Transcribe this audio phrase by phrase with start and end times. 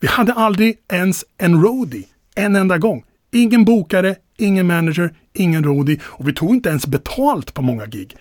[0.00, 2.04] Vi hade aldrig ens en roadie.
[2.34, 3.04] En enda gång.
[3.32, 8.16] Ingen bokare, ingen manager, ingen roadie och vi tog inte ens betalt på många gig.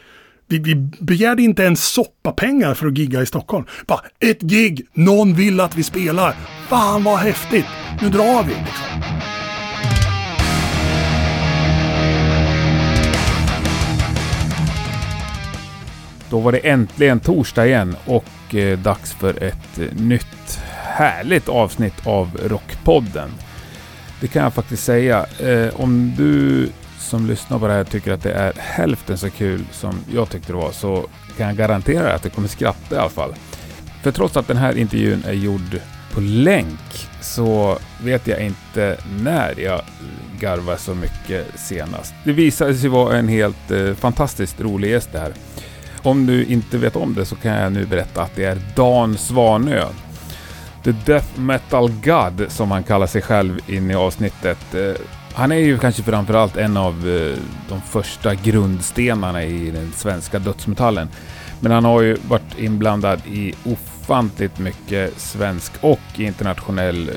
[0.48, 3.66] Vi, vi begärde inte ens soppapengar för att gigga i Stockholm.
[3.88, 6.36] Bara ett gig, någon vill att vi spelar.
[6.68, 7.66] Fan vad häftigt,
[8.02, 8.50] nu drar vi.
[8.50, 8.86] Liksom.
[16.30, 22.08] Då var det äntligen torsdag igen och eh, dags för ett eh, nytt härligt avsnitt
[22.08, 23.30] av Rockpodden.
[24.22, 25.26] Det kan jag faktiskt säga.
[25.40, 29.66] Eh, om du som lyssnar på det här tycker att det är hälften så kul
[29.72, 31.06] som jag tyckte det var så
[31.38, 33.36] kan jag garantera att det kommer skratta i alla fall.
[34.04, 35.80] För trots att den här intervjun är gjord
[36.14, 39.82] på länk så vet jag inte när jag
[40.40, 42.14] garvade så mycket senast.
[42.24, 45.34] Det visade sig vara en helt eh, fantastiskt rolig gäst det här.
[46.02, 49.18] Om du inte vet om det så kan jag nu berätta att det är Dan
[49.18, 49.84] Svanö.
[50.86, 54.76] The Death Metal God som han kallar sig själv in i avsnittet.
[54.76, 55.02] Eh,
[55.34, 57.38] han är ju kanske framförallt en av eh,
[57.70, 61.10] de första grundstenarna i den svenska dödsmetallen.
[61.60, 67.16] Men han har ju varit inblandad i ofantligt mycket svensk och internationell eh,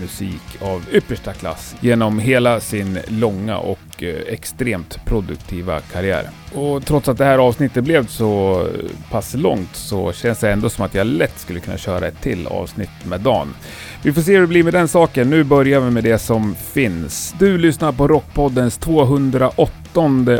[0.00, 6.30] musik av yppersta klass genom hela sin långa och och eh, extremt produktiva karriär.
[6.54, 8.66] Och trots att det här avsnittet blev så
[9.10, 12.46] pass långt så känns det ändå som att jag lätt skulle kunna köra ett till
[12.46, 13.54] avsnitt med Dan.
[14.02, 15.30] Vi får se hur det blir med den saken.
[15.30, 17.34] Nu börjar vi med det som finns.
[17.38, 19.72] Du lyssnar på Rockpoddens 208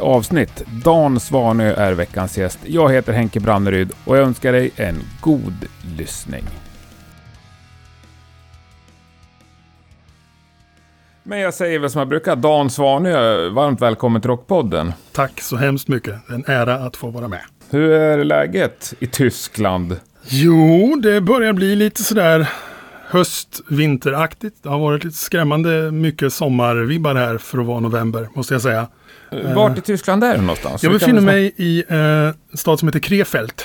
[0.02, 0.62] avsnitt.
[0.84, 2.58] Dan Svanö är veckans gäst.
[2.66, 6.44] Jag heter Henke Branneryd och jag önskar dig en god lyssning.
[11.28, 14.92] Men jag säger väl som jag brukar, Dan Svanö, varmt välkommen till Rockpodden.
[15.12, 16.14] Tack så hemskt mycket.
[16.30, 17.40] En ära att få vara med.
[17.70, 19.96] Hur är läget i Tyskland?
[20.28, 22.48] Jo, det börjar bli lite sådär
[23.08, 24.62] höst-vinteraktigt.
[24.62, 28.86] Det har varit lite skrämmande mycket sommarvibbar här för att vara november, måste jag säga.
[29.54, 30.82] Vart i Tyskland är du någonstans?
[30.82, 33.62] Jag befinner mig i eh, en stad som heter Krefeld.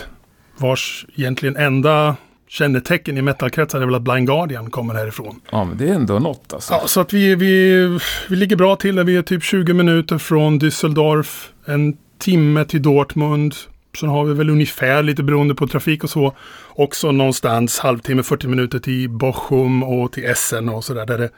[0.58, 2.16] Vars egentligen enda
[2.54, 5.42] kännetecken i metalkretsar är väl att Blind Guardian kommer härifrån.
[5.52, 6.74] Ja, men det är ändå något alltså.
[6.74, 8.00] Ja, så att vi, vi,
[8.30, 9.04] vi ligger bra till där.
[9.04, 11.48] Vi är typ 20 minuter från Düsseldorf.
[11.66, 13.56] En timme till Dortmund.
[14.00, 16.34] Sen har vi väl ungefär, lite beroende på trafik och så,
[16.70, 21.06] också någonstans halvtimme, 40 minuter till Bochum och till Essen och sådär.
[21.06, 21.30] Där det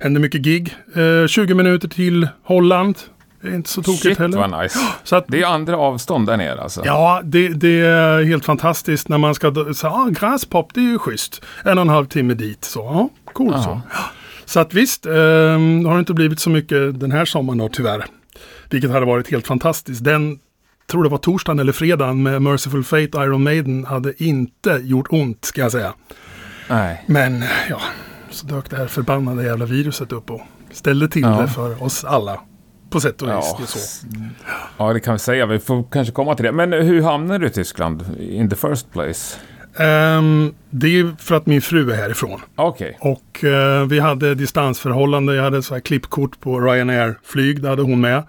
[0.00, 0.76] händer mycket gig.
[0.94, 2.98] Eh, 20 minuter till Holland.
[3.42, 4.38] Det är inte så tokigt Shit heller.
[4.38, 4.78] vad nice.
[5.04, 6.82] Så att, Det är andra avstånd där nere alltså.
[6.84, 10.98] Ja, det, det är helt fantastiskt när man ska säga, ah, gräspop, det är ju
[10.98, 11.42] schysst.
[11.64, 13.62] En och en halv timme dit, så ja, coolt Ja.
[13.62, 13.80] så.
[13.92, 13.98] Ja.
[14.44, 18.04] Så att visst, eh, det har inte blivit så mycket den här sommaren då tyvärr.
[18.70, 20.04] Vilket hade varit helt fantastiskt.
[20.04, 20.38] Den,
[20.90, 25.44] tror det var torsdagen eller fredagen med Merciful Fate Iron Maiden hade inte gjort ont,
[25.44, 25.92] ska jag säga.
[26.68, 27.04] Nej.
[27.06, 27.80] Men ja,
[28.30, 30.40] så dök det här förbannade jävla viruset upp och
[30.72, 31.40] ställde till Ja.
[31.40, 32.40] det för oss alla.
[32.92, 33.34] På sätt och vis.
[33.34, 33.56] Ja.
[33.58, 34.06] det är så.
[34.78, 35.46] ja, det kan vi säga.
[35.46, 36.52] Vi får kanske komma till det.
[36.52, 39.38] Men hur hamnade du i Tyskland in the first place?
[39.76, 42.40] Ehm, det är för att min fru är härifrån.
[42.56, 42.98] Okej.
[43.00, 45.34] Och eh, vi hade distansförhållande.
[45.34, 47.62] Jag hade så här klippkort på Ryanair-flyg.
[47.62, 48.22] Det hade hon med.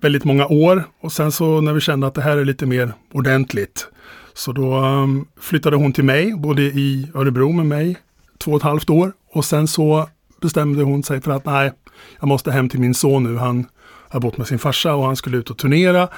[0.00, 0.84] Väldigt många år.
[1.00, 3.88] Och sen så när vi kände att det här är lite mer ordentligt.
[4.34, 6.34] Så då ehm, flyttade hon till mig.
[6.36, 7.96] Bodde i Örebro med mig.
[8.38, 9.12] Två och ett halvt år.
[9.32, 10.08] Och sen så
[10.40, 11.72] bestämde hon sig för att nej,
[12.20, 13.36] jag måste hem till min son nu.
[13.36, 13.66] Han
[14.10, 16.08] har bott med sin farsa och han skulle ut och turnera.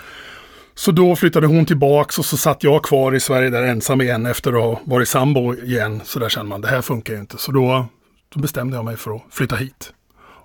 [0.75, 4.26] Så då flyttade hon tillbaks och så satt jag kvar i Sverige där ensam igen
[4.26, 6.00] efter att ha varit sambo igen.
[6.04, 7.38] Så där känner man, det här funkar ju inte.
[7.38, 7.87] Så då,
[8.34, 9.93] då bestämde jag mig för att flytta hit.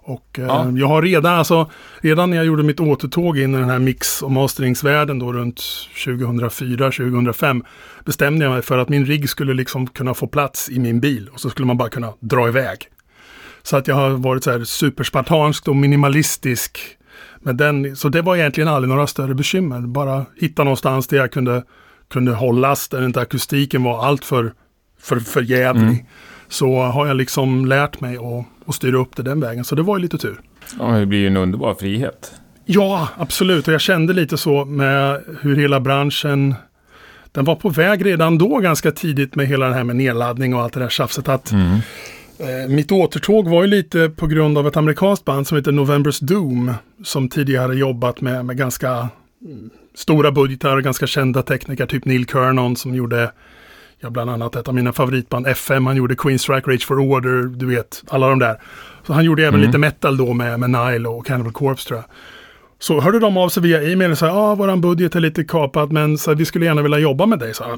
[0.05, 0.71] Och eh, Ja.
[0.75, 1.69] jag har redan, alltså,
[2.01, 5.61] redan när jag gjorde mitt återtåg in i den här mix och masteringsvärlden då runt
[5.95, 7.63] 2004-2005
[8.05, 11.29] bestämde jag mig för att min rigg skulle liksom kunna få plats i min bil
[11.33, 12.77] och så skulle man bara kunna dra iväg.
[13.63, 16.79] Så att jag har varit så här superspartansk och minimalistisk.
[17.39, 19.81] Med den, så det var egentligen aldrig några större bekymmer.
[19.81, 21.63] Bara hitta någonstans där jag kunde,
[22.09, 24.53] kunde hållas, där inte akustiken var allt för,
[24.99, 25.83] för, för jävlig.
[25.83, 26.05] Mm.
[26.47, 29.63] Så har jag liksom lärt mig att, att styra upp det den vägen.
[29.63, 30.39] Så det var ju lite tur.
[30.79, 32.33] Ja, det blir ju en underbar frihet.
[32.65, 33.67] Ja, absolut.
[33.67, 36.55] Och jag kände lite så med hur hela branschen
[37.31, 40.61] den var på väg redan då ganska tidigt med hela det här med nedladdning och
[40.61, 41.29] allt det där tjafset.
[41.29, 41.79] Att Mm.
[42.43, 46.23] Eh, mitt återtåg var ju lite på grund av ett amerikanskt band som heter November's
[46.23, 46.73] Doom.
[47.03, 49.09] Som tidigare jobbat med, med ganska
[49.45, 51.85] mm, stora budgetar och ganska kända tekniker.
[51.85, 53.31] Typ Neil Kernon som gjorde
[53.99, 55.85] ja, bland annat ett av mina favoritband FM.
[55.85, 58.61] Han gjorde Queen Strike, Rage for Order, du vet, alla de där.
[59.07, 59.67] Så han gjorde även Mm.
[59.67, 62.05] lite metal då med, med Nile och Cannibal Corpse tror jag.
[62.79, 65.91] Så hörde de av sig via e-mail och sa ja, våran budget är lite kapad
[65.91, 67.53] men så här, vi skulle gärna vilja jobba med dig.
[67.53, 67.73] Så, här,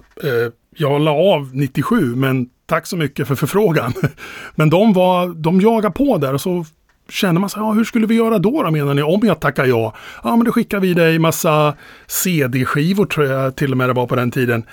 [0.46, 3.94] eh, jag la av 97 men tack så mycket för förfrågan.
[4.56, 6.66] Men de, var, de jagade på där och så
[7.10, 9.66] kände man så ja, hur skulle vi göra då, då menar ni, om jag tackar
[9.66, 9.94] ja?
[10.24, 11.76] Ja, men då skickar vi dig massa
[12.08, 14.64] CD-skivor tror jag till och med det var på den tiden.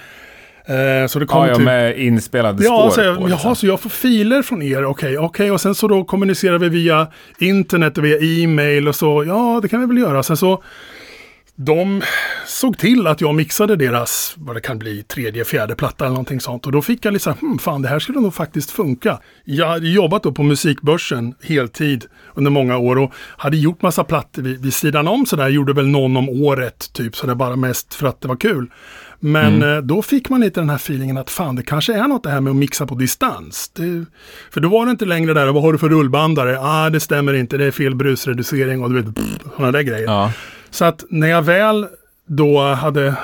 [0.66, 1.64] Eh, så det kom ja, ja, typ...
[1.64, 3.04] med inspelade ja, spår.
[3.04, 5.50] Ja, på, jaha, så jag får filer från er, okej, okay, okej, okay.
[5.50, 7.06] och sen så då kommunicerar vi via
[7.38, 10.22] internet och via e-mail och så, ja, det kan vi väl göra.
[10.22, 10.62] Sen så
[11.56, 12.02] de
[12.46, 16.40] såg till att jag mixade deras, vad det kan bli, tredje, fjärde platta eller någonting
[16.40, 16.66] sånt.
[16.66, 19.18] Och då fick jag liksom, hm, fan det här skulle nog faktiskt funka.
[19.44, 22.04] Jag hade jobbat då på musikbörsen heltid
[22.34, 25.48] under många år och hade gjort massa plattor vid, vid sidan om sådär.
[25.48, 28.70] Gjorde väl någon om året, typ sådär bara mest för att det var kul.
[29.20, 29.76] Men mm.
[29.76, 32.30] Eh, då fick man lite den här feelingen att fan det kanske är något det
[32.30, 33.70] här med att mixa på distans.
[33.74, 34.04] Det,
[34.50, 36.58] för då var det inte längre där, vad har du för rullbandare?
[36.60, 39.14] Ah, det stämmer inte, det är fel brusreducering och du vet,
[39.56, 40.04] sådana där grejer.
[40.04, 40.32] Ja.
[40.72, 41.86] Så att när jag väl
[42.26, 43.14] då hade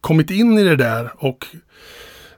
[0.00, 1.46] kommit in i det där och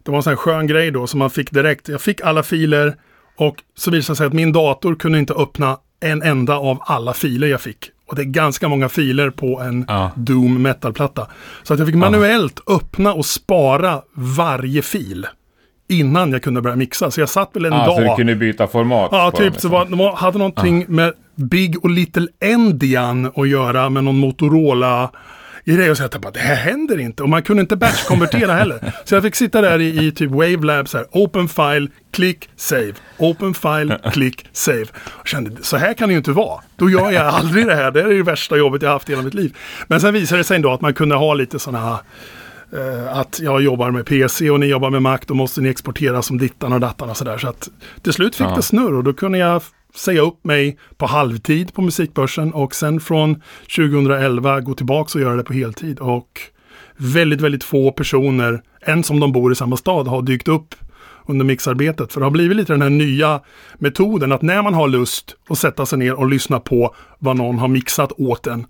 [0.03, 1.89] det var en sån här skön grej då som man fick direkt.
[1.89, 2.97] Jag fick alla filer
[3.37, 7.13] och så visade det sig att min dator kunde inte öppna en enda av alla
[7.13, 7.91] filer jag fick.
[8.09, 10.11] Och det är ganska många filer på en ja.
[10.17, 11.27] Doom metal-platta.
[11.63, 12.75] Så att jag fick manuellt ja.
[12.75, 15.27] öppna och spara varje fil
[15.89, 17.11] innan jag kunde börja mixa.
[17.11, 17.97] Så jag satt väl en ah, dag.
[17.97, 19.09] Så du kunde byta format?
[19.13, 19.61] Ja, typ.
[19.61, 20.93] Så var, de hade någonting ah.
[20.93, 25.11] med Big och Little Endian att göra med någon Motorola
[25.75, 27.23] grej och säga att det här händer inte.
[27.23, 28.93] Och man kunde inte batch-konvertera heller.
[29.05, 32.93] Så jag fick sitta där i, i typ Wavelab så här, open file, click, save.
[33.19, 34.87] Open file, click, save.
[35.07, 36.61] Och kände, så här kan det ju inte vara.
[36.77, 37.91] Då gör jag aldrig det här.
[37.91, 39.57] Det är det värsta jobbet jag haft i hela mitt liv.
[39.87, 41.99] Men sen visade det sig ändå att man kunde ha lite sådana här
[42.75, 46.23] Uh, att jag jobbar med PC och ni jobbar med Mac, då måste ni exportera
[46.23, 47.39] som dittan och dattan och sådär.
[47.39, 47.69] Så att
[48.03, 48.57] till slut fick ja.
[48.57, 49.63] det snurr och då kunde jag
[49.97, 53.43] säga upp mig på halvtid på musikbörsen och sen från
[53.77, 55.99] 2011 gå tillbaka och göra det på heltid.
[55.99, 56.41] Och
[56.97, 60.75] väldigt, väldigt få personer, än som de bor i samma stad, har dykt upp
[61.27, 62.13] under mixarbetet.
[62.13, 63.41] För det har blivit lite den här nya
[63.79, 67.59] metoden att när man har lust att sätta sig ner och lyssna på vad någon
[67.59, 68.67] har mixat åt en.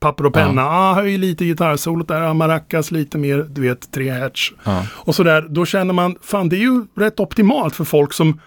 [0.00, 0.68] Papper och penna, ja.
[0.68, 4.52] ah, höj lite gitarrsolot där, ah, maracas lite mer, du vet, tre hertz.
[4.64, 4.86] Ja.
[4.90, 8.40] Och sådär, då känner man, fan det är ju rätt optimalt för folk som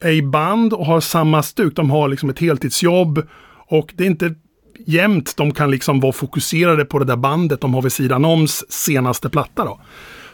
[0.00, 1.76] är i band och har samma stuk.
[1.76, 3.22] De har liksom ett heltidsjobb
[3.68, 4.34] och det är inte
[4.86, 8.64] jämt de kan liksom vara fokuserade på det där bandet de har vid sidan oms
[8.72, 9.80] senaste platta då.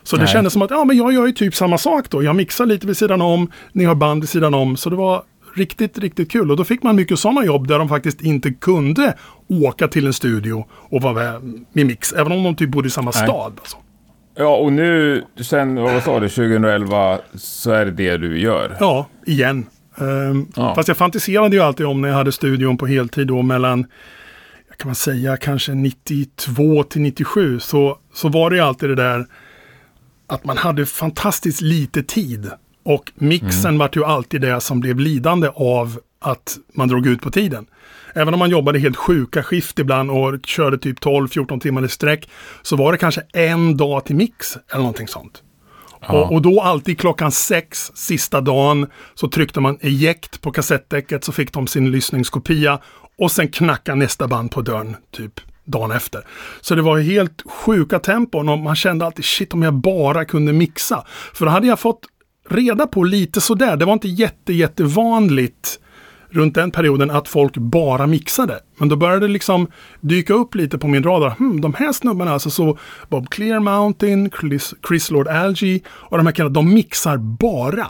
[0.03, 0.27] Så Nej.
[0.27, 2.23] det kändes som att ja, men jag gör ju typ samma sak då.
[2.23, 4.77] Jag mixar lite vid sidan om, ni har band vid sidan om.
[4.77, 5.23] Så det var
[5.55, 6.51] riktigt, riktigt kul.
[6.51, 9.15] Och då fick man mycket sådana jobb där de faktiskt inte kunde
[9.49, 12.13] åka till en studio och vara med, med mix.
[12.13, 13.25] Även om de typ bodde i samma Nej.
[13.25, 13.53] stad.
[13.59, 13.77] Alltså.
[14.35, 18.77] Ja, och nu sen, vad sa du, 2011 så är det det du gör?
[18.81, 19.67] Ja, igen.
[19.97, 20.75] Um, ja.
[20.75, 23.87] Fast jag fantiserade ju alltid om när jag hade studion på heltid då mellan,
[24.77, 27.61] kan man säga, kanske 92 till 97.
[27.61, 29.27] Så, så var det ju alltid det där
[30.27, 32.51] att man hade fantastiskt lite tid.
[32.85, 33.79] Och mixen mm.
[33.79, 37.67] var ju alltid det som blev lidande av att man drog ut på tiden.
[38.15, 42.29] Även om man jobbade helt sjuka skift ibland och körde typ 12-14 timmar i sträck
[42.63, 45.43] så var det kanske en dag till mix eller någonting sånt.
[46.01, 46.13] Ja.
[46.13, 51.33] Och, och, då alltid klockan sex sista dagen så tryckte man eject på kassettdäcket så
[51.33, 52.79] fick de sin lyssningskopia
[53.19, 56.27] och sen knacka nästa band på dörren typ dagen efter.
[56.61, 60.53] Så det var helt sjuka tempon och man kände alltid shit om jag bara kunde
[60.53, 61.05] mixa.
[61.35, 62.01] För då hade jag fått
[62.51, 65.79] reda på lite sådär, det var inte jätte jättevanligt
[66.33, 68.61] runt den perioden att folk bara mixade.
[68.77, 69.67] Men då började det liksom
[70.01, 71.31] dyka upp lite på min radar.
[71.31, 72.79] Hmm, de här snubbarna, alltså så
[73.09, 77.87] Bob Clear Mountain, Chris, Chris Lord Algie och de här killarna, de mixar bara.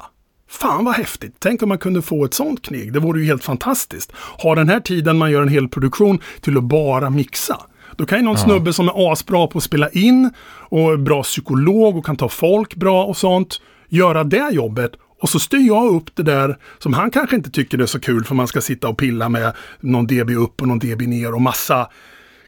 [0.49, 1.37] Fan vad häftigt!
[1.39, 2.93] Tänk om man kunde få ett sånt kneg.
[2.93, 4.13] Det vore ju helt fantastiskt.
[4.43, 7.61] Ha den här tiden man gör en hel produktion till att bara mixa.
[7.97, 8.45] Då kan ju någon ja.
[8.45, 10.31] snubbe som är asbra på att spela in
[10.69, 15.29] och är bra psykolog och kan ta folk bra och sånt göra det jobbet och
[15.29, 18.35] så styr jag upp det där som han kanske inte tycker är så kul för
[18.35, 21.89] man ska sitta och pilla med någon dB upp och någon dB ner och massa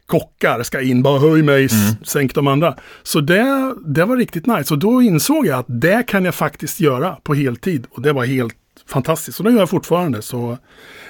[0.05, 1.95] kockar ska in, bara höj mig, mm.
[2.03, 2.75] sänk de andra.
[3.03, 6.79] Så det, det var riktigt nice och då insåg jag att det kan jag faktiskt
[6.79, 8.55] göra på heltid och det var helt
[8.87, 9.39] fantastiskt.
[9.39, 10.21] Och det gör jag fortfarande.
[10.21, 10.57] Så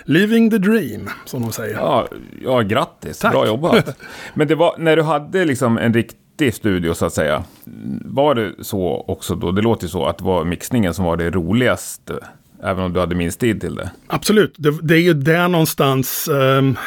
[0.03, 1.74] living the dream, som de säger.
[1.74, 2.07] Ja,
[2.43, 3.19] ja grattis.
[3.19, 3.31] Tack.
[3.31, 3.98] Bra jobbat.
[4.34, 7.44] Men det var när du hade liksom en riktig vettig studio så att säga.
[8.06, 9.51] Var det så också då?
[9.51, 12.20] Det låter så att det var mixningen som var det roligaste.
[12.63, 13.92] Även om du hade minst tid till det.
[14.08, 16.77] Absolut, det, det är ju där någonstans um,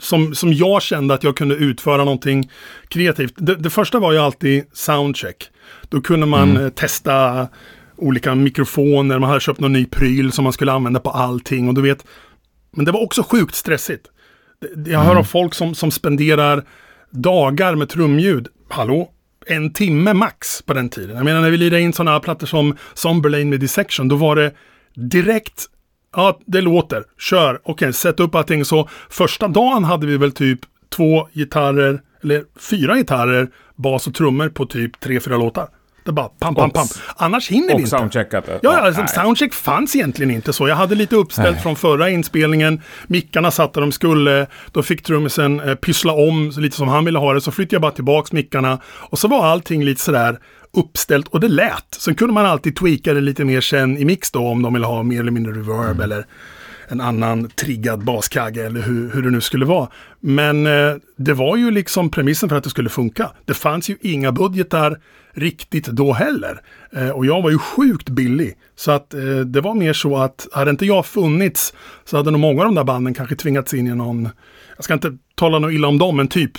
[0.00, 2.50] som, som jag kände att jag kunde utföra någonting
[2.88, 3.34] kreativt.
[3.36, 5.50] Det, det första var ju alltid soundcheck.
[5.88, 6.64] Då kunde man mm.
[6.64, 7.48] Eh, testa
[7.96, 11.74] olika mikrofoner, man hade köpt någon ny pryl som man skulle använda på allting och
[11.74, 12.04] du vet.
[12.76, 14.06] Men det var också sjukt stressigt.
[14.86, 15.18] Jag hör mm.
[15.18, 16.64] av folk som, som spenderar
[17.16, 18.48] dagar med trumljud.
[18.68, 19.12] Hallå?
[19.48, 21.16] en timme max på den tiden.
[21.16, 24.52] Jag menar när vi lirade in sådana plattor som Somberlane med Dissection, då var det
[24.94, 25.66] direkt
[26.16, 27.04] Ja, det låter.
[27.18, 27.54] Kör.
[27.54, 28.64] Okej, okay, sätt upp allting.
[28.64, 30.60] Så första dagen hade vi väl typ
[30.96, 35.68] två gitarrer, eller fyra gitarrer, bas och trummor på typ tre, fyra låtar.
[36.06, 36.86] Det bara pam, pam, pam.
[37.16, 37.82] Annars hinner vi inte.
[37.82, 40.68] Och soundcheckat Ja, alltså, soundcheck fanns egentligen inte så.
[40.68, 41.62] Jag hade lite uppställt nej.
[41.62, 42.80] från förra inspelningen.
[43.06, 44.46] Mickarna satt där de skulle.
[44.72, 47.40] Då fick trummisen eh, pyssla om lite som han ville ha det.
[47.40, 48.78] Så flyttade jag bara tillbaks mickarna.
[48.86, 50.38] Och så var allting lite sådär
[50.76, 51.94] uppställt och det lät.
[51.98, 54.86] Sen kunde man alltid tweaka det lite mer sen i mix då om de ville
[54.86, 56.00] ha mer eller mindre reverb mm.
[56.00, 56.26] eller
[56.88, 59.88] en annan triggad baskagge eller hur, hur det nu skulle vara.
[60.20, 63.30] Men eh, det var ju liksom premissen för att det skulle funka.
[63.44, 64.98] Det fanns ju inga budgetar
[65.32, 66.60] riktigt då heller.
[66.92, 68.56] Eh, och jag var ju sjukt billig.
[68.76, 71.74] Så att eh, det var mer så att hade inte jag funnits
[72.04, 74.28] så hade nog många av de där banden kanske tvingats in i någon,
[74.76, 76.52] jag ska inte tala något illa om dem, men typ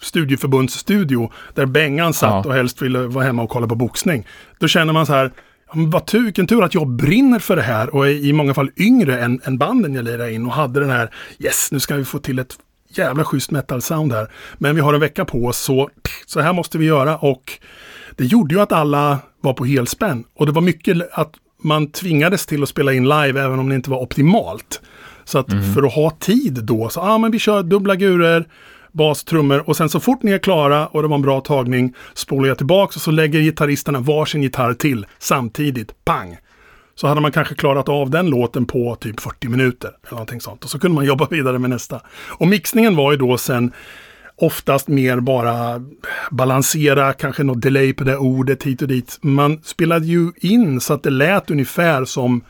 [0.00, 2.50] studieförbundsstudio där Bengan satt ja.
[2.50, 4.26] och helst ville vara hemma och kolla på boxning.
[4.58, 5.32] Då känner man så här,
[5.72, 8.70] vad tur, vilken tur att jag brinner för det här och är i många fall
[8.76, 12.04] yngre än, än banden jag lirar in och hade den här, yes, nu ska vi
[12.04, 12.58] få till ett
[12.88, 14.30] jävla schysst metal-sound här.
[14.58, 15.90] Men vi har en vecka på oss, så,
[16.26, 17.52] så här måste vi göra och
[18.16, 20.24] det gjorde ju att alla var på helspänn.
[20.34, 23.74] Och det var mycket att man tvingades till att spela in live även om det
[23.74, 24.80] inte var optimalt.
[25.24, 25.74] Så att mm.
[25.74, 28.48] för att ha tid då, så ja ah, men vi kör dubbla gurer,
[28.96, 31.94] bas, trummor och sen så fort ni är klara och det var en bra tagning
[32.14, 36.04] spolar jag tillbaks och så lägger gitarristerna varsin gitarr till samtidigt.
[36.04, 36.36] Pang!
[36.94, 39.88] Så hade man kanske klarat av den låten på typ 40 minuter.
[39.88, 40.64] eller någonting sånt.
[40.64, 42.00] Och så kunde man jobba vidare med nästa.
[42.28, 43.72] Och mixningen var ju då sen
[44.36, 45.82] oftast mer bara
[46.30, 49.18] balansera, kanske något delay på det ordet hit och dit.
[49.22, 52.44] Man spelade ju in så att det lät ungefär som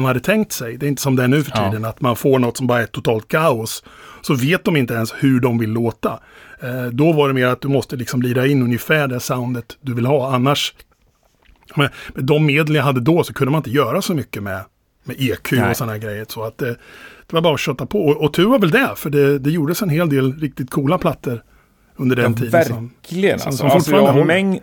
[0.00, 0.76] man hade tänkt sig.
[0.76, 1.88] Det är inte som det är nu för tiden, ja.
[1.88, 3.84] att man får något som bara är totalt kaos.
[4.22, 6.20] Så vet de inte ens hur de vill låta.
[6.62, 9.94] Eh, då var det mer att du måste liksom lira in ungefär det soundet du
[9.94, 10.34] vill ha.
[10.34, 10.74] Annars,
[11.76, 14.60] med, med de medel jag hade då så kunde man inte göra så mycket med,
[15.04, 15.70] med EQ Nej.
[15.70, 16.26] och sådana grejer.
[16.28, 16.74] Så att det, eh,
[17.26, 18.06] det var bara att kötta på.
[18.06, 20.98] Och, och tur var väl det, för det, det gjordes en hel del riktigt coola
[20.98, 21.42] plattor
[21.96, 22.50] under den ja, tiden.
[22.50, 23.38] Verkligen.
[23.38, 24.60] Som, som, alltså, alltså, jag, mäng,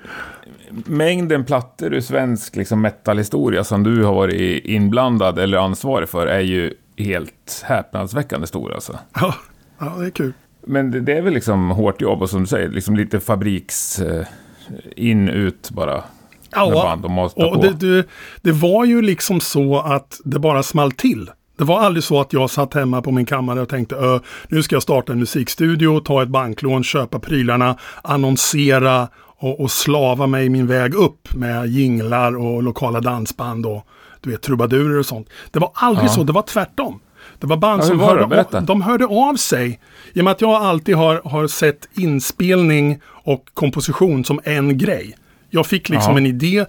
[0.86, 6.40] mängden plattor ur svensk liksom, metalhistoria som du har varit inblandad eller ansvarig för är
[6.40, 9.00] ju helt häpnadsväckande stor alltså.
[9.14, 9.36] Ja,
[9.80, 10.34] ja det är kul.
[10.66, 14.00] Men det, det, är väl liksom hårt jobb och som du säger, liksom lite fabriks...
[14.00, 14.26] Eh,
[14.96, 16.04] in, ut bara.
[16.52, 16.98] Ja,
[17.36, 18.08] och, och det, det,
[18.42, 21.32] det var ju liksom så att det bara small till.
[21.58, 24.76] Det var aldrig så att jag satt hemma på min kammare och tänkte nu ska
[24.76, 29.08] jag starta en musikstudio, ta ett banklån, köpa prylarna, annonsera
[29.40, 33.88] och, och slava mig min väg upp med jinglar och lokala dansband och
[34.22, 35.30] du vet trubadurer och sånt.
[35.52, 36.14] Det var aldrig ja.
[36.14, 37.00] så, det var tvärtom.
[37.40, 39.80] Det var band ja, som hörde, av, de hörde av sig.
[40.14, 45.16] I och med att jag alltid har, har sett inspelning och komposition som en grej.
[45.50, 46.18] Jag fick liksom ja.
[46.18, 46.66] en idé.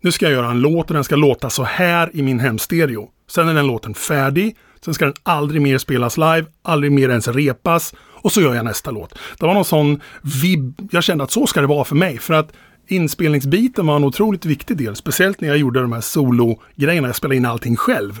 [0.00, 3.08] Nu ska jag göra en låt och den ska låta så här i min hemstereo.
[3.30, 4.56] Sen är den låten färdig.
[4.84, 7.94] Sen ska den aldrig mer spelas live, aldrig mer ens repas.
[8.22, 9.18] Och så gör jag nästa låt.
[9.38, 10.00] Det var någon sån
[10.42, 10.88] vibb.
[10.92, 12.18] Jag kände att så ska det vara för mig.
[12.18, 12.52] För att
[12.86, 14.96] inspelningsbiten var en otroligt viktig del.
[14.96, 17.08] Speciellt när jag gjorde de här solo-grejerna.
[17.08, 18.20] Jag spelade in allting själv.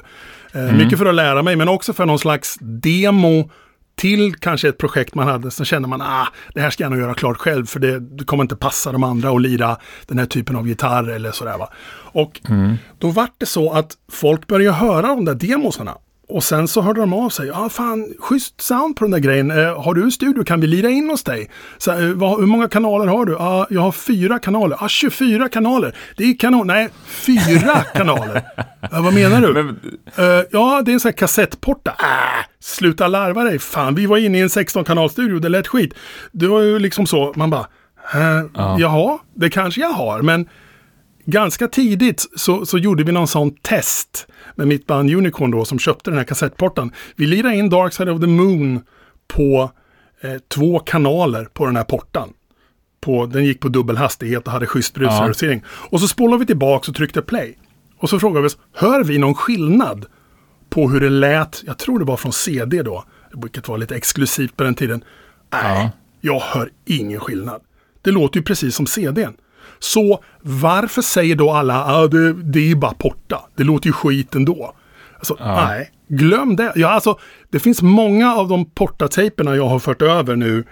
[0.52, 0.76] Eh, mm.
[0.76, 3.50] Mycket för att lära mig, men också för någon slags demo
[3.94, 5.50] till kanske ett projekt man hade.
[5.50, 8.24] Sen känner man ah, det här ska jag nog göra klart själv för det, det
[8.24, 11.58] kommer inte passa de andra att lira den här typen av gitarr eller sådär.
[11.58, 11.68] Va?
[11.94, 12.74] Och mm.
[12.98, 15.94] då vart det så att folk började höra de där demosarna.
[16.32, 17.46] Och sen så hörde de av sig.
[17.46, 19.50] Ja, ah, fan, schysst sound på den där grejen.
[19.50, 20.44] Eh, har du en studio?
[20.44, 21.50] Kan vi lira in hos dig?
[21.78, 23.36] Så, eh, vad, hur många kanaler har du?
[23.36, 24.76] Ah, jag har fyra kanaler.
[24.80, 25.96] Ah, 24 kanaler.
[26.16, 26.66] Det är kanon.
[26.66, 28.36] Nej, fyra kanaler.
[28.92, 29.52] Uh, vad menar du?
[29.52, 29.68] Men...
[29.68, 31.90] Uh, ja, det är en sån här kassettporta.
[31.90, 33.58] Äh, sluta larva dig.
[33.58, 35.38] Fan, vi var inne i en 16-kanalstudio.
[35.38, 35.94] Det lät skit.
[36.32, 37.32] Det var ju liksom så.
[37.36, 37.66] Man bara,
[38.14, 38.76] uh, ja.
[38.78, 40.22] jaha, det kanske jag har.
[40.22, 40.48] Men
[41.24, 45.78] ganska tidigt så, så gjorde vi någon sån test med mitt band Unicorn då som
[45.78, 46.92] köpte den här kassettporten.
[47.16, 48.80] Vi lirade in Dark Side of the Moon
[49.28, 49.70] på
[50.20, 52.32] eh, två kanaler på den här portan.
[53.00, 55.62] På, den gick på dubbel hastighet och hade schysst brusreducering.
[55.64, 55.88] Ja.
[55.90, 57.58] Och så spolade vi tillbaka och tryckte play.
[57.98, 60.06] Och så frågade vi oss, hör vi någon skillnad
[60.70, 61.62] på hur det lät?
[61.66, 65.04] Jag tror det var från CD då, vilket var lite exklusivt på den tiden.
[65.52, 65.90] Nej, ja.
[66.20, 67.62] jag hör ingen skillnad.
[68.02, 69.34] Det låter ju precis som CDn.
[69.82, 73.40] Så varför säger då alla att ah, det, det är bara porta?
[73.56, 74.74] Det låter ju skit ändå.
[75.16, 75.66] Alltså, ja.
[75.66, 76.72] nej, glöm det.
[76.74, 77.18] Ja, alltså,
[77.50, 80.64] det finns många av de portatejperna jag har fört över nu.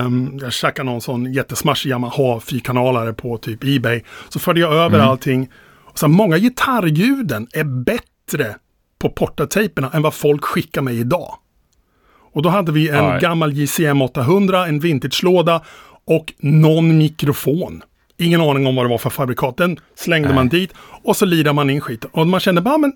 [0.00, 4.02] Um, jag tjackade någon sån jättesmashig Yamaha fyrkanalare på typ Ebay.
[4.28, 5.08] Så förde jag över mm.
[5.08, 5.50] allting.
[5.84, 8.56] Och så många gitarrljuden är bättre
[8.98, 11.38] på portatejperna än vad folk skickar mig idag.
[12.36, 13.20] Och då hade vi en Aj.
[13.20, 15.62] gammal JCM 800, en vintage-låda
[16.06, 17.82] och någon mikrofon.
[18.18, 19.56] Ingen aning om vad det var för fabrikat.
[19.56, 20.34] Den slängde Nej.
[20.34, 20.70] man dit
[21.02, 22.10] och så lirade man in skiten.
[22.12, 22.92] Och man kände bara, men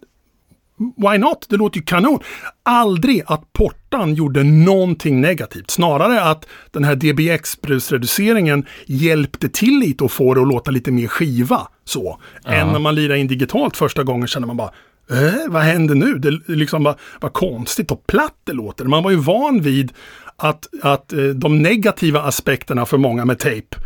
[0.97, 1.47] why not?
[1.49, 2.21] Det låter ju kanon.
[2.63, 5.71] Aldrig att portan gjorde någonting negativt.
[5.71, 11.07] Snarare att den här DBX-brusreduceringen hjälpte till lite och få det att låta lite mer
[11.07, 11.69] skiva.
[11.85, 12.21] Så.
[12.45, 14.71] Än när man lirar in digitalt första gången känner man bara
[15.11, 16.15] Eh, vad händer nu?
[16.19, 18.85] Det är liksom bara, vad konstigt och platt det låter.
[18.85, 19.93] Man var ju van vid
[20.41, 23.77] att, att eh, de negativa aspekterna för många med tejp,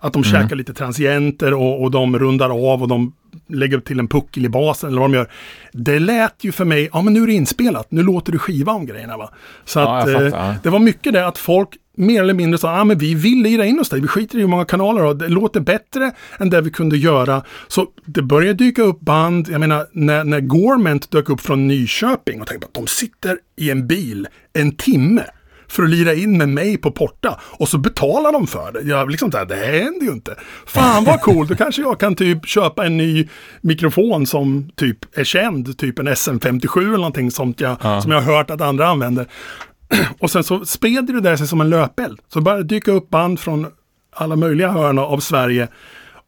[0.00, 3.12] att de käkar lite transienter och, och de rundar av och de
[3.48, 5.28] lägger till en puckel i basen eller vad de gör.
[5.72, 8.72] Det lät ju för mig, ja men nu är det inspelat, nu låter du skiva
[8.72, 9.30] om grejerna va.
[9.64, 12.84] Så Ja, att eh, det var mycket det att folk mer eller mindre sa, ja
[12.84, 15.28] men vi vill lira in oss där, vi skiter i hur många kanaler och det
[15.28, 17.42] låter bättre än det vi kunde göra.
[17.68, 22.40] Så det började dyka upp band, jag menar när, när Gorment dök upp från Nyköping
[22.40, 25.24] och tänkte att de sitter i en bil en timme
[25.68, 28.80] för att lira in med mig på Porta och så betalar de för det.
[28.82, 30.34] Jag liksom där, det händer ju inte.
[30.66, 33.28] Fan vad coolt, då kanske jag kan typ köpa en ny
[33.60, 38.00] mikrofon som typ är känd, typ en SM57 eller någonting sånt jag, Ja.
[38.02, 39.26] som jag har hört att andra använder.
[40.18, 42.20] Och sen så spred det där sig som en löpeld.
[42.32, 43.66] Så började dyka upp band från
[44.16, 45.68] alla möjliga hörn av Sverige.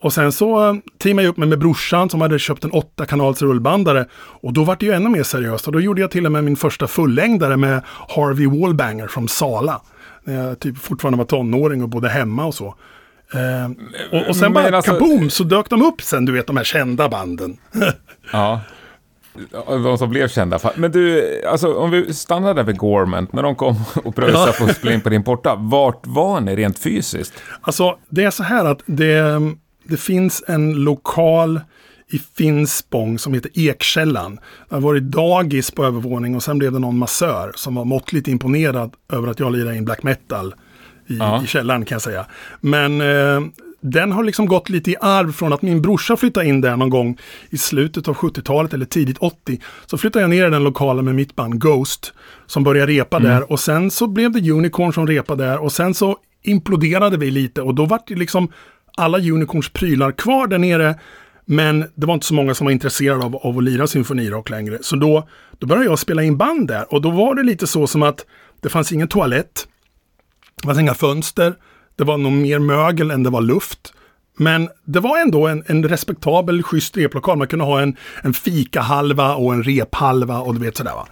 [0.03, 3.43] Och sen så eh, teamade jag upp mig med brorsan som hade köpt en 8-kanals
[3.43, 4.07] rullbandare.
[4.15, 5.67] Och då var det ju ännu mer seriöst.
[5.67, 9.81] Och då gjorde jag till och med min första fullängdare med Harvey Wallbanger från Sala.
[10.25, 12.75] När jag typ fortfarande var tonåring och bodde hemma och så.
[13.35, 13.71] Eh,
[14.21, 16.57] och, och sen Men bara alltså- kaboom så dök de upp sen, du vet de
[16.57, 17.57] här kända banden.
[18.33, 18.61] Ja.
[19.67, 20.59] De som blev kända.
[20.77, 24.65] Men du, alltså om vi stannar där vid Gorment, när de kom och pröjsade på
[24.65, 27.33] att spela in på din porta, vart var ni rent fysiskt?
[27.61, 29.41] Alltså, det är så här att det,
[29.91, 31.61] det finns en lokal
[32.13, 34.39] i Finspång som heter Ekkällan.
[34.69, 38.29] Det har varit dagis på övervåning och sen blev det någon massör som var måttligt
[38.29, 40.55] imponerad över att jag lirade in black metal
[41.07, 41.43] i, Ja.
[41.45, 42.27] i källaren kan jag säga.
[42.61, 43.41] Men eh,
[43.81, 46.91] den har liksom gått lite i arv från att min brorsa flyttade in där någon
[46.91, 47.19] gång
[47.51, 49.61] i slutet av 70-talet eller tidigt 80.
[49.87, 52.13] Så flyttade jag ner i den lokalen med mitt band Ghost
[52.47, 55.95] som började repa där och sen så blev det Unicorn som repade där och sen
[55.95, 58.49] så imploderade vi lite och då var det liksom
[59.01, 60.95] alla Unicorns prylar kvar där nere.
[61.45, 64.79] Men det var inte så många som var intresserade av, av att lira symfonirock längre.
[64.83, 67.87] Så då, då började jag spela in band där och då var det lite så
[67.87, 68.27] som att
[68.61, 69.69] det fanns ingen toalett.
[70.63, 71.55] Det fanns inga fönster.
[71.97, 73.93] Det var nog mer mögel än det var luft.
[74.37, 77.39] Men det var ändå en, en respektabel, schysst replokal.
[77.39, 81.09] Man kunde ha en, en fikahalva och en rephalva och du vet sådär va.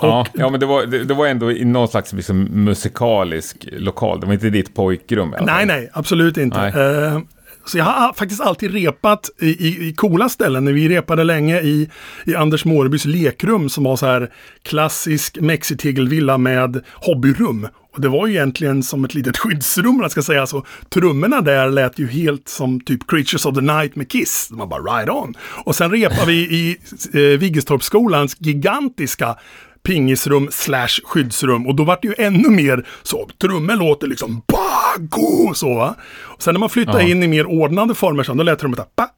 [0.00, 4.20] Ja, ja men det var, det, det var ändå i någon slags liksom musikalisk lokal.
[4.20, 6.58] Det var inte ditt pojkrum alla nej, nej, absolut inte.
[6.58, 7.04] Nej.
[7.04, 7.18] Eh,
[7.66, 10.74] så jag har faktiskt alltid repat i, i, i coola ställen.
[10.74, 11.90] Vi repade länge i,
[12.24, 17.68] i Anders Mårebys lekrum som var så här klassisk mexitegelvilla med hobbyrum.
[17.94, 20.64] Och det var ju egentligen som ett litet skyddsrum, jag ska säga så.
[20.88, 24.48] Trummorna där lät ju helt som typ Creatures of the Night med Kiss.
[24.50, 25.34] Man bara right on.
[25.64, 26.76] Och sen repade vi i
[27.12, 29.36] eh, Viggestorpsskolans gigantiska
[29.84, 31.66] pingisrum slash skyddsrum.
[31.66, 33.28] Och då var det ju ännu mer så.
[33.40, 35.94] Trummor låter liksom bago så va.
[36.22, 37.08] Och sen när man flyttar Ja.
[37.08, 39.08] in i mer ordnade former så då lät trummor där ba,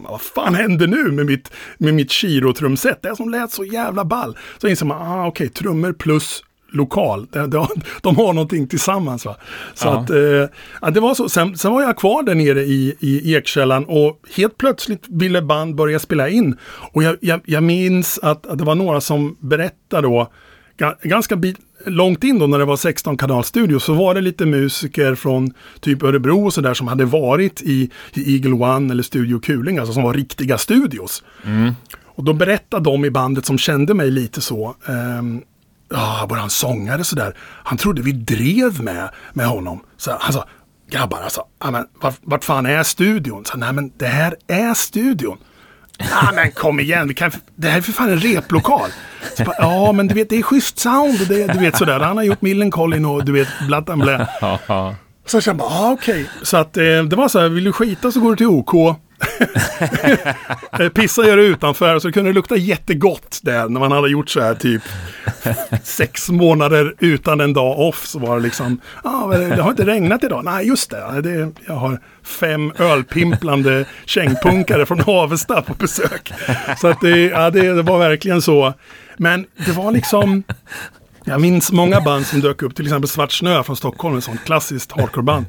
[0.00, 2.98] man, vad fan händer nu med mitt, med mitt Chiro-trumset?
[3.02, 4.38] Det som lät så jävla ball.
[4.58, 7.26] Så inser man, ah, okej, trummor plus lokal.
[7.32, 7.66] De, de,
[8.02, 9.24] de har någonting tillsammans.
[9.24, 9.36] Va?
[9.74, 9.98] Så Ja.
[10.00, 11.28] att, eh, det var så.
[11.28, 15.74] Sen, sen var jag kvar där nere i, i Ekkällan och helt plötsligt ville band
[15.74, 16.56] börja spela in.
[16.92, 20.30] Och jag, jag, jag minns att, att det var några som berättade då,
[20.78, 21.56] ga- ganska bit,
[21.86, 26.02] långt in då när det var 16 kanalstudio så var det lite musiker från typ
[26.02, 30.02] Örebro och sådär som hade varit i, i Eagle One eller Studio Kuling, alltså som
[30.02, 31.22] var riktiga studios.
[32.04, 35.42] Och då berättade de i bandet som kände mig lite så, ehm,
[35.90, 39.80] ja, våran sångare sådär, han trodde vi drev med, med honom.
[39.96, 40.44] Så han sa,
[40.90, 43.44] grabbar alltså, ja, men, vart, vart fan är studion?
[43.44, 45.38] Så, Nej men det här är studion.
[45.98, 48.90] Ja men kom igen, vi kan, det här är för fan en replokal.
[49.36, 52.00] Så bara, ja men du vet det är schysst sound det, du vet sådär.
[52.00, 54.26] Han har gjort Millencolin och du vet blatt blä.
[55.26, 56.30] Så jag kände bara, ah, okej.
[56.42, 58.96] Så att eh, det var så här, vill du skita så går du till OK.
[60.78, 64.30] Eh, pissa gör du utanför, så kunde det lukta jättegott där när man hade gjort
[64.30, 64.82] så här typ
[65.84, 68.06] sex månader utan en dag off.
[68.06, 70.44] Så var det liksom, ah, det har inte regnat idag.
[70.44, 71.20] Nej, just det.
[71.20, 76.32] det jag har fem ölpimplande kängpunkare från Avesta på besök.
[76.80, 78.74] Så att det, ja, det, det var verkligen så.
[79.16, 80.42] Men det var liksom,
[81.24, 84.44] jag minns många band som dök upp, till exempel Svart Snö från Stockholm, ett sånt
[84.44, 85.46] klassiskt hardcoreband.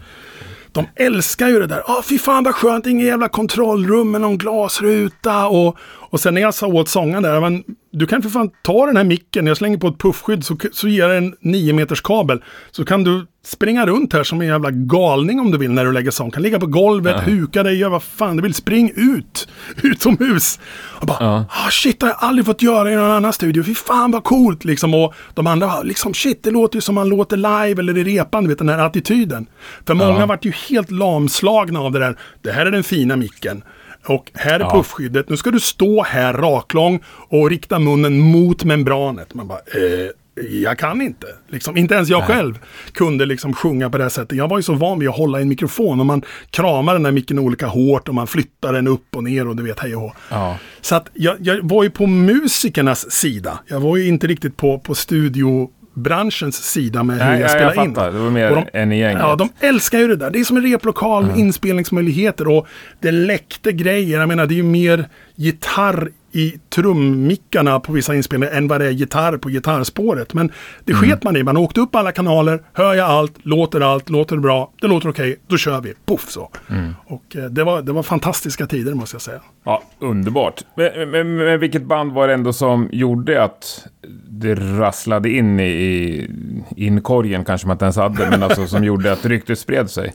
[0.71, 1.83] De älskar ju det där.
[1.85, 5.47] Ah, fy fan vad skönt, inget jävla kontrollrum med någon glasruta.
[5.47, 8.85] Och, och sen när jag sa åt sångaren där, men du kan för fan ta
[8.85, 12.01] den här micken, jag slänger på ett puffskydd så, så ger jag en 9 meters
[12.01, 12.43] kabel.
[12.71, 15.91] Så kan du springa runt här som en jävla galning om du vill när du
[15.91, 16.31] lägger sång.
[16.31, 17.21] Kan ligga på golvet, ja.
[17.21, 18.53] huka dig, göra vad fan du vill.
[18.53, 19.47] Spring ut,
[19.83, 20.59] utomhus.
[20.73, 21.45] Och bara, ja.
[21.49, 23.63] ah, shit, det har jag aldrig fått göra i någon annan studio.
[23.63, 24.93] Fy fan vad coolt liksom.
[24.93, 28.43] Och de andra liksom, shit, det låter ju som man låter live eller i repan,
[28.43, 29.47] du vet den här attityden.
[29.87, 30.25] För många ja.
[30.25, 32.17] vart ju helt lamslagna av det där.
[32.41, 33.63] Det här är den fina micken.
[34.05, 34.71] Och här är ja.
[34.71, 35.29] puffskyddet.
[35.29, 39.33] Nu ska du stå här raklång och rikta munnen mot membranet.
[39.33, 41.27] Man bara, eh, jag kan inte.
[41.47, 42.27] Liksom, inte ens jag Nej.
[42.27, 42.59] själv
[42.91, 44.37] kunde liksom sjunga på det här sättet.
[44.37, 47.05] Jag var ju så van vid att hålla i en mikrofon och man kramar den
[47.05, 49.95] här micken olika hårt och man flyttar den upp och ner och du vet hej
[49.95, 50.57] och ja.
[50.81, 53.59] Så att jag, jag, var ju på musikernas sida.
[53.67, 57.85] Jag var ju inte riktigt på, på studio branschens sida med hur jag spelar jag
[57.85, 57.93] in.
[57.93, 59.21] Det var mer de, än i gänget.
[59.21, 60.29] Ja, de älskar ju det där.
[60.29, 61.45] Det är som en replokal med mm.
[61.45, 62.67] inspelningsmöjligheter och
[62.99, 64.19] det läckte grejer.
[64.19, 68.87] Jag menar, det är ju mer gitarr i trummickarna på vissa inspelningar än vad det
[68.87, 70.33] är gitarr på gitarrspåret.
[70.33, 70.51] Men
[70.85, 71.03] det mm.
[71.03, 71.43] sket man i.
[71.43, 75.09] Man åkte upp alla kanaler, hör jag allt, låter allt, låter det bra, det låter
[75.09, 75.93] okej, okay, då kör vi.
[76.05, 76.51] Poff så.
[76.69, 76.95] Mm.
[77.05, 79.41] Och eh, det, var, det var fantastiska tider måste jag säga.
[79.63, 80.61] Ja, underbart.
[80.75, 83.87] Men, men, men, vilket band var det ändå som gjorde att
[84.29, 86.29] det rasslade in i, i
[86.75, 90.13] inkorgen, kanske man inte ens hade, men alltså som gjorde att ryktet spred sig?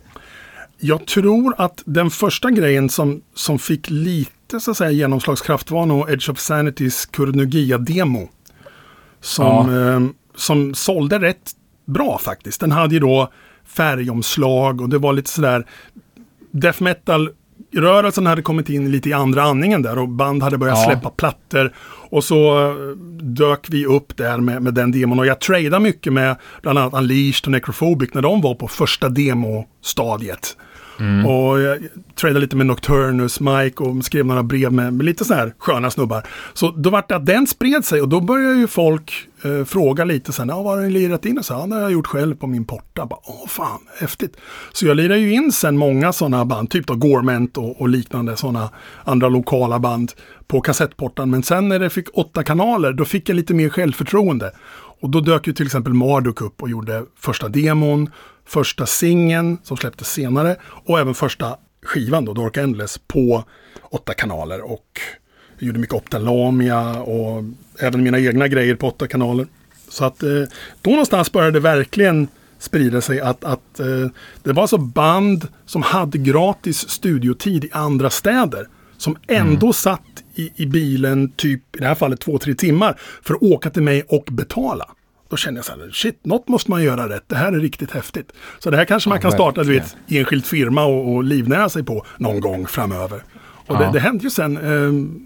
[0.78, 5.86] Jag tror att den första grejen som, som fick lite så att säga genomslagskraft var
[5.86, 8.28] nog Edge of Sanitys Kurnugia-demo.
[9.20, 9.94] Som, ja.
[9.94, 10.00] eh,
[10.34, 11.52] som sålde rätt
[11.84, 12.60] bra faktiskt.
[12.60, 13.32] Den hade ju då
[13.64, 15.66] färgomslag och det var lite sådär
[16.50, 17.30] death metal
[17.76, 20.84] rörelsen hade kommit in lite i andra andningen där och band hade börjat ja.
[20.84, 21.72] släppa plattor.
[22.10, 26.12] Och så eh, dök vi upp där med, med den demon och jag tradade mycket
[26.12, 30.56] med bland annat Unleashed och Necrophobic när de var på första demostadiet.
[31.00, 31.26] Mm.
[31.26, 31.78] Och jag
[32.14, 35.90] tradade lite med Nocturnus, Mike och skrev några brev med, med lite sådana här sköna
[35.90, 36.26] snubbar.
[36.54, 40.04] Så då vart det att den spred sig och då började ju folk eh, fråga
[40.04, 41.38] lite sen, ja, vad har du lirat in?
[41.38, 43.06] Och så, ja, det har jag gjort själv på min porta.
[43.06, 44.36] Bara, Åh fan, häftigt.
[44.72, 48.36] Så jag lirade ju in sen många sådana band, typ då Gorment och, och liknande
[48.36, 48.70] sådana
[49.04, 50.12] andra lokala band
[50.46, 51.30] på kassettportan.
[51.30, 54.52] Men sen när det fick åtta kanaler, då fick jag lite mer självförtroende.
[55.00, 58.10] Och då dök ju till exempel Marduk upp och gjorde första demon,
[58.46, 63.44] första singeln som släpptes senare och även första skivan då, Dark Endless, på
[63.82, 64.70] åtta kanaler.
[64.70, 65.00] Och
[65.58, 67.44] jag gjorde mycket Optalamia och
[67.80, 69.46] även mina egna grejer på åtta kanaler.
[69.88, 70.42] Så att eh,
[70.82, 72.28] då någonstans började det verkligen
[72.58, 74.08] sprida sig att, att eh,
[74.42, 78.68] det var så band som hade gratis studiotid i andra städer.
[78.96, 79.72] Som ändå mm.
[79.72, 83.70] satt i, i bilen typ, i det här fallet två, tre timmar för att åka
[83.70, 84.88] till mig och betala.
[85.28, 87.24] Då kände jag så här, shit, något måste man göra rätt.
[87.26, 88.32] Det här är riktigt häftigt.
[88.58, 91.84] Så det här kanske man kan starta, du vet, enskild firma och, och livnära sig
[91.84, 93.22] på någon gång framöver.
[93.66, 93.78] Och ja.
[93.78, 95.18] det, det hände ju sen eh,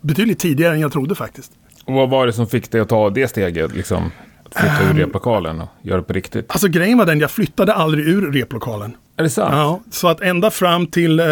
[0.00, 1.52] betydligt tidigare än jag trodde faktiskt.
[1.84, 4.10] Och vad var det som fick dig att ta det steget, liksom?
[4.50, 4.96] Flytta ur ehm.
[4.96, 6.46] replokalen och göra det på riktigt?
[6.48, 8.96] Alltså grejen var den, jag flyttade aldrig ur replokalen.
[9.16, 9.52] Är det sant?
[9.52, 11.26] Ja, så att ända fram till eh,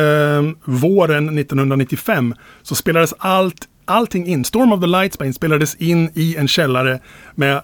[0.64, 4.44] våren 1995 så spelades allt, allting in.
[4.44, 7.00] Storm of the Lights spelades in i en källare
[7.34, 7.62] med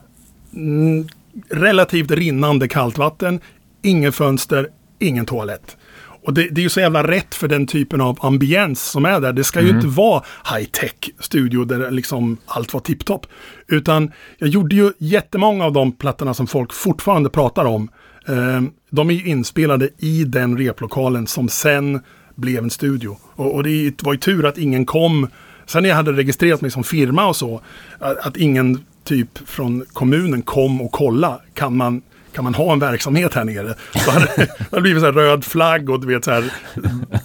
[1.51, 3.41] relativt rinnande kallt vatten,
[3.83, 5.77] ingen fönster, ingen toalett.
[6.23, 9.21] Och det, det, är ju så jävla rätt för den typen av ambiens som är
[9.21, 9.33] där.
[9.33, 9.71] Det ska mm.
[9.71, 10.23] ju inte vara
[10.55, 13.27] high-tech studio där liksom allt var tipptopp.
[13.69, 17.89] Utan jag gjorde ju jättemånga av de plattorna som folk fortfarande pratar om.
[18.29, 22.01] Eh, de är ju inspelade i den replokalen som sen
[22.35, 23.17] blev en studio.
[23.37, 25.29] Och, och det var ju tur att ingen kom
[25.67, 27.61] Sen när jag hade registrerat mig som firma och så,
[27.99, 31.41] att, att ingen typ från kommunen kom och kolla.
[31.55, 33.75] Kan man, kan man ha en verksamhet här nere?
[33.95, 36.53] Så hade det hade blivit så här röd flagg och du vet så här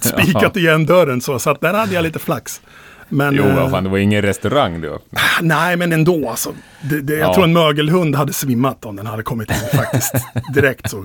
[0.00, 1.38] spikat igen dörren så.
[1.38, 2.60] Så att där hade jag lite flax.
[3.08, 4.98] Men, jo, vad fan, det var ingen restaurang då?
[5.40, 6.52] Nej, men ändå alltså.
[6.82, 7.34] Det, det, jag ja.
[7.34, 10.14] tror en mögelhund hade svimmat om den hade kommit in faktiskt.
[10.54, 11.04] Direkt så.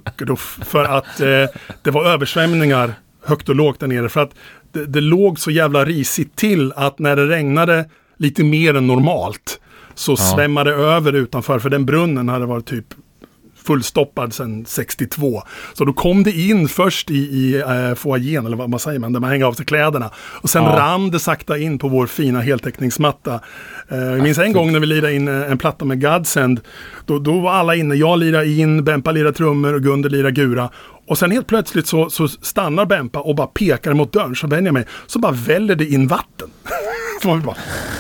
[0.65, 1.27] För att eh,
[1.81, 2.93] det var översvämningar
[3.25, 4.09] högt och lågt där nere.
[4.09, 4.31] För att
[4.71, 7.85] det, det låg så jävla risigt till att när det regnade
[8.17, 9.59] lite mer än normalt
[10.01, 10.15] så ja.
[10.15, 12.85] svämmade det över utanför, för den brunnen hade varit typ
[13.63, 15.43] fullstoppad sedan 62.
[15.73, 19.13] Så då kom det in först i, i äh, foajén, eller vad man säger man,
[19.13, 20.09] där man hänger av sig kläderna.
[20.15, 20.69] Och sen ja.
[20.69, 23.39] rann det sakta in på vår fina heltäckningsmatta.
[23.91, 26.59] Uh, jag minns en gång när vi lirade in en platta med Godsend.
[27.05, 30.69] Då, då var alla inne, jag lirade in, Bempa lirade trummor och Gunder lirade gura.
[31.07, 34.35] Och sen helt plötsligt så, så stannar Bempa och bara pekar mot dörren.
[34.35, 34.85] Så vänder jag mig.
[35.07, 36.49] Så bara väller det in vatten.
[37.21, 37.55] så man bara,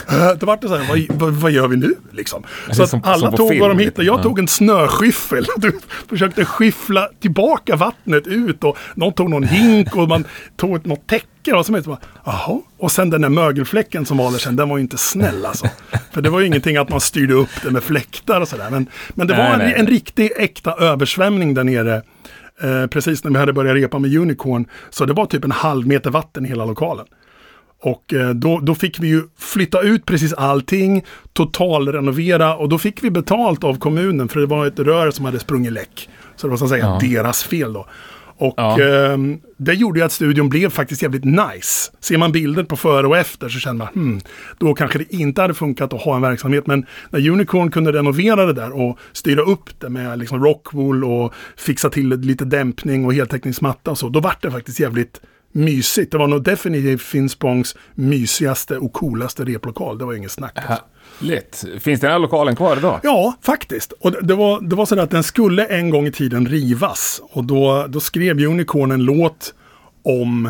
[0.09, 2.43] äh, det vart så här, vad, vad, vad, gör vi nu liksom?
[2.71, 4.07] Så som, alla som tog film, vad de hittade.
[4.07, 4.23] Jag ja.
[4.23, 5.45] tog en snöskyffel.
[5.57, 8.63] Du försökte skyffla tillbaka vattnet ut.
[8.63, 11.53] Och någon tog någon hink och man tog något täcke.
[11.53, 12.59] Och så bara, Jaha.
[12.77, 15.67] Och sen den där mögelfläcken som var där sen, den var ju inte snäll alltså.
[16.11, 18.69] För det var ju ingenting att man styrde upp det med fläktar och sådär.
[18.69, 19.73] Men, men det Nej, var en, nej.
[19.77, 22.01] en riktig äkta översvämning där nere.
[22.63, 24.65] Eh, precis när vi hade börjat repa med Unicorn.
[24.89, 27.05] Så det var typ en halv meter vatten i hela lokalen.
[27.83, 33.03] Och eh, då, då fick vi ju flytta ut precis allting, totalrenovera och då fick
[33.03, 36.09] vi betalt av kommunen för det var ett rör som hade sprungit läck.
[36.35, 37.07] Så det var så att säga Ja.
[37.09, 37.85] deras fel då.
[38.41, 38.81] Och Ja.
[38.81, 41.91] ehm, det gjorde ju att studion blev faktiskt jävligt nice.
[41.99, 44.21] Ser man bilder på före och efter så känner man, hmm,
[44.57, 46.67] då kanske det inte hade funkat att ha en verksamhet.
[46.67, 51.33] Men när Unicorn kunde renovera det där och styra upp det med liksom rockwool och
[51.57, 56.11] fixa till lite dämpning och heltäckningsmatta och så, då vart det faktiskt jävligt mysigt.
[56.11, 59.97] Det var nog definitivt Finspångs mysigaste och coolaste replokal.
[59.97, 60.53] Det var inget snack.
[60.55, 60.83] Alltså.
[61.21, 61.65] Härligt.
[61.79, 62.99] Finns den här lokalen kvar idag?
[63.03, 63.91] Ja, faktiskt.
[63.99, 67.21] Och det- var, det var så att den skulle en gång i tiden rivas.
[67.31, 69.53] Och då, då skrev Unicorn en låt
[70.03, 70.49] om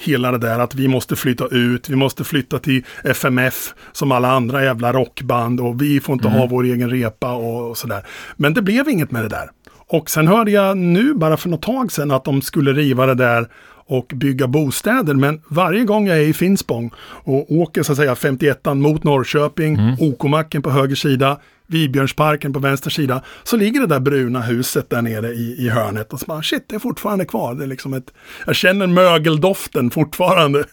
[0.00, 4.30] hela det där att vi måste flytta ut, vi måste flytta till FMF som alla
[4.32, 8.06] andra jävla rockband och vi får inte ha vår egen repa och, och sådär.
[8.36, 9.50] Men det blev inget med det där.
[9.90, 13.14] Och sen hörde jag nu bara för något tag sedan att de skulle riva det
[13.14, 13.48] där
[13.88, 15.14] och bygga bostäder.
[15.14, 19.78] Men varje gång jag är i Finspång och åker så att säga 51 mot Norrköping,
[19.98, 25.02] OK-macken på höger sida, Vibjörnsparken på vänster sida, så ligger det där bruna huset där
[25.02, 26.12] nere i, i hörnet.
[26.12, 27.54] Och så bara, shit, det är fortfarande kvar.
[27.54, 28.12] Det är liksom ett,
[28.46, 30.64] jag känner mögeldoften fortfarande.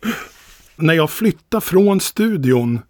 [0.76, 2.80] När jag flyttade från studion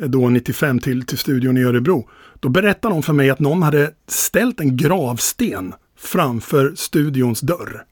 [0.00, 2.08] eh, då 95 till, till studion i Örebro,
[2.40, 7.84] då berättade de för mig att någon hade ställt en gravsten framför studions dörr.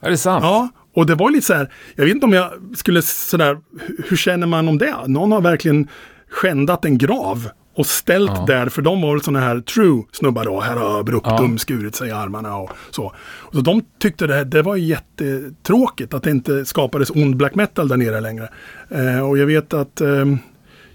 [0.00, 0.44] Är det sant?
[0.44, 4.04] Ja, och det var lite så här, jag vet inte om jag skulle sådär, hur-
[4.08, 4.94] hur känner man om det?
[5.06, 5.88] Någon har verkligen
[6.30, 8.44] skändat en grav och ställt Ja.
[8.46, 11.58] där, för de var väl sådana här true snubbar då, här har Bruktum Ja.
[11.58, 13.04] skurit sig i armarna och så.
[13.16, 17.88] Och så de tyckte det, det var jättetråkigt att det inte skapades ond black metal
[17.88, 18.48] där nere längre.
[18.90, 20.24] Eh, och jag vet att eh,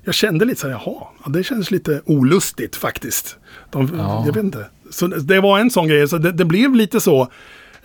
[0.03, 3.37] jag kände lite så här, jaha, ja, det känns lite olustigt faktiskt.
[3.71, 4.23] De, Ja.
[4.25, 4.65] Jag vet inte.
[4.89, 7.27] Så det det var en sån grej, så det, det blev lite så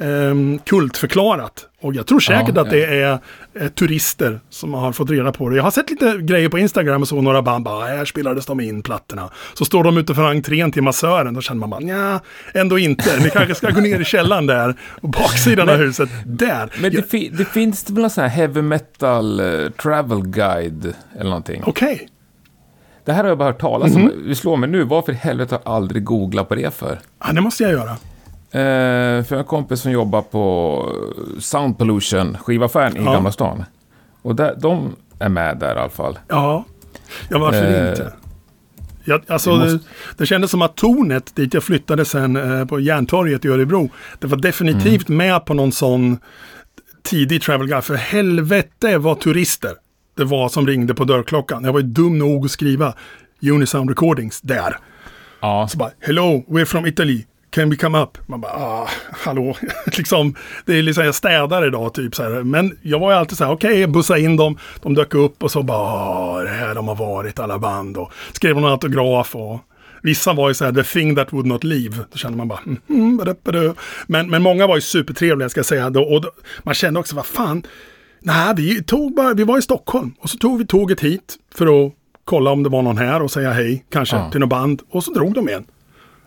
[0.01, 1.67] um, kultförklarat.
[1.83, 3.19] Och jag tror säkert Ja, att det är
[3.55, 5.57] eh, turister som har fått reda på det.
[5.57, 8.61] Jag har sett lite grejer på Instagram och så, några band bara, här spelades de
[8.61, 9.31] in plattorna.
[9.55, 12.21] Så står de utanför entrén till massören, då känner man bara, nja,
[12.55, 13.19] ändå inte.
[13.23, 16.71] Ni kanske ska gå ner i källaren där, och baksidan av huset, där.
[16.81, 20.23] Men Jag- det, fi- det finns det väl någon sån här heavy metal eh, travel
[20.27, 21.63] guide eller någonting?
[21.67, 22.09] Okej.
[23.05, 24.13] Det här har jag bara hört talas om.
[24.25, 26.99] Vi slår mig nu, varför i helvete har jag aldrig googlat på det för?
[27.27, 27.97] Ja, det måste jag göra.
[28.53, 30.93] Eh, för en kompis som jobbar på
[31.39, 33.13] Sound Pollution, skivaffären i Ja.
[33.13, 33.65] Gamla stan.
[34.23, 36.19] Och där, de är med där i alla fall.
[36.29, 36.65] Ja,
[37.29, 38.13] ja varför Eh, inte?
[39.05, 39.79] Jag, alltså, måste- det,
[40.19, 44.27] det kändes som att tornet dit jag flyttade sen eh, på Järntorget i Örebro, det
[44.27, 45.17] var definitivt Mm.
[45.19, 46.19] med på någon sån
[47.03, 47.85] tidig travel guide.
[47.85, 49.73] För helvete vad turister
[50.17, 51.65] det var som ringde på dörrklockan.
[51.65, 52.95] Jag var ju dum nog att skriva
[53.53, 54.77] Unisound Recordings där.
[55.41, 57.25] Ja, Så bara, hello, we're from Italy.
[57.51, 58.19] Can we come up?
[58.27, 59.57] Man bara, ah, hallå.
[59.97, 60.35] liksom,
[60.65, 62.31] det är liksom, jag städar idag typ så här.
[62.43, 64.59] Men jag var ju alltid så här, okej, okay, bussa in dem.
[64.83, 67.97] De dök upp och så bara, ah, det här de har varit, alla band.
[67.97, 69.61] Och skrev någon autograf och
[70.03, 71.97] vissa var ju så här, the thing that would not leave.
[72.13, 73.21] Då kände man bara, mm,
[74.07, 75.87] men, men många var ju supertrevliga, ska jag säga.
[75.87, 76.31] Och då,
[76.63, 77.63] man kände också, vad fan,
[78.21, 81.87] nej, vi, tog bara, vi var i Stockholm och så tog vi tåget hit för
[81.87, 81.93] att
[82.25, 84.31] kolla om det var någon här och säga hej, kanske Ja.
[84.31, 84.83] till något band.
[84.91, 85.65] Och så drog de igen.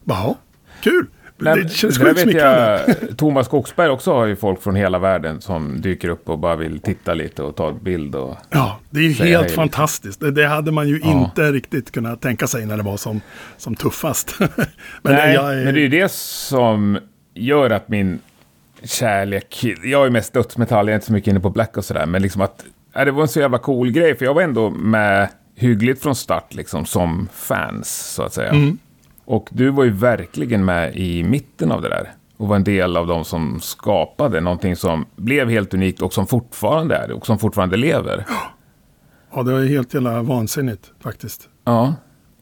[0.06, 0.36] Jaha,
[0.84, 1.06] kul.
[1.38, 2.96] Nej, det känns sjukt smickrande.
[3.18, 6.80] Thomas Skogsberg också har ju folk från hela världen som dyker upp och bara vill
[6.80, 8.16] titta lite och ta en bild.
[8.16, 8.38] Och...
[8.50, 9.56] Ja, det är ju helt hej, liksom.
[9.56, 10.20] fantastiskt.
[10.20, 11.24] Det, det hade man ju Ja.
[11.26, 13.22] inte riktigt kunnat tänka sig när det var som,
[13.58, 14.36] som tuffast.
[14.40, 17.00] men Nej, jag men det är ju det som
[17.34, 18.20] gör att min
[18.84, 19.66] kärlek...
[19.84, 22.22] Jag är mest dödsmetall, jag är inte så mycket inne på black och sådär, men
[22.22, 22.66] liksom att...
[22.94, 26.16] Ja, det var en så jävla cool grej, för jag var ändå med hyggligt från
[26.16, 28.50] start, liksom, som fans, så att säga.
[28.50, 28.78] Mm.
[29.26, 32.12] Och du var ju verkligen med i mitten av det där.
[32.38, 36.28] Och var en del av de som skapade någonting som blev helt unikt och som
[36.28, 38.26] fortfarande är och som fortfarande lever.
[39.36, 41.50] Ja, det var ju helt jävla vansinnigt faktiskt.
[41.64, 41.94] Ja.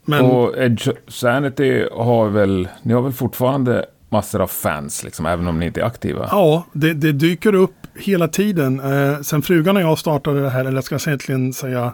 [0.05, 5.47] Men Och Edge Sanity har väl, ni har väl fortfarande massor av fans, liksom, även
[5.47, 6.27] om ni inte är aktiva?
[6.31, 8.79] ja, det, det dyker upp hela tiden.
[8.79, 11.93] Eh, sen frugan och jag startade det här, eller jag ska egentligen säga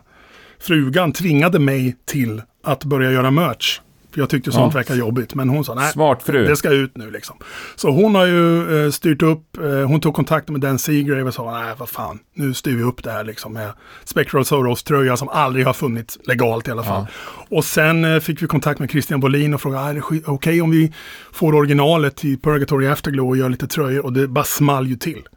[0.59, 3.79] frugan tvingade mig till att börja göra merch.
[4.17, 4.77] Jag tyckte sånt Ja.
[4.79, 5.35] verkar jobbigt.
[5.35, 6.45] Men hon sa nej, Smart fru.
[6.47, 7.35] det ska ut nu liksom.
[7.75, 11.33] Så hon har ju eh, styrt upp, eh, hon tog kontakt med Dan Seagrave och
[11.33, 13.71] sa nej vad fan, nu styr vi upp det här liksom med
[14.03, 17.07] Spectral Soros-tröja som aldrig har funnits legalt i alla fall.
[17.49, 20.61] Och sen eh, fick vi kontakt med Christian Bolin och frågade, "Ah, är det okej
[20.61, 20.93] om vi
[21.33, 24.05] får originalet till Purgatory Afterglow och gör lite tröjor?
[24.05, 25.27] Och det bara small ju till.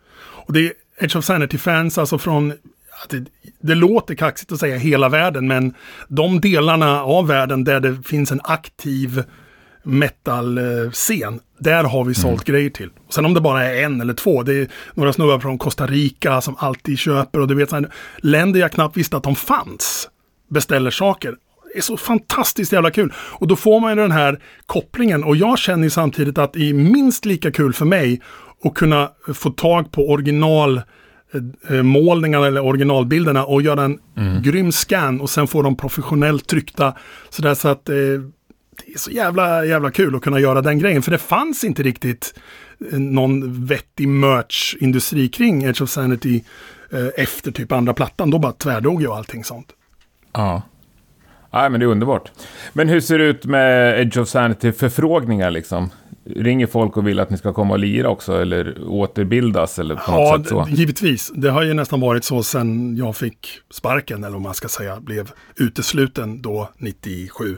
[0.47, 2.53] Och det är Edge of Sanity-fans, alltså från
[3.09, 3.25] det,
[3.61, 5.75] det låter kaxigt att säga hela världen, men
[6.09, 9.23] de delarna av världen där det finns en aktiv
[9.83, 12.91] metal-scen, där har vi sålt grejer till.
[13.11, 16.41] Sen om det bara är en eller två, det är några snubbar från Costa Rica
[16.41, 17.73] som alltid köper och du vet,
[18.19, 20.09] länder jag knappt visste att de fanns
[20.51, 21.37] beställer saker.
[21.73, 23.13] Det är så fantastiskt jävla kul.
[23.17, 26.75] Och då får man ju den här kopplingen och jag känner samtidigt att det är
[26.75, 28.21] minst lika kul för mig
[28.65, 30.83] att kunna få tag på original
[31.83, 33.99] målningarna eller originalbilderna och göra en
[34.43, 36.95] grym scan och sen få dem professionellt tryckta.
[37.31, 37.95] Sådär så att eh,
[38.87, 41.03] det är så jävla, jävla kul att kunna göra den grejen.
[41.03, 42.35] För det fanns inte riktigt
[42.93, 46.45] eh, någon vettig merch-industri kring Edge of Sanity
[46.93, 48.31] eh, efter typ andra plattan.
[48.31, 49.69] Då bara tvärdog ju allting sånt.
[50.33, 50.63] Ja.
[51.53, 52.33] Nej, men det är underbart.
[52.73, 55.91] Men hur ser det ut med Edge of Sanity förfrågningar liksom?
[56.37, 60.11] Ringer folk och vill att ni ska komma och lira också eller återbildas eller på
[60.13, 60.65] något Ja, sätt så?
[60.65, 61.33] d- givetvis.
[61.35, 65.01] Det har ju nästan varit så sen jag fick sparken, eller vad man ska säga,
[65.01, 67.57] blev utesluten då 97.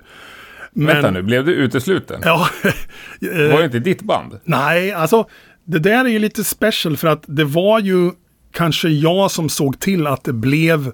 [0.72, 2.20] Men, Vänta nu, blev du utesluten?
[2.24, 2.46] Ja,
[3.20, 4.38] Var det inte ditt band?
[4.44, 5.28] nej, alltså
[5.64, 8.10] det där är ju lite special för att det var ju
[8.52, 10.92] kanske jag som såg till att det blev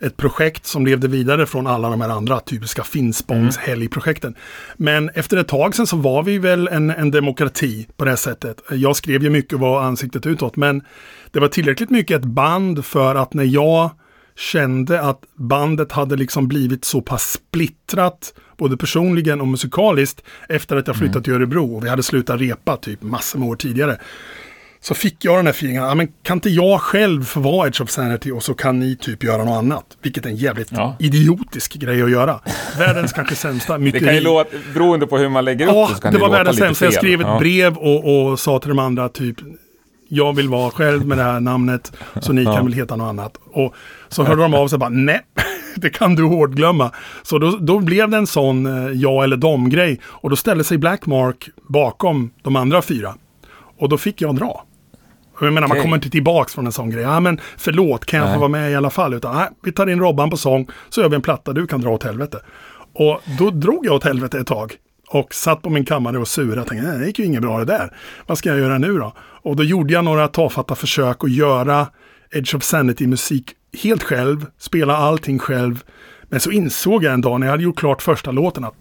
[0.00, 4.34] ett projekt som levde vidare från alla de här andra typiska Finspångs helgprojekten.
[4.76, 8.16] Men efter ett tag sen så var vi väl en, en demokrati på det här
[8.16, 8.62] sättet.
[8.70, 10.82] Jag skrev ju mycket och var ansiktet utåt, men
[11.30, 13.90] det var tillräckligt mycket ett band för att när jag
[14.36, 20.86] kände att bandet hade liksom blivit så pass splittrat, både personligen och musikaliskt, efter att
[20.86, 23.98] jag flyttat till Örebro och vi hade slutat repa typ massor med år tidigare
[24.84, 27.80] så fick jag den här feelingen, ja, men kan inte jag själv få vara Edge
[27.80, 29.84] of Sanity och så kan ni typ göra något annat?
[30.02, 30.96] Vilket är en jävligt Ja.
[30.98, 32.40] idiotisk grej att göra.
[32.78, 34.04] Världens kanske sämsta Det myteri.
[34.04, 36.22] kan ju låta, beroende på hur man lägger upp Ja, det, så kan det det,
[36.22, 36.84] var världens sämsta.
[36.84, 37.38] Jag skrev ett Ja.
[37.38, 39.36] brev och, och sa till de andra typ
[40.08, 42.54] jag vill vara själv med det här namnet så ni Ja.
[42.56, 43.36] kan väl heta något annat.
[43.52, 43.74] Och
[44.08, 45.20] så hörde de av sig bara nej,
[45.76, 46.90] det kan du hårdglömma.
[47.22, 50.00] Så då, då blev det en sån eh, ja eller dom-grej.
[50.04, 53.14] Och då ställde sig Blackmark bakom de andra fyra.
[53.78, 54.64] Och då fick jag dra.
[55.36, 55.82] Och Jag menar, man Okej.
[55.82, 57.02] kommer inte tillbaks från en sån grej.
[57.02, 58.34] Ja, men förlåt, kan jag Nej.
[58.34, 59.14] få vara med i alla fall?
[59.14, 61.80] Utan, nej, vi tar in Robban på sång, så gör vi en platta, du kan
[61.80, 62.38] dra åt helvete.
[62.94, 64.74] Och då drog jag åt helvete ett tag.
[65.08, 66.56] Och satt på min kammare och surade.
[66.56, 67.96] Jag tänkte, nej, det gick ju inget bra det där.
[68.26, 69.12] Vad ska jag göra nu då?
[69.18, 71.86] Och då gjorde jag några tafatta försök att göra
[72.32, 73.44] Edge of Sanity-musik
[73.82, 75.82] helt själv, spela allting själv.
[76.22, 78.74] Men så insåg jag en dag när jag hade gjort klart första låten att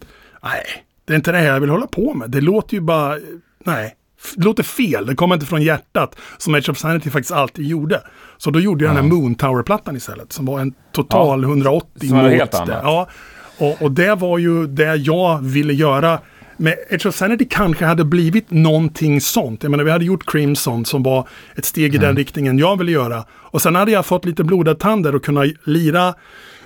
[0.44, 0.64] nej,
[1.06, 2.30] det är inte det här jag vill hålla på med.
[2.30, 3.18] Det låter ju bara,
[3.64, 3.96] nej,
[4.36, 5.06] det låter fel.
[5.06, 8.02] Det kommer inte från hjärtat, som Edge of Sanity faktiskt alltid gjorde.
[8.38, 12.18] Så då gjorde jag den här Moon Tower-plattan istället, som var en total 180 som
[12.18, 12.80] mot helt annat.
[12.84, 13.10] Ja,
[13.58, 16.20] och, och det var ju det jag ville göra.
[16.58, 19.64] Men Edge of Sanity kanske hade blivit någonting sånt.
[19.64, 22.92] Jag menar, vi hade gjort Crimson som var ett steg i den riktningen jag ville
[22.92, 23.26] göra.
[23.32, 26.14] Och sen hade jag fått lite blodad tand där och kunna lira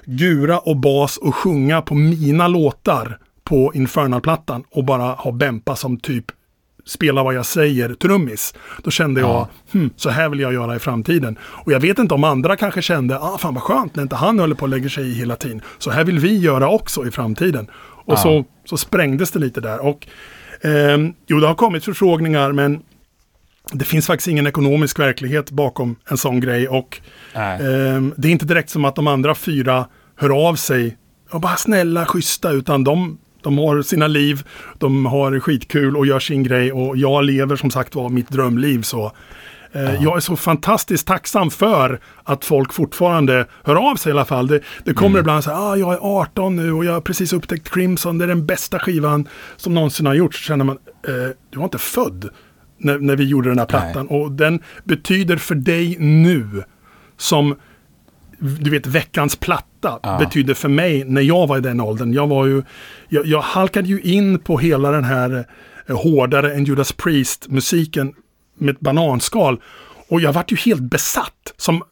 [0.08, 5.98] gura och bas och sjunga på mina låtar på Infernal-plattan och bara ha Bempa som
[5.98, 6.26] typ
[6.88, 8.54] spela vad jag säger trummis.
[8.84, 9.50] Då kände jag, Ja.
[9.72, 11.38] hm, så här vill jag göra i framtiden.
[11.42, 14.40] Och jag vet inte om andra kanske kände, ah fan vad skönt när inte han
[14.40, 15.62] håller på att lägga sig i hela tiden.
[15.78, 17.68] Så här vill vi göra också i framtiden.
[18.06, 18.18] Och Ja.
[18.18, 19.86] så, så sprängdes det lite där.
[19.86, 20.08] Och
[20.62, 22.80] ehm, jo, det har kommit förfrågningar, men
[23.72, 26.68] det finns faktiskt ingen ekonomisk verklighet bakom en sån grej.
[26.68, 27.02] Och.
[27.36, 30.98] Ehm, det är inte direkt som att de andra fyra hör av sig
[31.32, 33.18] och bara snälla, schyssta, utan de,
[33.48, 34.44] de har sina liv,
[34.78, 38.82] de har skitkul och gör sin grej och jag lever som sagt var mitt drömliv.
[38.82, 39.12] Så
[39.72, 44.26] eh, jag är så fantastiskt tacksam för att folk fortfarande hör av sig i alla
[44.26, 44.48] fall.
[44.48, 47.34] Det, det kommer ibland så här, ah, jag är 18 nu och jag har precis
[47.34, 50.38] upptäckt Crimson, det är den bästa skivan som någonsin har gjorts.
[50.38, 51.14] Så känner man, eh,
[51.50, 52.30] du var inte född
[52.78, 56.64] när, när vi gjorde den här plattan och den betyder för dig nu
[57.18, 57.56] som
[58.40, 59.68] du vet veckans platta
[60.04, 60.18] Ja.
[60.20, 62.14] betyder för mig när jag var i den åldern.
[62.14, 62.64] Jag var ju,
[63.10, 65.46] jag, jag halkade ju in på hela den här
[65.90, 68.14] eh, hårdare än Judas Priest musiken
[68.58, 69.62] med ett bananskal.
[70.10, 71.54] Och jag vart ju helt besatt.
[71.58, 71.84] Som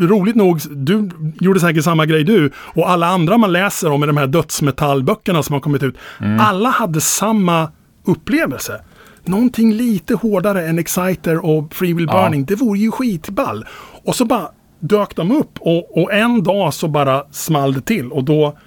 [0.00, 2.50] roligt nog, du gjorde säkert samma grej du.
[2.56, 5.94] Och alla andra man läser om i de här dödsmetallböckerna som har kommit ut.
[6.40, 7.68] Alla hade samma
[8.06, 8.80] upplevelse.
[9.24, 12.22] Någonting lite hårdare än Exciter och Free Will Ja.
[12.24, 12.44] Burning.
[12.44, 13.64] Det vore ju skitball.
[14.04, 14.48] Och så bara
[14.88, 18.12] dök de upp och, och en dag så bara small det till.
[18.12, 18.58] Och då,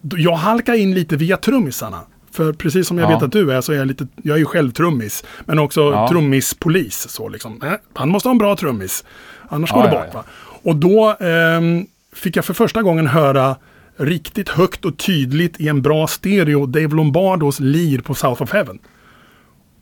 [0.00, 2.00] då jag halkade in lite via trummisarna.
[2.32, 3.14] För precis som jag Ja.
[3.14, 5.24] vet att du är så är jag lite, jag är ju själv trummis.
[5.44, 6.08] Men också Ja.
[6.08, 7.08] trummispolis.
[7.08, 7.62] Så liksom.
[7.62, 9.04] Eh, han måste ha en bra trummis.
[9.48, 10.14] Annars går Ja, det ja, bort.
[10.14, 10.24] Va?
[10.62, 13.56] Och då ehm, fick jag för första gången höra
[13.96, 18.78] riktigt högt och tydligt i en bra stereo Dave Lombardos lir på South of Heaven.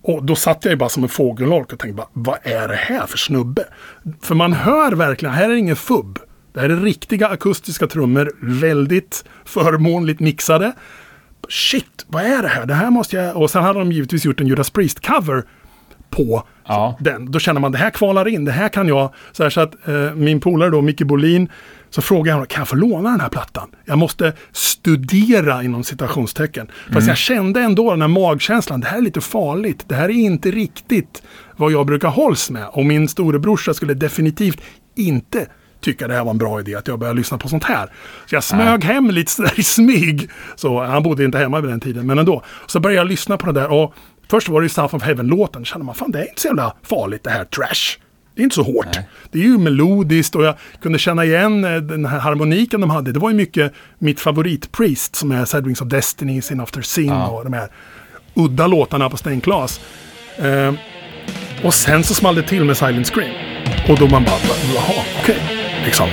[0.06, 2.74] Och då satt jag ju bara som en fågelholk och tänkte bara, vad är det
[2.76, 3.64] här för snubbe?
[4.22, 6.18] För man hör verkligen, här är ingen fubb.
[6.52, 10.72] Det här är riktiga akustiska trummor, väldigt förmånligt mixade.
[11.48, 12.66] Shit, vad är det här?
[12.66, 13.36] Det här måste jag...
[13.36, 15.42] Och sen hade de givetvis gjort en Judas Priest-cover
[16.10, 16.96] på Ja.
[17.00, 17.30] den.
[17.30, 19.14] Då känner man, det här kvalar in, det här kan jag...
[19.32, 21.48] Så, här, så att eh, min polare då, Micke Bolin,
[21.94, 23.70] så frågade jag honom, kan jag få låna den här plattan?
[23.84, 26.70] Jag måste studera inom citationstecken.
[26.92, 29.84] Fast jag kände ändå den här magkänslan, det här är lite farligt.
[29.88, 31.22] Det här är inte riktigt
[31.56, 32.66] vad jag brukar hålls med.
[32.72, 34.60] Och min storebrorsa skulle definitivt
[34.96, 35.46] inte
[35.80, 37.92] tycka det här var en bra idé att jag började lyssna på sånt här.
[38.26, 40.30] Så jag smög hem lite sådär i smyg.
[40.56, 42.42] Så han bodde inte hemma vid den tiden, men ändå.
[42.66, 43.94] Så började jag lyssna på det där och
[44.30, 45.62] först var det ju South of Heaven-låten.
[45.62, 48.03] Då kände man, fan det är inte så jävla farligt det här, trash.
[48.34, 48.86] Det är inte så hårt.
[48.94, 49.08] Nej.
[49.30, 53.12] Det är ju melodiskt och jag kunde känna igen eh, den här harmoniken de hade.
[53.12, 56.82] Det var ju mycket mitt favorit Priest som är Sad Wings of Destiny, Sin After
[56.82, 57.26] Sin Ja.
[57.28, 57.68] och de här
[58.34, 59.48] udda låtarna på Stained.
[60.38, 60.74] Eh,
[61.64, 63.34] och sen så small det till med Silent Scream.
[63.88, 64.34] Och då man bara,
[64.74, 65.38] jaha, okej.
[65.84, 66.08] Liksom.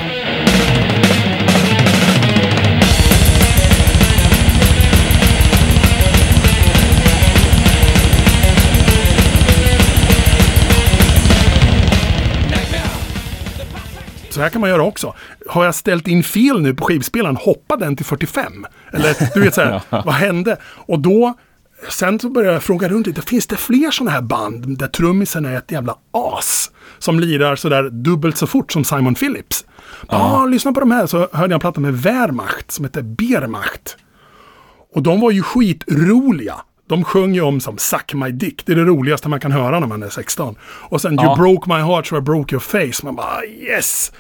[14.34, 15.16] Så här kan man göra också.
[15.50, 18.66] Har jag ställt in fel nu på skivspelaren, hoppa den till 45.
[18.94, 20.58] Eller du vet så här, vad hände?
[20.64, 21.34] Och då,
[21.90, 25.46] sen så började jag fråga runt lite, finns det fler sådana här band där trummisen
[25.46, 26.72] är ett jävla as?
[27.00, 29.66] Som lirar sådär dubbelt så fort som Simon Phillips.
[30.10, 33.02] Ja, ah, lyssna på de här, så hörde jag en platta med Wehrmacht som heter
[33.02, 33.98] Biermacht.
[34.94, 36.56] Och de var ju skitroliga.
[36.92, 38.66] De sjöng ju om som Suck My Dick.
[38.66, 40.56] Det är det roligaste man kan höra när man är 16.
[40.64, 41.24] Och sen Ja.
[41.26, 43.06] You broke my heart so I broke your face.
[43.06, 44.12] Man bara yes!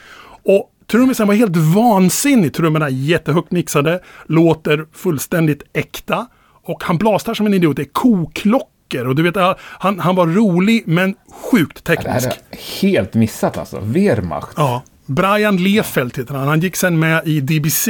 [0.43, 2.53] Och trummisen var helt vansinnig.
[2.53, 3.99] Trummorna jättehögt mixade.
[4.25, 6.27] Låter fullständigt äkta.
[6.63, 7.75] Och han blastar som en idiot.
[7.75, 9.07] Det är koklockor.
[9.07, 11.15] Och du vet, han, han var rolig men
[11.51, 12.27] sjukt Det här teknisk.
[12.51, 13.79] är helt missat alltså.
[13.83, 14.53] Wehrmacht.
[14.57, 14.83] Ja.
[15.15, 16.47] Brian Lefelt heter han.
[16.47, 17.89] Han gick sen med i DBC,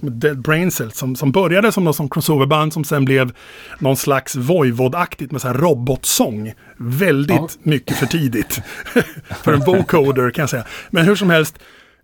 [0.00, 3.32] som Dead Brain Cells, som, som började som någon som crossoverband som sen blev
[3.78, 6.52] någon slags Voivod-aktigt med så här robotsång.
[6.76, 7.48] Väldigt Ja.
[7.62, 8.60] mycket för tidigt.
[9.44, 10.64] för en vocoder kan jag säga.
[10.90, 11.58] Men hur som helst,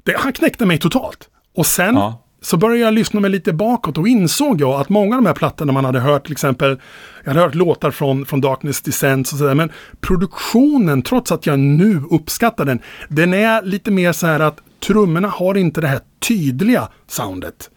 [0.04, 1.28] det, han knäckte mig totalt.
[1.56, 2.24] Och sen Ja.
[2.40, 5.34] Så började jag lyssna mig lite bakåt och insåg jag att många av de här
[5.34, 6.80] plattorna man hade hört till exempel,
[7.24, 9.70] jag hade hört låtar från, från Darkness Descent och sådär, men
[10.00, 12.78] produktionen, trots att jag nu uppskattar den,
[13.08, 17.70] den är lite mer så här att trummorna har inte det här tydliga soundet.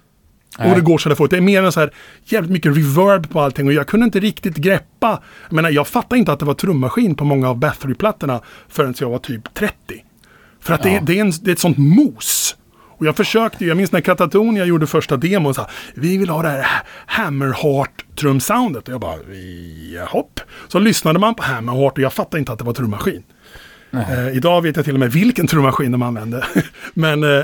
[0.60, 0.70] Nej.
[0.70, 1.30] Och det går så där fort.
[1.30, 1.94] Det är mer än så här
[2.26, 5.22] jävligt mycket reverb på allting och jag kunde inte riktigt greppa.
[5.50, 9.10] Jag menar, jag fattade inte att det var trummaskin på många av Bathory-plattorna förrän jag
[9.10, 9.74] var typ 30.
[10.60, 10.98] För att det, Ja.
[10.98, 12.56] är, det, är en, det är ett sånt mos.
[13.02, 16.42] Och jag försökte, jag minns när Katatonia gjorde första demon, så här, vi vill ha
[16.42, 16.66] det här
[17.06, 18.88] Hammerheart trumsoundet.
[18.88, 19.16] Och jag bara,
[19.94, 20.40] jahopp.
[20.68, 23.24] Så lyssnade man på Hammerheart och jag fattade inte att det var trummaskin.
[23.94, 26.46] Eh, idag vet jag till och med vilken trummaskin de använde.
[26.94, 27.44] Men, eh,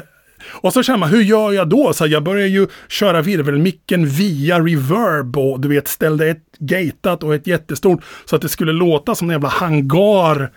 [0.52, 1.94] och så känner man, hur gör jag då?
[1.94, 7.36] Så jag började ju köra virvelmicken via reverb och du vet ställde ett gatat och
[7.36, 10.52] ett jättestort så att det skulle låta som en jävla hangar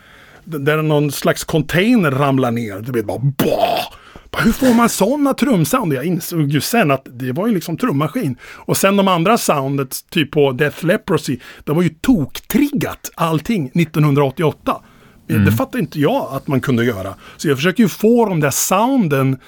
[0.44, 2.80] där någon slags container ramlar ner.
[2.80, 4.00] Du vet bara, bah!
[4.38, 5.92] Hur får man sådana trumsound?
[5.92, 8.36] Jag insåg ju sen att det var ju liksom trummaskin.
[8.42, 14.80] Och sen de andra soundet, typ på Death Leprosy, det var ju toktriggat allting 1988.
[15.26, 17.14] Det fattar inte jag att man kunde göra.
[17.36, 19.38] Så jag försöker ju få de där sounden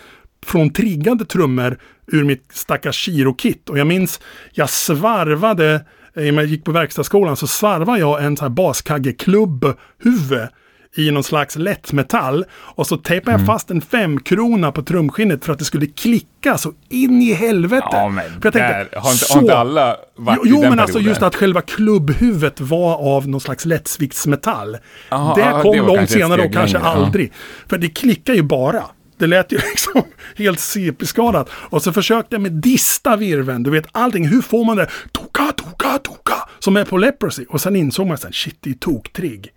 [0.47, 3.69] från triggade trummor ur mitt stackars Chiro-kit.
[3.69, 4.21] Och jag minns,
[4.53, 5.75] jag svarvade,
[6.15, 10.49] eh, när jag gick på verkstadsskolan, så svarvade jag en sån här baskagge-klubb-huvud
[10.97, 12.45] i någon slags lättmetall.
[12.53, 16.73] Och så tejpade jag fast en femkrona på trumskinnet för att det skulle klicka så
[16.89, 17.87] in i helvete.
[17.91, 20.51] Ja, men för jag tänkte, där, har, inte, så- har inte alla varit Jo, i
[20.51, 21.09] jo den men alltså perioden?
[21.11, 24.77] just att själva klubbhuvudet var av någon slags lättsviktsmetall.
[25.11, 27.33] Aha, det kom det långt senare och kanske aldrig.
[27.69, 28.83] För det klickar ju bara.
[29.19, 30.03] Det lät ju liksom
[30.37, 31.51] helt CP-skadat.
[31.53, 33.63] Och så försökte jag med dista virven.
[33.63, 34.29] Du vet allting.
[34.29, 34.87] Hur får man det?
[35.13, 36.35] Toka, toka, toka.
[36.59, 37.45] Som är på Leprosy.
[37.49, 39.49] Och sen insåg man sen, shit det är toktrigg.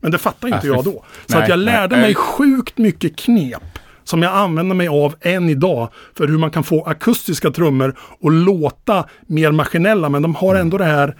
[0.00, 1.04] Men det fattar inte Alltså, jag då.
[1.26, 2.04] Så nej, att jag lärde nej.
[2.04, 3.62] mig sjukt mycket knep.
[4.04, 5.88] Som jag använder mig av än idag.
[6.16, 10.08] För hur man kan få akustiska trummor och låta mer maskinella.
[10.08, 11.16] Men de har ändå det här.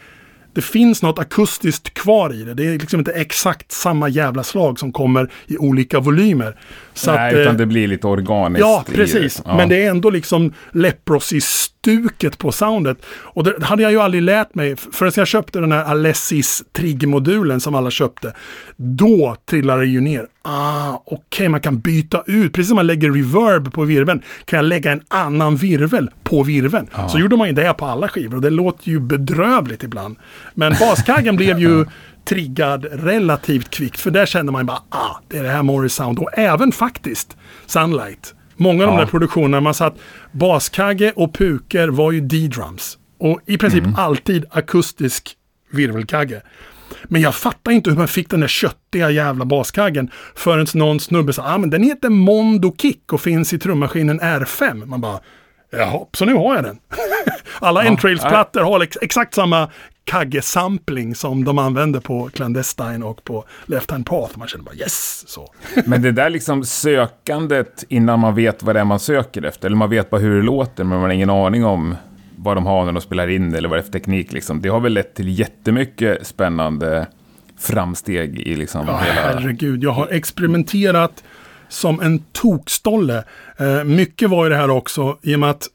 [0.55, 2.55] Det finns något akustiskt kvar i det.
[2.55, 6.57] Det är liksom inte exakt samma jävla slag som kommer i olika volymer.
[6.95, 8.61] Så Nej, att, eh, utan det blir lite organiskt.
[8.61, 9.37] Ja, precis.
[9.37, 9.43] det.
[9.47, 9.57] Ja.
[9.57, 11.41] Men det är ändå liksom Leprosy
[11.81, 12.99] stuket på soundet.
[13.07, 17.61] Och det hade jag ju aldrig lärt mig förrän jag köpte den här Alessis Trigg-modulen
[17.61, 18.35] som alla köpte.
[18.77, 20.27] Då trillade det ju ner.
[20.43, 22.53] Ah, okej, okay, man kan byta ut.
[22.53, 26.89] Precis som man lägger reverb på virveln kan jag lägga en annan virvel på virveln.
[26.93, 27.09] Ja.
[27.09, 30.17] Så gjorde man ju det på alla skivor och det låter ju bedrövligt ibland.
[30.55, 31.87] Men baskaggen blev ju
[32.25, 34.01] triggad relativt kvickt.
[34.01, 36.19] För där känner man bara, ah, det är det här Morris Sound.
[36.19, 38.35] Och även faktiskt Sunlight.
[38.61, 38.97] Många av ja.
[38.97, 39.99] de där produktionerna man satt
[40.33, 42.99] baskagge och puker var ju D-drums.
[43.19, 43.95] Och i princip mm.
[43.95, 45.37] alltid akustisk
[45.71, 46.43] virvelkagge.
[47.05, 51.33] Men jag fattar inte hur man fick den där köttiga jävla baskaggen förrän någon snubbe
[51.33, 54.87] sa, ah, men den heter Mondo Kick och finns i trummaskinen R5.
[54.87, 55.21] Man bara,
[55.71, 56.79] jaha, så nu har jag den.
[57.59, 59.71] Alla ja, Entrails-plattor har ex exakt samma
[60.05, 64.39] kagge-sampling som de använder på Clandestine och på Left Hand Path.
[64.39, 65.25] Man känner bara yes!
[65.27, 65.53] Så.
[65.87, 69.77] Men det där liksom sökandet innan man vet vad det är man söker efter, eller
[69.77, 71.97] man vet bara hur det låter, men man har ingen aning om
[72.37, 74.33] vad de har när de spelar in eller vad det är för teknik.
[74.33, 74.61] Liksom.
[74.61, 77.07] Det har väl lett till jättemycket spännande
[77.59, 79.21] framsteg i liksom ja, hela...
[79.21, 81.25] Herregud, jag har experimenterat
[81.71, 83.25] som en tokstolle.
[83.57, 85.69] Eh, mycket var ju det här också i och med att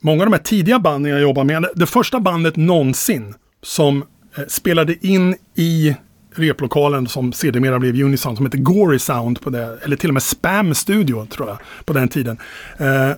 [0.00, 4.04] många av de här tidiga banden jag jobbar med, det första bandet någonsin som
[4.36, 5.96] eh, spelade in i
[6.34, 10.22] replokalen som sedermera blev Unison som heter Gory Sound på det, eller till och med
[10.22, 12.38] Spam Studio tror jag på den tiden.
[12.78, 13.10] Eh,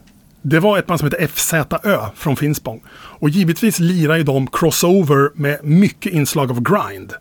[0.42, 2.82] det var ett band som heter FZÖ från Finspång.
[2.90, 7.12] Och givetvis lirar ju de crossover med mycket inslag av grind.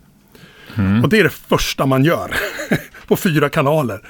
[0.74, 1.04] Mm.
[1.04, 2.34] Och det är det första man gör
[3.06, 4.00] på fyra kanaler.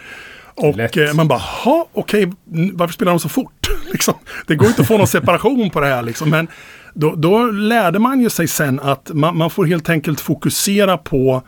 [0.55, 3.69] Och eh, man bara, ha okej, okay, varför spelar de så fort?
[3.93, 4.15] liksom,
[4.47, 6.31] det går inte att få någon separation på det här liksom.
[6.31, 6.49] Men
[6.95, 11.43] då, då lärde man ju sig sen att man, man får helt enkelt fokusera på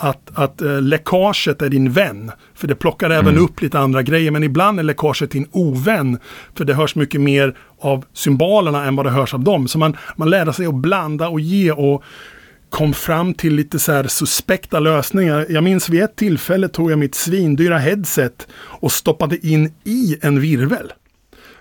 [0.00, 2.32] att, att äh, läckaget är din vän.
[2.54, 3.44] För det plockar även mm.
[3.44, 4.30] upp lite andra grejer.
[4.30, 6.18] Men ibland är läckaget din ovän.
[6.54, 9.68] För det hörs mycket mer av symbolerna än vad det hörs av dem.
[9.68, 12.02] Så man, man lärde sig att blanda och ge och
[12.70, 15.46] kom fram till lite så här suspekta lösningar.
[15.48, 20.40] Jag minns vid ett tillfälle tog jag mitt svindyra headset och stoppade in i en
[20.40, 20.92] virvel.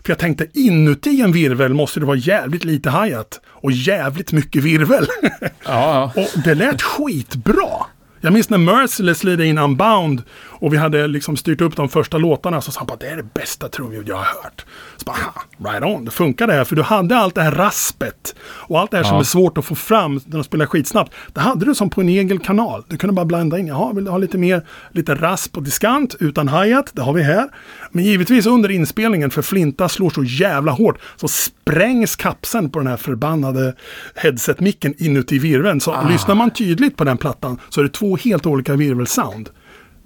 [0.03, 4.64] För jag tänkte inuti en virvel måste det vara jävligt lite hajat och jävligt mycket
[4.64, 5.07] virvel.
[5.41, 6.14] Ja, ja.
[6.22, 7.86] och det lät skitbra.
[8.22, 10.22] Jag minns när Merciless lirade in Unbound
[10.60, 13.18] och vi hade liksom styrt upp de första låtarna så sa han bara det är
[13.18, 14.66] det bästa trumljud jag har hört.
[14.97, 16.64] Så bara, right on, det funkar det här.
[16.64, 19.10] För du hade allt det här raspet och allt det här ja.
[19.10, 21.14] som är svårt att få fram när de spelar skitsnabbt.
[21.34, 22.84] Det hade du som på en egen kanal.
[22.88, 26.16] Du kunde bara blanda in, jaha, vill du ha lite mer, lite rasp och diskant
[26.20, 26.91] utan hi-hat?
[26.93, 27.49] Det har vi här.
[27.91, 32.88] Men givetvis under inspelningen, för flinta slår så jävla hårt, så sprängs kapseln på den
[32.88, 33.74] här förbannade
[34.16, 35.82] headset-micken inuti virveln.
[35.82, 36.10] Så ah.
[36.10, 39.49] lyssnar man tydligt på den plattan så är det två helt olika virvelsound.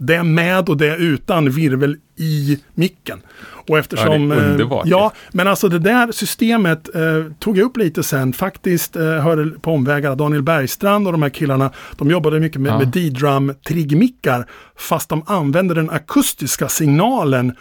[0.06, 3.22] Det med och det utan virvel i micken.
[3.68, 4.32] Och eftersom...
[4.32, 4.88] Ja, det är eh, underbart.
[4.88, 7.02] ja, men alltså det där systemet eh,
[7.40, 8.34] tog jag upp lite sen.
[8.34, 12.72] Faktiskt eh, hörde på omvägar Daniel Bergstrand och de här killarna, de jobbade mycket med,
[12.72, 12.80] ja.
[12.80, 14.46] med D-drum triggmickar.
[14.76, 17.54] Fast de använde den akustiska signalen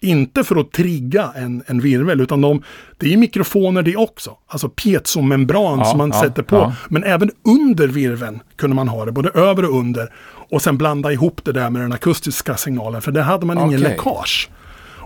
[0.00, 2.62] inte för att trigga en, en virvel, utan de,
[2.98, 4.36] det är mikrofoner det också.
[4.46, 6.56] Alltså piezomembran ja, som man ja, sätter på.
[6.56, 6.74] Ja.
[6.88, 10.12] Men även under virveln kunde man ha det, både över och under.
[10.50, 13.68] Och sen blanda ihop det där med den akustiska signalen, för där hade man okay.
[13.68, 14.48] ingen läckage.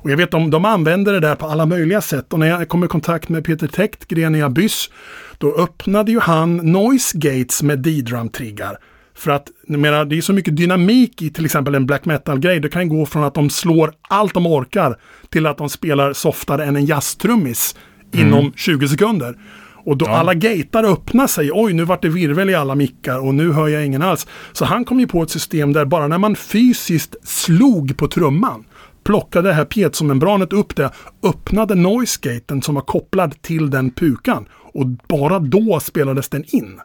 [0.03, 2.33] Och jag vet de, de använder det där på alla möjliga sätt.
[2.33, 4.91] Och när jag kom i kontakt med Peter Täktgren i Abyss,
[5.39, 8.79] då öppnade ju han noise gates med D-drum-triggar.
[9.23, 12.61] För att menar, det är så mycket dynamik i till exempel en black metal-grej.
[12.61, 14.97] Det kan gå från att de slår allt de orkar
[15.29, 17.77] till att de spelar softare än en jazztrummis
[18.13, 18.27] mm.
[18.27, 19.37] inom 20 sekunder.
[19.85, 20.17] Och då ja.
[20.17, 23.69] alla gatar öppnar sig, oj nu vart det virvel i alla mickar och nu hör
[23.69, 24.27] jag ingen alls.
[24.53, 28.65] Så han kom ju på ett system där bara när man fysiskt slog på trumman
[29.05, 30.91] plockade det här piezomembranet upp det,
[31.23, 36.81] öppnade noisegaten som var kopplad till den pukan och bara då spelades den in.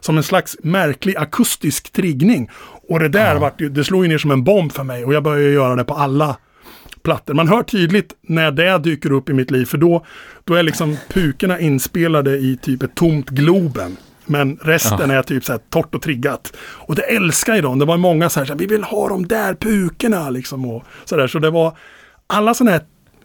[0.00, 2.50] Som en slags märklig akustisk triggning.
[2.88, 5.14] Och det där vart ju, det slog ju ner som en bomb för mig och
[5.14, 6.36] jag började göra det på alla
[7.02, 7.34] plattor.
[7.34, 10.04] Man hör tydligt när det dyker upp i mitt liv för då,
[10.44, 13.96] då är liksom pukorna inspelade i typ ett tomt Globen.
[14.26, 15.16] Men resten ja.
[15.16, 16.56] är typ så här torrt och triggat.
[16.58, 17.78] Och det älskar ju de.
[17.78, 20.64] Det var många så här, så här vi vill ha de där pukorna liksom.
[20.64, 21.26] Och så, där.
[21.26, 21.76] så det var
[22.26, 22.82] alla sådana här,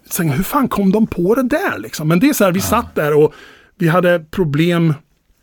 [0.10, 2.08] så hur fan kom de på det där liksom?
[2.08, 2.66] Men det är så här, vi ja.
[2.66, 3.34] satt där och
[3.78, 4.94] vi hade problem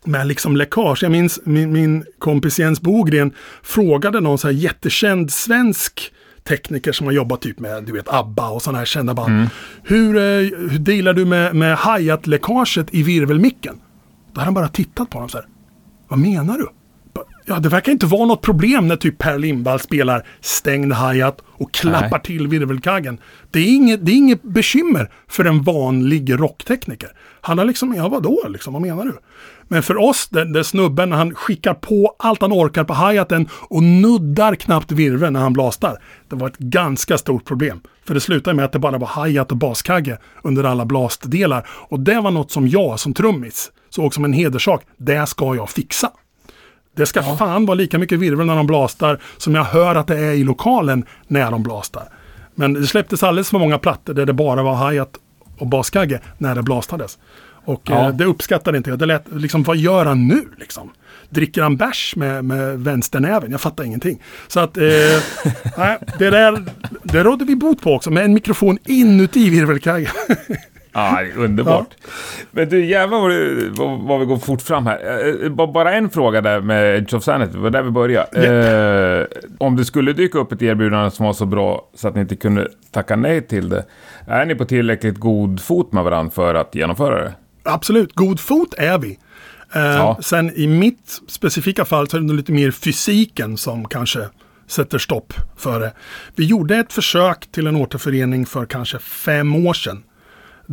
[0.05, 1.03] med liksom läckage.
[1.03, 3.31] Jag minns min, min kompis Jens Bogren
[3.63, 8.49] frågade någon så här jättekänd svensk tekniker som har jobbat typ med du vet, ABBA
[8.49, 9.33] och sådana här kända band.
[9.33, 9.47] Mm.
[9.83, 13.79] Hur, eh, hur delar du med, med hi-hat-läckaget i virvelmicken?
[14.33, 15.47] Då hade han bara tittat på honom så här.
[16.07, 16.67] Vad menar du?
[17.45, 21.73] Ja, det verkar inte vara något problem när typ Per Lindvall spelar stängd hi-hat och
[21.73, 22.21] klappar Nej.
[22.23, 23.19] till virvelkaggen.
[23.51, 27.09] Det är, inget, det är inget bekymmer för en vanlig rocktekniker.
[27.41, 29.17] Han har liksom, ja vadå liksom, vad menar du?
[29.67, 33.83] Men för oss, den, den snubben, han skickar på allt han orkar på hi-haten och
[33.83, 36.03] nuddar knappt virveln när han blastar.
[36.29, 37.81] Det var ett ganska stort problem.
[38.05, 41.67] För det slutade med att det bara var hi-hat och baskagge under alla blastdelar.
[41.69, 44.83] Och det var något som jag som trummis såg som en hederssak.
[44.97, 46.11] Det ska jag fixa.
[46.95, 50.17] Det ska fan vara lika mycket virvel när de blastar som jag hör att det
[50.19, 52.03] är i lokalen när de blastar.
[52.55, 55.13] Men det släpptes alldeles för många plattor där det bara var hi-hat
[55.57, 57.17] och baskagge när det blastades.
[57.65, 58.07] Och Ja.
[58.07, 58.99] eh, det uppskattade inte jag.
[58.99, 60.91] Det lät, liksom, vad gör han nu liksom?
[61.29, 63.51] Dricker han bärs med, med vänsternäven?
[63.51, 64.21] Jag fattar ingenting.
[64.47, 64.83] Så att, eh,
[65.77, 66.63] nej, det där,
[67.03, 70.11] det rådde vi bot på också med en mikrofon inuti virvelkaggen.
[70.93, 71.87] Ja, underbart.
[72.51, 75.27] Men du, jävlar vad, vad, vad vi går fort fram här.
[75.43, 79.27] Eh, ba- Bara en fråga där med Edge of Sanity, det var där vi började.
[79.27, 79.27] Eh,
[79.57, 82.35] om det skulle dyka upp ett erbjudande som var så bra så att ni inte
[82.35, 83.85] kunde tacka nej till det.
[84.27, 87.33] Är ni på tillräckligt god fot med varandra för att genomföra det?
[87.63, 89.19] Absolut, god fot är vi.
[89.75, 90.17] Eh, Ja.
[90.21, 94.19] Sen i mitt specifika fall så är det nog lite mer fysiken som kanske
[94.67, 95.93] sätter stopp för det.
[96.35, 100.03] Vi gjorde ett försök till en återförening för kanske fem år sedan.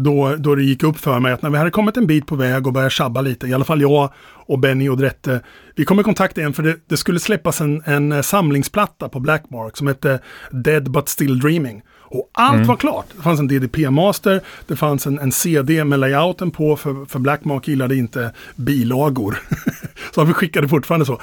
[0.04, 2.36] Då, då det gick upp för mig att när vi hade kommit en bit på
[2.36, 4.12] väg och började tjabba lite, i alla fall jag
[4.46, 5.40] och Benny och Drette,
[5.76, 9.20] vi kom i kontakt igen för det, det skulle släppas en, en eh, samlingsplatta på
[9.20, 10.20] Blackmark som hette
[10.50, 11.82] Dead But Still Dreaming.
[12.10, 13.06] Och allt var klart.
[13.16, 17.68] Det fanns en DDP-master, det fanns en, en CD med layouten på, för, för Blackmark
[17.68, 19.38] gillade inte bilagor.
[20.14, 21.20] så vi skickade fortfarande så.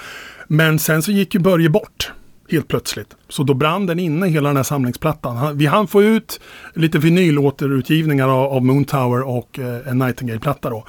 [0.47, 2.11] Men sen så gick ju Börje bort.
[2.51, 3.15] Helt plötsligt.
[3.29, 5.37] Så då brann den inne, hela den här samlingsplattan.
[5.37, 6.39] Han- Vi hann få ut
[6.73, 10.85] lite vinylåterutgivningar av, av Moon Tower och eh, en Nightingale-platta då.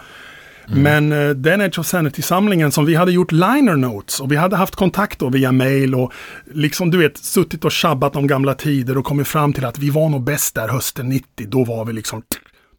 [0.68, 4.56] Men eh, den Edge of Sanity-samlingen som vi hade gjort liner notes och vi hade
[4.56, 6.12] haft kontakt då via mail och
[6.54, 9.90] liksom du vet suttit och tjabbat om gamla tider och kommit fram till att vi
[9.90, 11.26] var nog bäst där hösten 90.
[11.48, 12.22] Då var vi liksom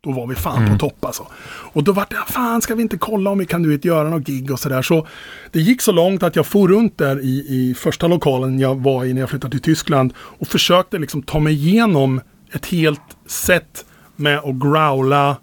[0.08, 1.28] då var vi fan på topp alltså.
[1.74, 4.10] Och då vart det, fan ska vi inte kolla om vi kan du vet, göra
[4.10, 4.82] något gig och sådär.
[4.82, 5.08] Så
[5.51, 9.05] det gick så långt att jag for runt där i, i första lokalen jag var
[9.05, 13.86] i när jag flyttade till Tyskland och försökte liksom ta mig igenom ett helt set
[14.16, 15.38] med att growla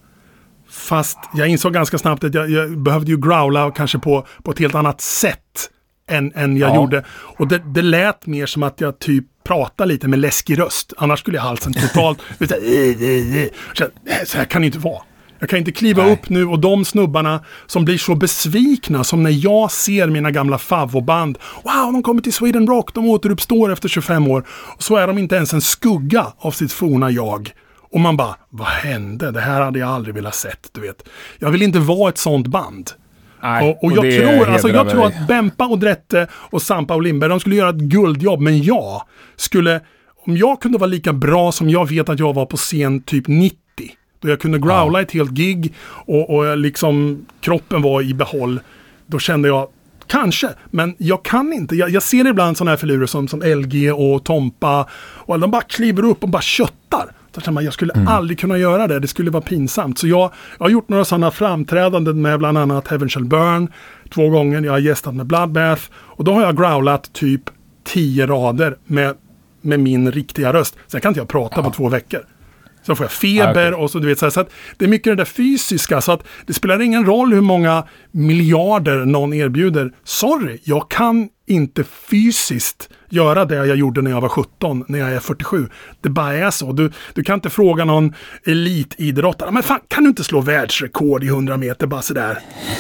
[0.68, 4.58] Fast jag insåg ganska snabbt att jag, jag behövde ju growla kanske på, på ett
[4.58, 5.70] helt annat sätt
[6.10, 6.74] än, än jag Ja.
[6.74, 7.04] gjorde.
[7.10, 10.92] Och det, det lät mer som att jag typ pratade lite med läskig röst.
[10.96, 12.18] Annars skulle jag halsen totalt...
[12.38, 13.48] vet du, eh, eh, eh.
[13.74, 15.02] Så, här- så här kan det inte vara.
[15.38, 16.12] Jag kan inte kliva Nej.
[16.12, 20.58] upp nu och de snubbarna som blir så besvikna som när jag ser mina gamla
[20.58, 21.38] favvoband.
[21.64, 24.46] Wow, de kommer till Sweden Rock, de återuppstår efter 25 år.
[24.50, 27.50] Och så är de inte ens en skugga av sitt forna jag.
[27.92, 29.30] Och man bara, vad hände?
[29.30, 31.08] Det här hade jag aldrig velat sett, du vet.
[31.38, 32.90] Jag vill inte vara ett sånt band.
[33.44, 36.94] Nej, och, och jag det tror, alltså, jag tror att Bempa och Drette och Sampa
[36.94, 38.40] och Lindberg, de skulle göra ett guldjobb.
[38.40, 39.02] Men jag
[39.36, 39.80] skulle,
[40.26, 43.28] om jag kunde vara lika bra som jag vet att jag var på scen typ
[43.28, 43.58] 90,
[44.20, 48.60] då jag kunde growla ett helt gig och, och liksom kroppen var i behåll,
[49.06, 49.68] då kände jag
[50.06, 51.76] Kanske, men jag kan inte.
[51.76, 54.88] Jag, jag ser ibland sådana här filurer som, som LG och Tompa.
[54.94, 57.12] Och de bara kliver upp och bara köttar.
[57.50, 59.00] Man, jag skulle aldrig kunna göra det.
[59.00, 59.98] Det skulle vara pinsamt.
[59.98, 63.68] Så jag, jag har gjort några sådana framträdanden med bland annat Heaven Shall Burn.
[64.14, 64.62] Två gånger.
[64.62, 65.82] Jag har gästat med Bloodbath.
[65.94, 67.42] Och då har jag growlat typ
[67.84, 69.14] tio rader med,
[69.60, 70.76] med min riktiga röst.
[70.86, 72.20] Sen kan inte jag prata på två veckor.
[72.86, 73.84] Så får jag feber Ah, okej.
[73.84, 76.12] och så du vet så, här, så att det är mycket det där fysiska så
[76.12, 79.92] att det spelar ingen roll hur många miljarder någon erbjuder.
[80.04, 85.12] Sorry, jag kan inte fysiskt göra det jag gjorde när jag var 17, när jag
[85.12, 85.68] är 47.
[86.00, 86.72] Det bara är så.
[86.72, 88.14] Du, du kan inte fråga någon
[88.46, 92.38] elitidrottare, men fan kan du inte slå världsrekord i 100 meter bara sådär?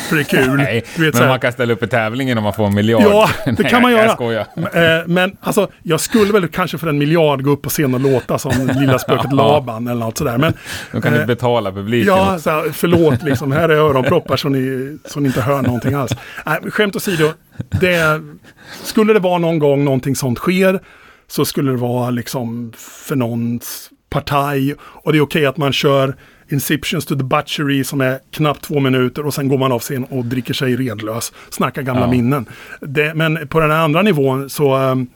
[0.08, 0.50] För det är kul.
[0.56, 1.28] Nej, du men så här.
[1.28, 3.02] man kan ställa upp i tävlingen om man får en miljard.
[3.02, 4.12] Ja, det Nej, kan man Jag göra.
[4.14, 4.46] skojar.
[4.56, 8.00] Eh, Men alltså, jag skulle väl kanske för en miljard gå upp på scen och
[8.00, 10.38] låta som lilla spöket Laban eller något sådär.
[10.38, 10.52] Men,
[10.92, 12.14] De kan eh, inte betala publiken.
[12.14, 13.52] Ja, så här, förlåt liksom.
[13.52, 16.12] Här är öronproppar så ni, så ni inte hör någonting alls.
[16.46, 17.32] Nej, skämt åsido.
[17.80, 18.22] Det,
[18.82, 20.80] skulle det vara någon gång någonting sånt sker
[21.26, 24.74] så skulle det vara liksom för någons partaj.
[24.80, 26.16] Och det är okej att man kör
[26.48, 30.04] Inceptions to the Butchery som är knappt två minuter och sen går man av scen
[30.04, 31.32] och dricker sig redlös.
[31.50, 32.10] Snackar gamla Ja.
[32.10, 32.46] minnen.
[32.80, 35.06] Det, men på den här andra nivån så um,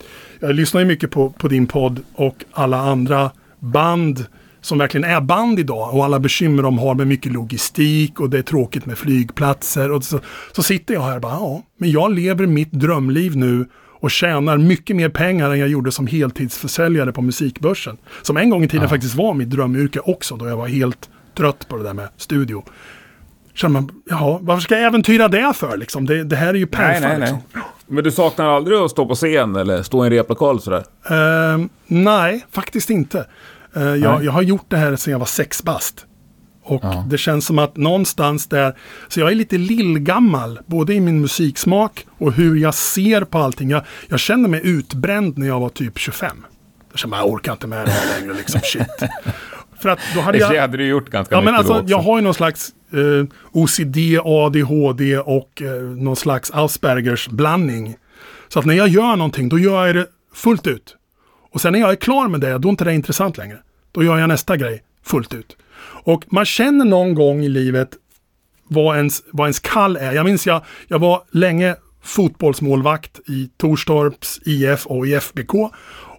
[0.41, 4.27] jag lyssnar ju mycket på, på din podd och alla andra band
[4.69, 8.39] som verkligen är band idag och alla bekymmer de har med mycket logistik och det
[8.39, 9.93] är tråkigt med flygplatser.
[9.93, 10.21] Och så,
[10.53, 13.67] så sitter jag här och bara, ja, men jag lever mitt drömliv nu
[14.01, 17.97] och tjänar mycket mer pengar än jag gjorde som heltidsförsäljare på musikbörsen.
[18.23, 21.69] Som en gång i tiden faktiskt var mitt drömyrke också då jag var helt trött
[21.69, 22.65] på det där med studio.
[23.55, 26.07] Känner man, jaha, varför ska jag äventyra det för liksom?
[26.07, 27.01] Det, det här är ju Nej, perfekt.
[27.01, 27.21] nej, nej.
[27.21, 27.63] Liksom.
[27.87, 30.85] Men du saknar aldrig att stå på scen eller stå i en replokal sådär?
[31.11, 33.27] Uh, nej, faktiskt inte.
[33.77, 36.07] Uh, jag, jag, har gjort det här sedan jag var sex bast.
[36.69, 37.05] Och ja.
[37.11, 38.75] det känns som att någonstans där,
[39.09, 43.71] så jag är lite lillgammal, både i min musiksmak och hur jag ser på allting.
[43.71, 46.45] Jag, jag kände mig utbränd när jag var typ 25.
[46.91, 49.11] Jag kände jag orkar inte med det här längre, liksom shit.
[49.81, 50.51] För att då hade jag...
[50.51, 51.91] Det hade du gjort ganska ja, mycket men alltså, då också.
[51.91, 57.97] Jag har ju någon slags eh, OCD, ADHD och eh, någon slags Aspergers blandning.
[58.49, 60.98] Så att när jag gör någonting, då gör jag det fullt ut.
[61.59, 63.59] Och sen när jag är klar med det, då är inte det intressant längre.
[63.93, 65.57] Då gör jag nästa grej fullt ut.
[66.05, 67.89] Och man känner någon gång i livet
[68.69, 70.13] vad ens, vad ens kall är.
[70.13, 75.55] Jag minns jag, jag var länge fotbollsmålvakt i Torstorps IF och i FBK.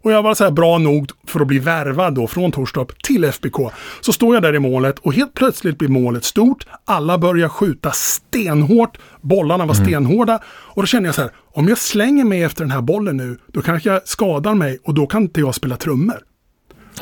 [0.01, 3.23] Och jag var så här bra nog för att bli värvad då från Torstorp till
[3.23, 3.55] FBK.
[4.01, 6.65] Så står jag där i målet och helt plötsligt blir målet stort.
[6.85, 8.97] Alla börjar skjuta stenhårt.
[9.21, 9.85] Bollarna var mm.
[9.85, 10.39] stenhårda.
[10.45, 13.37] Och då känner jag så här, om jag slänger mig efter den här bollen nu,
[13.47, 16.19] då kanske jag skadar mig och då kan inte jag spela trummor.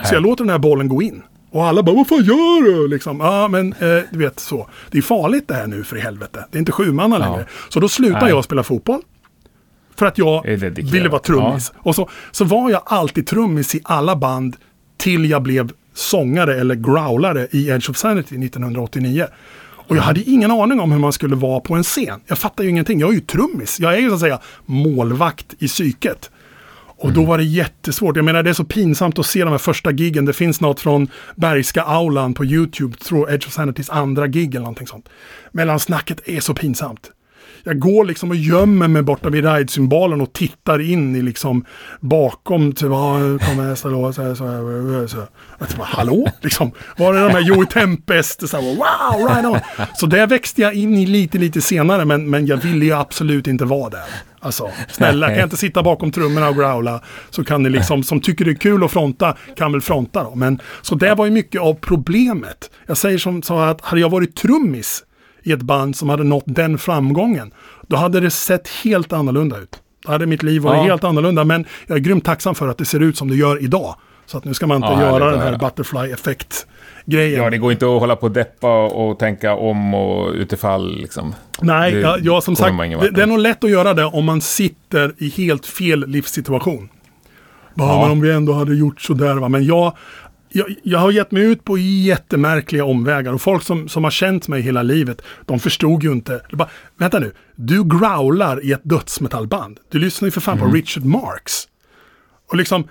[0.03, 1.23] Så jag låter den här bollen gå in.
[1.51, 2.87] Och alla bara, vad fan gör du?
[2.87, 4.69] Liksom, ja men eh, du vet så.
[4.91, 6.45] Det är farligt det här nu för i helvete.
[6.51, 7.25] Det är inte sjumanna ja.
[7.25, 7.45] längre.
[7.69, 8.29] Så då slutar Nej.
[8.29, 9.01] jag spela fotboll.
[9.97, 10.43] För att jag
[10.91, 11.71] ville vara trummis.
[11.75, 11.79] Ja.
[11.83, 14.55] Och så, så var jag alltid trummis i alla band
[14.97, 19.27] till jag blev sångare eller growlare i Edge of Sanity 1989.
[19.87, 22.19] Och jag hade ingen aning om hur man skulle vara på en scen.
[22.27, 22.99] Jag fattar ju ingenting.
[22.99, 23.79] Jag är ju trummis.
[23.79, 26.29] Jag är ju så att säga målvakt i psyket.
[26.99, 28.15] Och då var det jättesvårt.
[28.15, 30.25] Jag menar det är så pinsamt att se de här första giggen.
[30.25, 34.59] Det finns något från Bergska aulan på YouTube, tror Edge of Sanitys andra gig eller
[34.59, 35.09] någonting sånt.
[35.51, 37.11] Mellansnacket är så pinsamt
[37.67, 41.65] jag går liksom och gömmer mig borta vid ride-symbolen och tittar in i liksom
[41.99, 45.17] bakom Typ, ah, kommer nästa låt så här, så här, så
[45.59, 46.27] Jag typ, hallå?
[46.41, 48.49] Liksom, var är de här Joey Tempest?
[48.49, 49.87] Så här, wow, right on!
[49.95, 53.47] Så det växte jag in i lite, lite senare, men, men jag ville ju absolut
[53.47, 54.05] inte vara där.
[54.39, 58.21] Alltså, snälla, kan jag inte sitta bakom trummorna och growla så kan ni liksom, som
[58.21, 60.35] tycker det är kul att fronta, kan väl fronta då.
[60.35, 62.69] Men, så det var ju mycket av problemet.
[62.85, 65.03] Jag säger som så att hade jag varit trummis
[65.47, 67.53] i ett band som hade nått den framgången,
[67.87, 69.81] då hade det sett helt annorlunda ut.
[70.05, 70.83] Då hade mitt liv varit ja.
[70.83, 73.63] helt annorlunda, men jag är grymt tacksam för att det ser ut som det gör
[73.63, 73.95] idag.
[74.25, 76.67] Så att nu ska man inte ja, göra den här butterfly-effekt
[77.05, 77.43] grejen.
[77.43, 81.35] Ja, det går inte att hålla på och deppa och tänka om och utifall liksom.
[81.61, 84.25] Nej, det, ja, ja, som sagt, det, det, är nog lätt att göra det om
[84.25, 86.89] man sitter i helt fel livssituation.
[87.73, 88.01] Bara, ja.
[88.01, 89.49] men om vi ändå hade gjort sådär va.
[89.49, 89.93] Men jag,
[90.57, 94.47] jag, jag, har gett mig ut på jättemärkliga omvägar och folk som, som har känt
[94.47, 96.41] mig hela livet, de förstod ju inte.
[96.51, 99.79] Bara, Vänta nu, du growlar i ett dödsmetallband.
[99.91, 100.69] Du lyssnar ju för fan mm.
[100.69, 101.67] på Richard Marx.
[102.49, 102.87] Och liksom,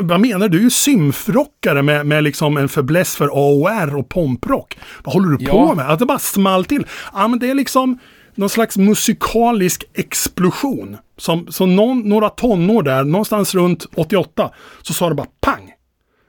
[0.00, 0.48] vad menar du?
[0.48, 4.78] Du är ju symfrockare med, med liksom en fäbless för AOR och pomprock.
[5.04, 5.50] Vad håller du ja.
[5.50, 5.90] på med?
[5.90, 6.86] Att det bara small till.
[7.12, 7.98] Ja, men det är liksom
[8.34, 10.96] någon slags musikalisk explosion.
[11.16, 14.50] Som, som någon, några tonår där, någonstans runt 88,
[14.82, 15.73] så sa det bara pang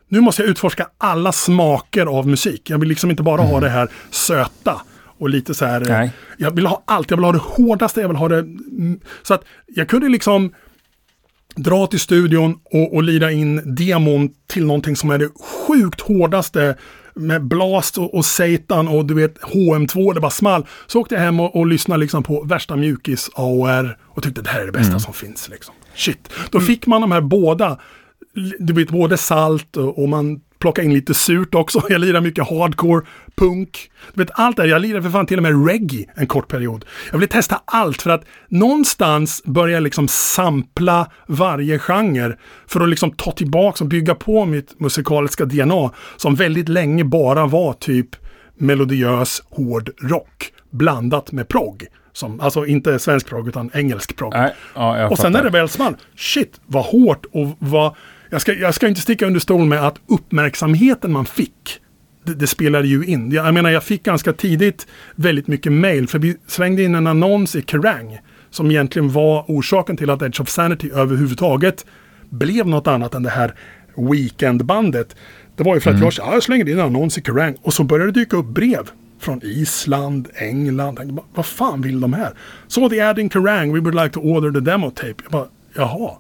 [0.08, 2.70] nu måste jag utforska alla smaker av musik.
[2.70, 3.53] Jag vill liksom inte bara mm.
[3.53, 4.82] ha det här söta
[5.18, 5.80] och lite så här.
[5.80, 6.12] Nej.
[6.38, 7.10] Jag vill ha allt.
[7.10, 8.01] Jag vill ha det hårdaste.
[8.01, 8.39] Jag vill ha det.
[8.39, 10.53] Mm, så att jag kunde liksom
[11.56, 15.30] dra till studion och, och lira in demon till någonting som är det
[15.68, 16.76] sjukt hårdaste
[17.14, 20.66] med Blast och, och Satan och du vet HM2, det bara small.
[20.88, 24.49] Så åkte jag hem och, och lyssnade liksom på värsta mjukis AOR och tyckte det
[24.49, 24.99] här är det bästa mm.
[24.99, 25.49] som finns.
[25.49, 25.74] Liksom.
[25.95, 26.30] Shit.
[26.51, 26.68] Då mm.
[26.68, 27.80] fick man de här båda
[28.59, 31.81] du vet, både salt och, man plockar in lite surt också.
[31.89, 33.05] Jag lirar mycket hardcore,
[33.36, 33.91] punk.
[34.13, 36.86] Du vet, allt det Jag lirar för fan till och med reggae en kort period.
[37.11, 43.11] Jag ville testa allt för att någonstans börja liksom sampla varje genre för att liksom
[43.11, 48.15] ta tillbaka och bygga på mitt musikaliska DNA som väldigt länge bara var typ
[48.57, 51.86] melodiös hård rock blandat med progg.
[52.13, 54.33] Som, alltså inte svensk progg utan engelsk progg.
[54.75, 57.95] Ja, och sen när det väl small, shit vad hårt och vad
[58.30, 61.80] jag ska, jag ska inte sticka under stol med att uppmärksamheten man fick,
[62.23, 63.32] det, det spelade ju in.
[63.32, 67.07] Jag, jag menar, jag fick ganska tidigt väldigt mycket mail, för vi svängde in en
[67.07, 68.19] annons i Kerrang,
[68.49, 71.86] som egentligen var orsaken till att Edge of Sanity överhuvudtaget
[72.30, 73.55] blev något annat än det här
[74.11, 75.15] Weekendbandet.
[75.55, 76.09] Det var ju för att mm.
[76.17, 78.89] jag, jag slängde in en annons i Kerrang och så började det dyka upp brev
[79.19, 80.95] från Island, England.
[80.95, 82.34] Tänkte, vad fan vill de här?
[82.67, 85.15] Så the ad in Kerrang, we would like to order the demo tape.
[85.23, 86.11] Jag bara, jaha.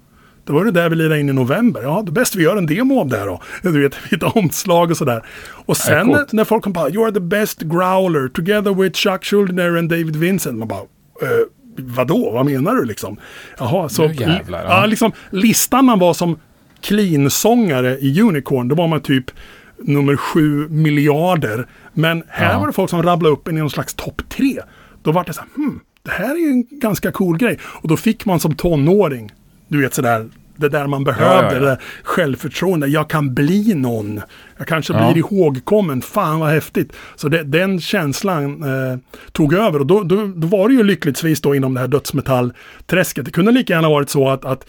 [0.45, 1.81] Då var det där vi lirade in i november.
[1.83, 3.41] Ja, det är bäst vi gör en demo av det då.
[3.61, 5.25] Du vet, ett omslag och sådär.
[5.65, 9.25] Och sen när, när folk kom på You are the best growler together with Chuck
[9.25, 10.57] Schuldiner and David Vincent.
[10.57, 10.81] Man bara,
[11.21, 13.17] eh, vadå, vad menar du liksom?
[13.57, 14.81] Jaha, så jävlar, ja.
[14.81, 16.39] ja, liksom, listan man var som
[16.81, 19.31] clean-sångare i Unicorn, då var man typ
[19.77, 21.67] nummer sju miljarder.
[21.93, 22.59] Men här ja.
[22.59, 24.61] var det folk som rabblade upp en i någon slags topp tre.
[25.03, 27.59] Då var det så här, hmm, det här är ju en ganska cool grej.
[27.63, 29.31] Och då fick man som tonåring,
[29.67, 31.59] du vet sådär, det där man behövde, ja, ja, ja.
[31.59, 32.87] det självförtroende.
[32.87, 34.21] Jag kan bli någon.
[34.57, 36.01] Jag kanske blir ihågkommen.
[36.01, 36.93] Fan vad häftigt.
[37.15, 38.97] Så det, den känslan eh,
[39.31, 43.25] tog över och då, då, då, var det ju lyckligtvis då inom det här dödsmetallträsket.
[43.25, 44.67] Det kunde lika gärna varit så att, att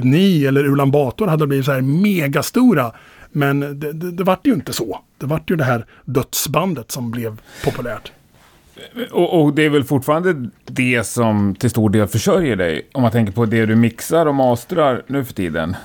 [0.00, 2.92] Knee eller Ulan Bator hade blivit så här megastora.
[3.32, 5.00] Men det, det, det vart ju inte så.
[5.18, 8.12] Det vart ju det här dödsbandet som blev populärt.
[9.10, 12.88] Och, och, det är väl fortfarande det som till stor del försörjer dig?
[12.92, 15.76] Om man tänker på det du mixar och mastrar nu för tiden.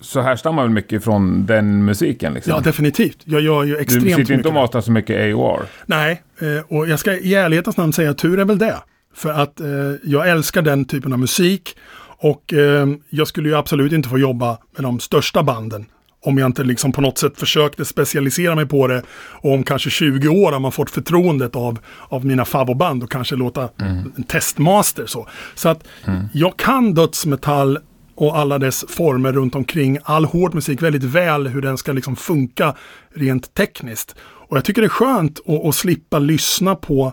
[0.00, 2.34] Så härstammar väl mycket från den musiken?
[2.34, 2.52] Liksom.
[2.52, 3.18] Ja, definitivt.
[3.24, 4.16] Jag gör ju extremt mycket.
[4.16, 5.66] Du sitter inte och mastrar så mycket AOR?
[5.86, 8.76] Nej, eh, och jag ska i ärlighetens namn säga tur är väl det.
[9.14, 9.66] För att eh,
[10.02, 11.76] jag älskar den typen av musik.
[12.18, 15.86] Och eh, jag skulle ju absolut inte få jobba med de största banden
[16.26, 19.02] om jag inte liksom på något sätt försökte specialisera mig på det.
[19.32, 23.36] Och om kanske 20 år har man fått förtroendet av, av mina favoritband och kanske
[23.36, 24.12] låta mm.
[24.16, 25.28] en testmaster så.
[25.54, 26.28] Så att mm.
[26.32, 27.78] jag kan dödsmetall
[28.14, 32.16] och alla dess former runt omkring all hård musik väldigt väl hur den ska liksom
[32.16, 32.74] funka
[33.14, 34.14] rent tekniskt.
[34.20, 37.12] Och jag tycker det är skönt att, att slippa lyssna på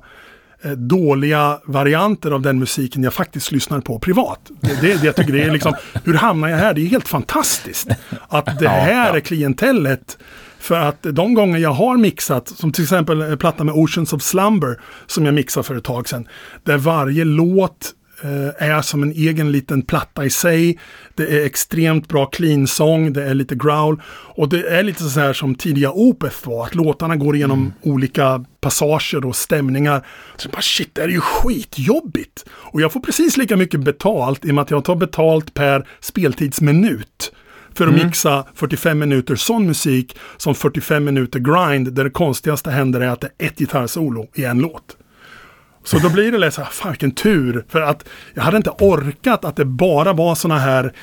[0.72, 4.52] dåliga varianter av den musiken jag faktiskt lyssnar på privat.
[4.62, 6.74] Det, det, det jag tycker det är liksom, hur hamnar jag här?
[6.74, 7.88] Det är helt fantastiskt
[8.28, 10.18] att det här är klientellet.
[10.60, 14.80] För att de gånger jag har mixat, som till exempel platta med Oceans of Slumber,
[15.08, 16.28] som jag mixade för ett tag sedan,
[16.64, 18.03] där varje låt Eh,
[18.58, 20.80] är som en egen liten platta i sig.
[21.16, 24.02] Det är extremt bra clean-sång, det är lite growl
[24.36, 27.74] och det är lite så här som tidiga Opeth var, att låtarna går igenom mm.
[27.82, 30.06] olika passager och stämningar.
[30.38, 32.46] Så bara shit, det är ju skitjobbigt!
[32.50, 35.88] Och jag får precis lika mycket betalt i och med att jag tar betalt per
[36.00, 37.32] speltidsminut
[37.74, 38.06] för att mm.
[38.06, 43.22] mixa 45 minuter sån musik som 45 minuter grind där det konstigaste händer är att
[43.22, 44.98] det är ett gitarrsolo i en låt.
[45.84, 47.66] Så då blir det lite så här, fan vilken tur.
[47.70, 50.94] För att jag hade inte orkat att det bara var sådana här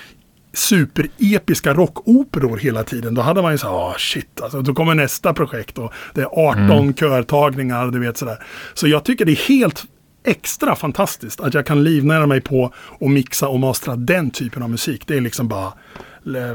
[0.52, 3.14] superepiska rockoperor hela tiden.
[3.14, 6.20] Då hade man ju så här, oh, shit, alltså, då kommer nästa projekt och det
[6.20, 6.94] är 18 mm.
[6.94, 8.38] körtagningar, du vet sådär.
[8.74, 9.84] Så jag tycker det är helt
[10.24, 14.70] extra fantastiskt att jag kan livnära mig på att mixa och mastra den typen av
[14.70, 15.02] musik.
[15.06, 15.72] Det är liksom bara,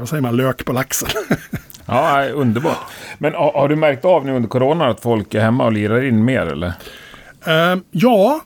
[0.00, 1.08] vad säger man, lök på laxen.
[1.86, 2.78] ja, underbart.
[3.18, 6.02] Men har, har, du märkt av nu under corona att folk är hemma och lirar
[6.02, 6.72] in mer eller?
[7.48, 8.40] Uh, ja,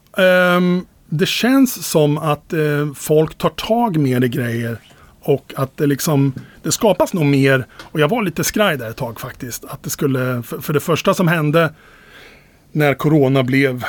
[0.57, 4.77] um, det känns som att uh, folk tar tag mer i grejer.
[5.23, 7.67] Och att det liksom, det skapas nog mer.
[7.81, 9.65] Och jag var lite skraj där ett tag faktiskt.
[9.65, 11.75] Att det skulle, för, för det första som hände
[12.73, 13.85] när corona blev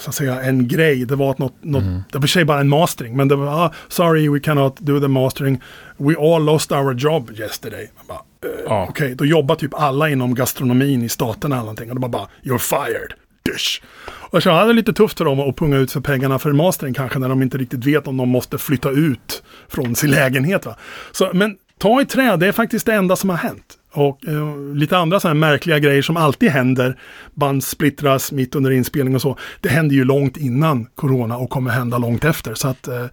[0.00, 1.04] så att säga en grej.
[1.04, 2.02] Det var att något, något mm.
[2.12, 3.16] det var i sig bara en mastering.
[3.16, 5.62] Men det var, ah, sorry we cannot do the mastering.
[5.96, 7.90] We all lost our job yesterday.
[8.08, 8.86] Bara, uh, ja.
[8.88, 11.88] Okej, okay, då jobbar typ alla inom gastronomin i staterna eller någonting.
[11.88, 13.12] Och det var bara, you're fired.
[13.52, 13.82] Dusch.
[14.30, 16.94] Och så hade det lite tufft för dem att punga ut för pengarna för mastering
[16.94, 20.66] kanske när de inte riktigt vet om de måste flytta ut från sin lägenhet.
[20.66, 20.76] Va?
[21.12, 23.76] Så, men ta i trä, det är faktiskt det enda som har hänt.
[23.92, 26.98] Och eh, lite andra så här märkliga grejer som alltid händer.
[27.34, 29.38] Band splittras mitt under inspelning och så.
[29.60, 32.54] Det händer ju långt innan corona och kommer hända långt efter.
[32.54, 33.06] Så att eh,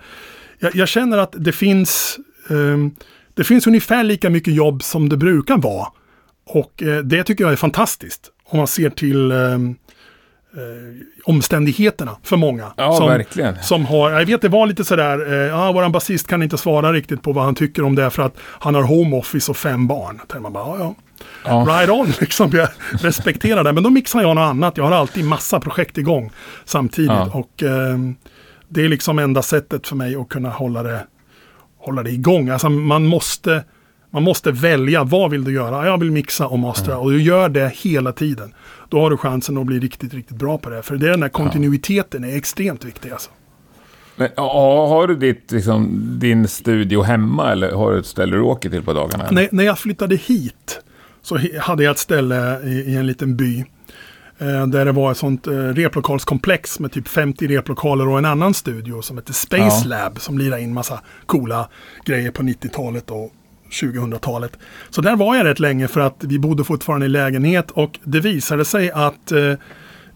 [0.60, 2.20] jag, jag, känner att det finns,
[2.50, 2.78] eh,
[3.34, 5.88] det finns ungefär lika mycket jobb som det brukar vara.
[6.46, 8.32] Och eh, det tycker jag är fantastiskt.
[8.44, 9.58] Om man ser till eh,
[11.24, 12.74] omständigheterna för många.
[12.78, 13.56] Ja, som, verkligen.
[13.64, 16.94] Som har, jag vet det var lite sådär, eh, ja våran basist kan inte svara
[16.94, 19.88] riktigt på vad han tycker om det för att han har home office och fem
[19.88, 20.22] barn.
[20.42, 20.96] Man bara, ja, ja.
[21.46, 21.66] Ja.
[21.70, 22.52] Right on, liksom.
[22.54, 23.74] Jag respekterar det.
[23.74, 24.78] Men då mixar jag något annat.
[24.78, 26.32] Jag har alltid massa projekt igång
[26.66, 27.12] samtidigt.
[27.12, 27.30] Ja.
[27.34, 27.98] Och eh,
[28.68, 31.08] det är liksom enda sättet för mig att kunna hålla det,
[31.78, 32.50] hålla det igång.
[32.50, 33.64] Alltså man måste,
[34.12, 35.04] man måste välja.
[35.04, 35.88] Vad vill du göra?
[35.88, 36.94] Jag vill mixa och mastra.
[36.94, 37.06] Mm.
[37.06, 38.54] Och du gör det hela tiden
[38.90, 40.82] då har du chansen att bli riktigt, riktigt bra på det.
[40.82, 43.30] För det är den här kontinuiteten är extremt viktig alltså.
[44.16, 48.70] Men, har du ditt, liksom, din studio hemma eller har du ett ställe du åker
[48.70, 49.28] till på dagarna?
[49.32, 50.82] När, när jag flyttade hit
[51.22, 53.66] så hade jag ett ställe i, i en liten by.
[54.40, 58.54] Eh, där det var ett sånt eh, replokalskomplex med typ 50 replokaler och en annan
[58.54, 59.90] studio som heter Space ja.
[59.90, 60.20] Lab.
[60.20, 61.70] Som lirade in massa coola
[62.06, 63.32] grejer på 90-talet och
[63.72, 64.58] 2000-talet.
[64.90, 68.20] Så där var jag rätt länge för att vi bodde fortfarande i lägenhet och det
[68.20, 69.54] visade sig att eh,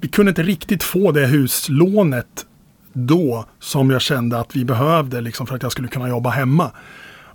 [0.02, 2.46] vi kunde inte riktigt få det huslånet
[2.94, 6.72] då som jag kände att vi behövde liksom för att jag skulle kunna jobba hemma.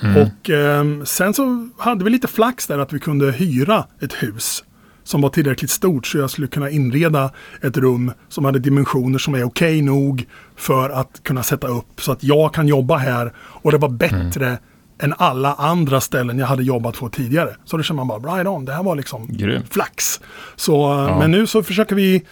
[0.03, 0.23] Mm.
[0.23, 4.65] Och eh, sen så hade vi lite flax där att vi kunde hyra ett hus
[5.05, 7.31] som var tillräckligt stort så jag skulle kunna inreda
[7.63, 12.01] ett rum som hade dimensioner som är okej okay nog för att kunna sätta upp
[12.01, 14.59] så att jag kan jobba här och det var bättre mm
[14.99, 17.57] än alla andra ställen jag hade jobbat på tidigare.
[17.65, 19.63] Så då känner man bara, right on, det här var liksom Grym.
[19.71, 20.21] flax.
[20.57, 21.19] Så, ja.
[21.19, 22.23] Men nu så försöker vi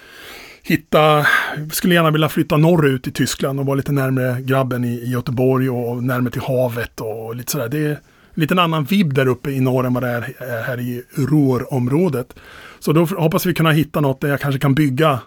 [0.63, 1.27] hitta,
[1.73, 5.71] skulle gärna vilja flytta norrut i Tyskland och vara lite närmare grabben i, i Göteborg
[5.71, 7.69] och närmare till havet och lite sådär.
[7.69, 10.81] Det är en liten annan vibb där uppe i norr än vad det är här
[10.81, 12.35] i Ruhrområdet.
[12.79, 15.21] Så då hoppas vi kunna hitta något där jag kanske kan bygga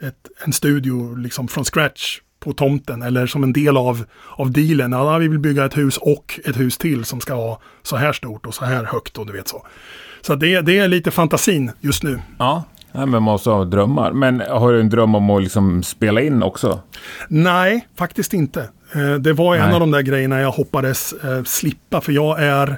[0.00, 4.04] ett, en studio liksom från scratch på tomten eller som en del av,
[4.36, 4.92] av dealen.
[4.92, 8.12] Ja, vi vill bygga ett hus och ett hus till som ska vara så här
[8.12, 9.66] stort och så här högt och du vet så.
[10.20, 12.20] Så det, det är lite fantasin just nu.
[12.38, 14.12] Ja, Nej, men man måste ha drömmar.
[14.12, 16.80] Men har du en dröm om att liksom spela in också?
[17.28, 18.60] Nej, faktiskt inte.
[18.94, 19.74] Eh, det var en Nej.
[19.74, 22.00] av de där grejerna jag hoppades eh, slippa.
[22.00, 22.76] För jag är...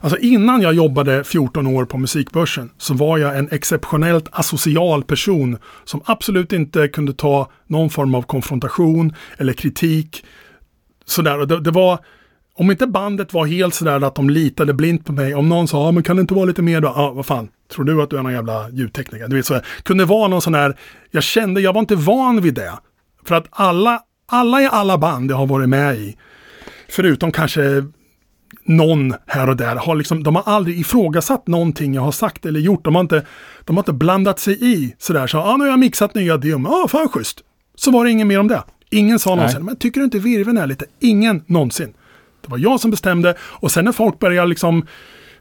[0.00, 5.58] Alltså innan jag jobbade 14 år på musikbörsen så var jag en exceptionellt asocial person
[5.84, 10.24] som absolut inte kunde ta någon form av konfrontation eller kritik.
[11.06, 11.98] Sådär, det, det var
[12.58, 15.88] om inte bandet var helt sådär att de litade blint på mig, om någon sa,
[15.88, 16.92] ah, men kan det inte vara lite mer då?
[16.96, 19.28] Ja, vad fan, tror du att du är någon jävla ljudtekniker?
[19.28, 20.78] Du vet, så kunde vara någon sån här,
[21.10, 22.72] jag kände, jag var inte van vid det.
[23.24, 26.16] För att alla, alla i alla band jag har varit med i,
[26.88, 27.84] förutom kanske
[28.68, 32.60] någon här och där, har liksom, de har aldrig ifrågasatt någonting jag har sagt eller
[32.60, 32.84] gjort.
[32.84, 33.26] De har inte,
[33.64, 36.68] de har inte blandat sig i sådär, så, ah, nu har jag mixat nya demo,
[36.68, 37.40] ja ah, fan schysst.
[37.74, 38.62] Så var det inget mer om det.
[38.90, 40.84] Ingen sa någonsin, men tycker du inte virven är lite?
[41.00, 41.94] Ingen någonsin.
[42.42, 44.86] Det var jag som bestämde och sen när folk började liksom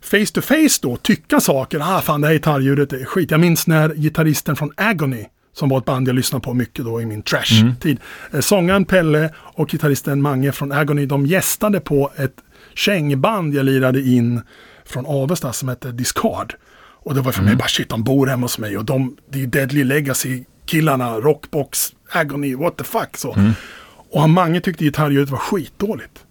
[0.02, 1.80] face to face då tycka saker.
[1.84, 3.32] Ah, fan det här gitarrljudet är skit.
[3.32, 7.02] Jag minns när gitarristen från Agony som var ett band jag lyssnade på mycket då
[7.02, 8.00] i min trash-tid.
[8.32, 8.42] Mm.
[8.42, 12.34] Sångaren Pelle och gitarristen Mange från Agony, de gästade på ett
[12.76, 14.42] kängband jag lirade in
[14.86, 16.56] från Avesta som hette Discard.
[16.78, 17.50] Och det var för mm.
[17.50, 21.20] mig bara shit, de bor hemma hos mig och de, det är Deadly Legacy, killarna,
[21.20, 23.18] Rockbox, Agony, what the fuck.
[23.18, 23.34] Så.
[23.34, 23.52] Mm.
[24.12, 26.26] Och Mange tyckte gitarrljudet var skitdåligt.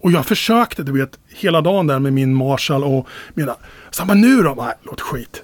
[0.00, 3.56] Och jag försökte, du vet, hela dagen där med min Marshall och mina...
[3.90, 4.54] Så bara, nu då?
[4.54, 5.42] Nej, låt skit.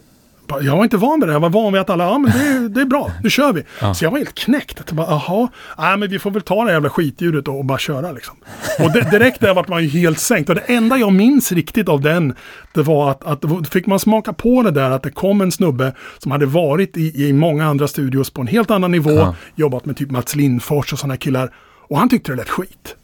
[0.61, 1.32] Jag var inte van vid det.
[1.32, 3.62] Jag var van vid att alla, ja men det, det är bra, nu kör vi.
[3.80, 3.94] Ja.
[3.94, 4.82] Så jag var helt knäckt.
[4.86, 5.48] Jag bara, jaha,
[5.78, 8.36] nej men vi får väl ta det jävla skitljudet och bara köra liksom.
[8.78, 10.48] Och det, direkt där vart man ju helt sänkt.
[10.48, 12.34] Och det enda jag minns riktigt av den,
[12.74, 15.94] det var att, att fick man smaka på det där att det kom en snubbe
[16.18, 19.34] som hade varit i, i många andra studios på en helt annan nivå, ja.
[19.55, 21.55] jobbat med typ Mats Lindfors och sådana killar.
[21.88, 22.96] Och han tyckte det lät skit.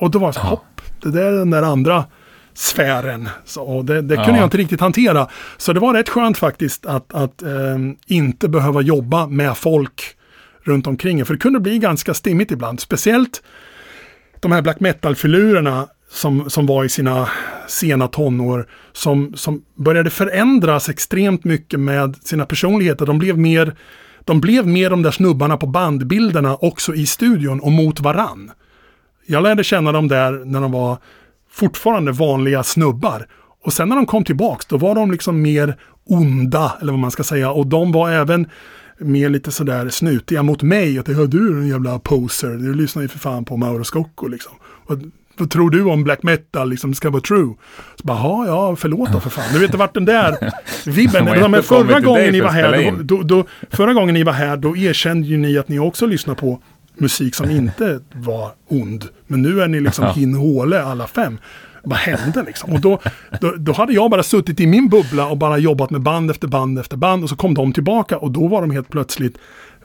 [0.00, 0.48] Och då var det så, ja.
[0.48, 2.04] hopp, det där är den där andra
[2.58, 3.28] sfären.
[3.44, 4.36] Så, och det, det kunde ja.
[4.36, 5.28] jag inte riktigt hantera.
[5.56, 10.02] Så det var rätt skönt faktiskt att, att eh, inte behöva jobba med folk
[10.62, 11.24] runt omkring.
[11.24, 12.80] För det kunde bli ganska stimmigt ibland.
[12.80, 13.42] Speciellt
[14.40, 17.28] de här black metal-filurerna som, som var i sina
[17.68, 18.66] sena tonår.
[18.92, 23.06] Som, som började förändras extremt mycket med sina personligheter.
[23.06, 23.74] De blev mer
[24.24, 28.50] de blev mer de där snubbarna på bandbilderna också i studion och mot varann.
[29.26, 30.98] Jag lärde känna dem där när de var
[31.58, 33.26] fortfarande vanliga snubbar.
[33.64, 37.10] Och sen när de kom tillbaks, då var de liksom mer onda, eller vad man
[37.10, 37.50] ska säga.
[37.50, 38.46] Och de var även
[38.98, 40.98] mer lite sådär snutiga mot mig.
[40.98, 44.52] Att du är en jävla poser, du lyssnar ju för fan på Mauro Scocco liksom.
[44.86, 47.54] Vad, vad tror du om black metal, liksom, ska vara true?
[47.96, 49.52] Så bara, ja, förlåt då för fan.
[49.52, 50.52] Du vet inte vart den där
[50.90, 54.56] vibben, men förra gången ni var här, då, då, då, förra gången ni var här,
[54.56, 56.62] då erkände ju ni att ni också lyssnar på
[57.00, 59.04] musik som inte var ond.
[59.26, 60.12] Men nu är ni liksom ja.
[60.12, 61.38] hin håle alla fem.
[61.82, 62.72] Vad hände liksom?
[62.72, 63.00] Och då,
[63.40, 66.48] då, då, hade jag bara suttit i min bubbla och bara jobbat med band efter
[66.48, 67.22] band efter band.
[67.22, 69.38] Och så kom de tillbaka och då var de helt plötsligt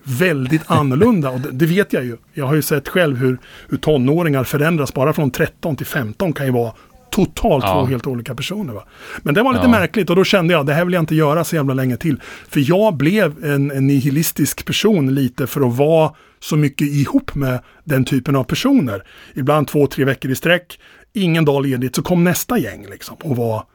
[0.03, 1.29] väldigt annorlunda.
[1.29, 2.17] Och det, det, vet jag ju.
[2.33, 3.37] Jag har ju sett själv hur,
[3.69, 4.93] hur tonåringar förändras.
[4.93, 6.73] Bara från 13 till 15 kan ju vara
[7.11, 7.73] totalt ja.
[7.73, 8.73] två helt olika personer.
[8.73, 8.83] Va?
[9.21, 9.71] Men det var lite ja.
[9.71, 12.21] märkligt och då kände jag det här vill jag inte göra så jävla länge till.
[12.49, 16.11] För jag blev en, en nihilistisk person lite för att vara
[16.43, 19.03] så mycket ihop med den typen av personer.
[19.35, 20.79] Ibland två, tre veckor i sträck,
[21.13, 23.65] ingen dag ledigt, så kom nästa gäng liksom och var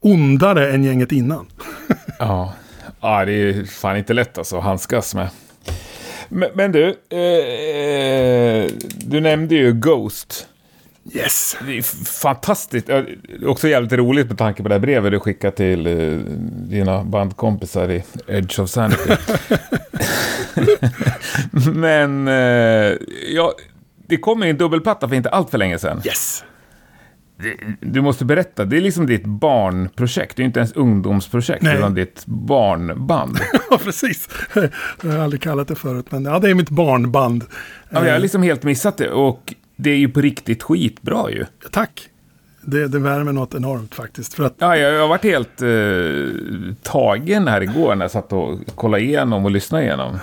[0.00, 1.46] ondare än gänget innan.
[2.18, 2.52] ja.
[3.00, 5.28] ja, det är fan inte lätt alltså att handskas med.
[6.28, 10.48] Men, men du, eh, eh du nämnde ju Ghost.
[11.12, 11.56] Yes!
[11.66, 11.82] Det är
[12.22, 12.90] fantastiskt.
[13.46, 16.20] Också jävligt roligt med tanke på det här brevet du skickade till uh,
[16.68, 19.14] dina bandkompisar i Edge of Sanity.
[21.74, 22.96] Men uh,
[23.28, 23.52] ja,
[24.06, 26.02] det kom en dubbelplatta för inte allt för länge sedan.
[26.04, 26.44] Yes!
[27.80, 30.36] Du måste berätta, det är liksom ditt barnprojekt.
[30.36, 31.78] Det är inte ens ungdomsprojekt, Nej.
[31.78, 33.38] utan ditt barnband.
[33.70, 34.28] ja, precis.
[35.02, 37.44] Jag har aldrig kallat det förut, men ja, det är mitt barnband.
[37.90, 39.10] Ja, jag har liksom helt missat det.
[39.10, 41.46] Och det är ju på riktigt skitbra ju.
[41.70, 42.08] Tack.
[42.66, 44.34] Det, det värmer något enormt faktiskt.
[44.34, 44.54] För att...
[44.58, 49.02] Ja, jag, jag har varit helt eh, tagen här igår när jag satt och kollade
[49.02, 50.18] igenom och lyssnade igenom.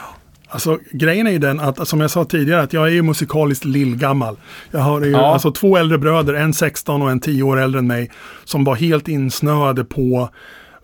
[0.48, 3.66] Alltså grejen är ju den att, som jag sa tidigare, att jag är ju musikaliskt
[3.66, 4.38] lillgammal.
[4.72, 5.34] Jag har ju ja.
[5.34, 8.12] alltså två äldre bröder, en 16 och en 10 år äldre än mig,
[8.44, 10.30] som var helt insnöade på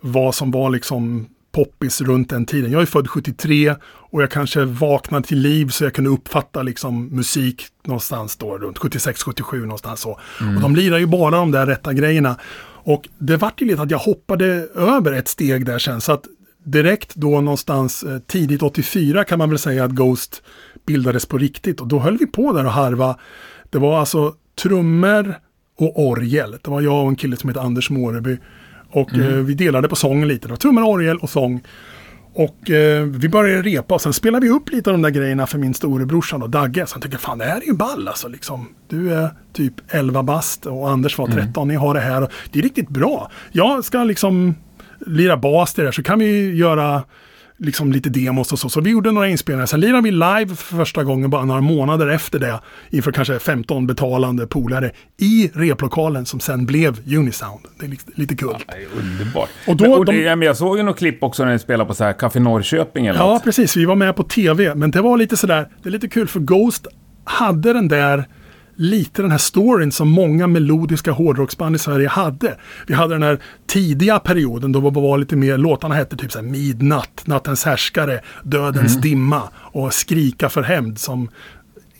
[0.00, 2.72] vad som var liksom poppis runt den tiden.
[2.72, 7.06] Jag är född 73 och jag kanske vaknade till liv så jag kunde uppfatta liksom
[7.06, 10.20] musik någonstans då runt 76-77 någonstans så.
[10.40, 10.56] Mm.
[10.56, 12.36] Och de lirar ju bara de där rätta grejerna.
[12.90, 16.24] Och det vart ju lite att jag hoppade över ett steg där sen så att
[16.64, 20.42] direkt då någonstans eh, tidigt 84 kan man väl säga att Ghost
[20.86, 23.16] bildades på riktigt och då höll vi på där och harva.
[23.70, 25.34] Det var alltså trummor
[25.78, 26.56] och orgel.
[26.62, 28.38] Det var jag och en kille som heter Anders Måreby.
[28.90, 29.28] Och mm.
[29.28, 30.48] eh, vi delade på sången lite.
[30.48, 31.62] Det var trummor, orgel och sång.
[32.34, 35.46] Och eh, vi började repa och sen spelade vi upp lite av de där grejerna
[35.46, 36.86] för min storebrorsan och Dagge.
[36.86, 38.28] Så han tyckte fan det här är ju ball alltså.
[38.28, 38.68] Liksom.
[38.88, 41.62] Du är typ 11 bast och Anders var 13.
[41.62, 41.68] Mm.
[41.68, 42.28] Ni har det här.
[42.52, 43.30] Det är riktigt bra.
[43.52, 44.54] Jag ska liksom
[45.06, 47.02] lira bas till det här så kan vi göra
[47.58, 48.68] liksom lite demos och så.
[48.68, 49.66] Så vi gjorde några inspelningar.
[49.66, 52.60] Sen lirade vi live för första gången bara några månader efter det.
[52.90, 54.90] Inför kanske 15 betalande polare
[55.20, 57.60] i replokalen som sen blev Unisound.
[57.80, 58.54] Det är lite kul.
[58.66, 59.48] Ja, underbart.
[59.66, 61.88] Och då, men, och det, de, jag såg ju något klipp också när ni spelade
[61.88, 63.44] på så här Café Norrköping eller Ja, något.
[63.44, 63.76] precis.
[63.76, 64.74] Vi var med på tv.
[64.74, 66.86] Men det var lite sådär, det är lite kul för Ghost
[67.24, 68.24] hade den där
[68.78, 72.56] lite den här storyn som många melodiska hårdrocksband i Sverige hade.
[72.86, 76.38] Vi hade den här tidiga perioden då det var lite mer, låtarna hette typ så
[76.38, 79.00] här Midnatt, Nattens härskare, Dödens mm.
[79.00, 81.28] dimma och Skrika för hämnd som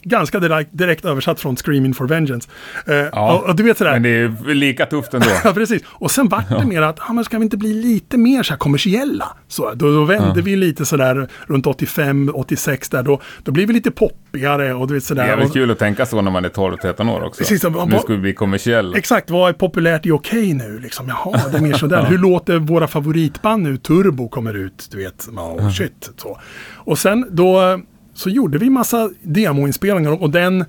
[0.08, 2.48] ganska direkt, direkt översatt från Screaming for Vengeance.
[2.86, 3.92] Eh, ja, och, och, du vet sådär.
[3.92, 5.26] Men det är lika tufft ändå.
[5.44, 5.82] ja, precis.
[5.86, 8.52] Och sen vart det mer att, ja, men ska vi inte bli lite mer så
[8.52, 9.36] här kommersiella?
[9.48, 10.42] Så, då, då vände ja.
[10.44, 13.02] vi lite sådär runt 85, 86 där.
[13.02, 15.26] Då, då blir vi lite poppigare och du vet sådär.
[15.26, 17.38] Det är väl kul att tänka så när man är 12-13 år också.
[17.38, 18.98] Precis, nu ska vi bli kommersiella.
[18.98, 20.78] Exakt, vad är populärt i okej okay nu?
[20.78, 22.04] Liksom, jaha, det är mer sådär.
[22.08, 23.76] Hur låter våra favoritband nu?
[23.76, 25.28] Turbo kommer ut, du vet.
[25.28, 26.40] Oh, shit, så.
[26.74, 27.80] Och sen då
[28.18, 30.64] så gjorde vi massa demoinspelningar och den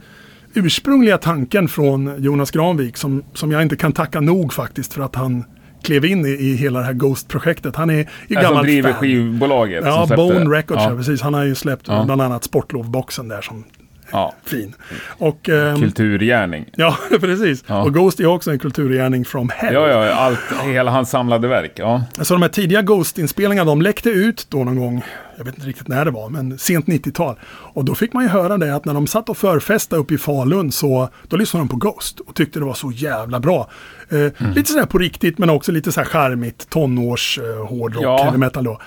[0.54, 5.16] ursprungliga tanken från Jonas Granvik som, som jag inte kan tacka nog faktiskt för att
[5.16, 5.44] han
[5.84, 7.76] klev in i, i hela det här Ghost-projektet.
[7.76, 9.86] Han är ju alltså gammal driver skivbolaget.
[9.86, 10.96] Ja, Bone Records, ja.
[10.96, 11.22] precis.
[11.22, 12.04] Han har ju släppt ja.
[12.06, 13.64] bland annat Sportlovboxen där som
[14.12, 14.34] Ja.
[14.46, 14.76] Fin.
[15.08, 16.66] Och, um, kulturgärning.
[16.76, 17.64] Ja, precis.
[17.68, 17.84] Ja.
[17.84, 19.74] Och Ghost är också en kulturgärning from hell.
[19.74, 21.72] Ja, ja, allt, hela hans samlade verk.
[21.76, 22.04] Ja.
[22.22, 25.04] Så de här tidiga Ghost-inspelningarna, de läckte ut då någon gång,
[25.40, 27.36] jag vet inte riktigt när det var, men sent 90-tal.
[27.48, 30.18] Och då fick man ju höra det att när de satt och förfestade uppe i
[30.18, 33.70] Falun så då lyssnade de på Ghost och tyckte det var så jävla bra.
[34.10, 34.54] Eh, mm.
[34.56, 38.24] Lite sådär på riktigt men också lite så här charmigt tonårs eh, hårdrock, ja.
[38.24, 38.80] heavy metal då.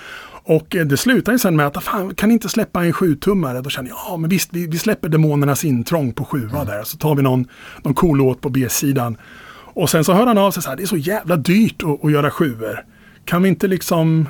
[0.44, 3.60] Och eh, det slutar ju sen med att, fan, kan inte släppa en sjutummare?
[3.60, 6.66] Då känner jag, ja men visst, vi, vi släpper Demonernas intrång på sjua mm.
[6.66, 6.82] där.
[6.82, 7.46] Så tar vi någon,
[7.82, 9.16] någon cool låt på B-sidan.
[9.74, 12.04] Och sen så hör han av sig så här, det är så jävla dyrt att,
[12.04, 12.84] att göra sjuor.
[13.24, 14.28] Kan vi inte liksom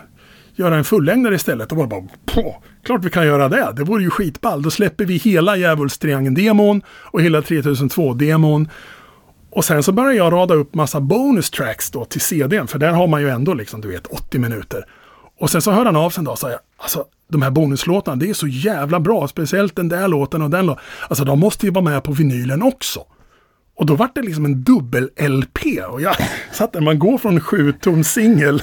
[0.55, 1.72] göra en fullängdare istället?
[1.72, 2.03] Och bara, bara
[2.34, 3.72] på, klart vi kan göra det.
[3.76, 4.62] Det vore ju skitball.
[4.62, 8.68] Då släpper vi hela Djävulstriangeln-demon och hela 3002-demon.
[9.50, 12.92] Och sen så börjar jag rada upp massa bonus tracks då till CDn, för där
[12.92, 14.84] har man ju ändå liksom, du vet, 80 minuter.
[15.38, 18.16] Och sen så hörde han av sig en dag och säger, alltså de här bonuslåtarna,
[18.16, 20.84] det är så jävla bra, speciellt den där låten och den låten.
[21.09, 23.00] Alltså de måste ju vara med på vinylen också.
[23.76, 25.80] Och då vart det liksom en dubbel-LP.
[25.88, 26.16] Och jag
[26.53, 28.62] satt där, man går från sju tom singel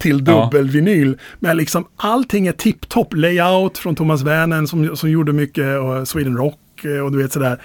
[0.00, 1.16] till dubbelvinyl.
[1.18, 1.24] Ja.
[1.38, 3.14] Men liksom allting är tipptopp.
[3.14, 7.32] Layout från Thomas Wernen som, som gjorde mycket och Sweden Rock eh, och du vet
[7.32, 7.60] sådär.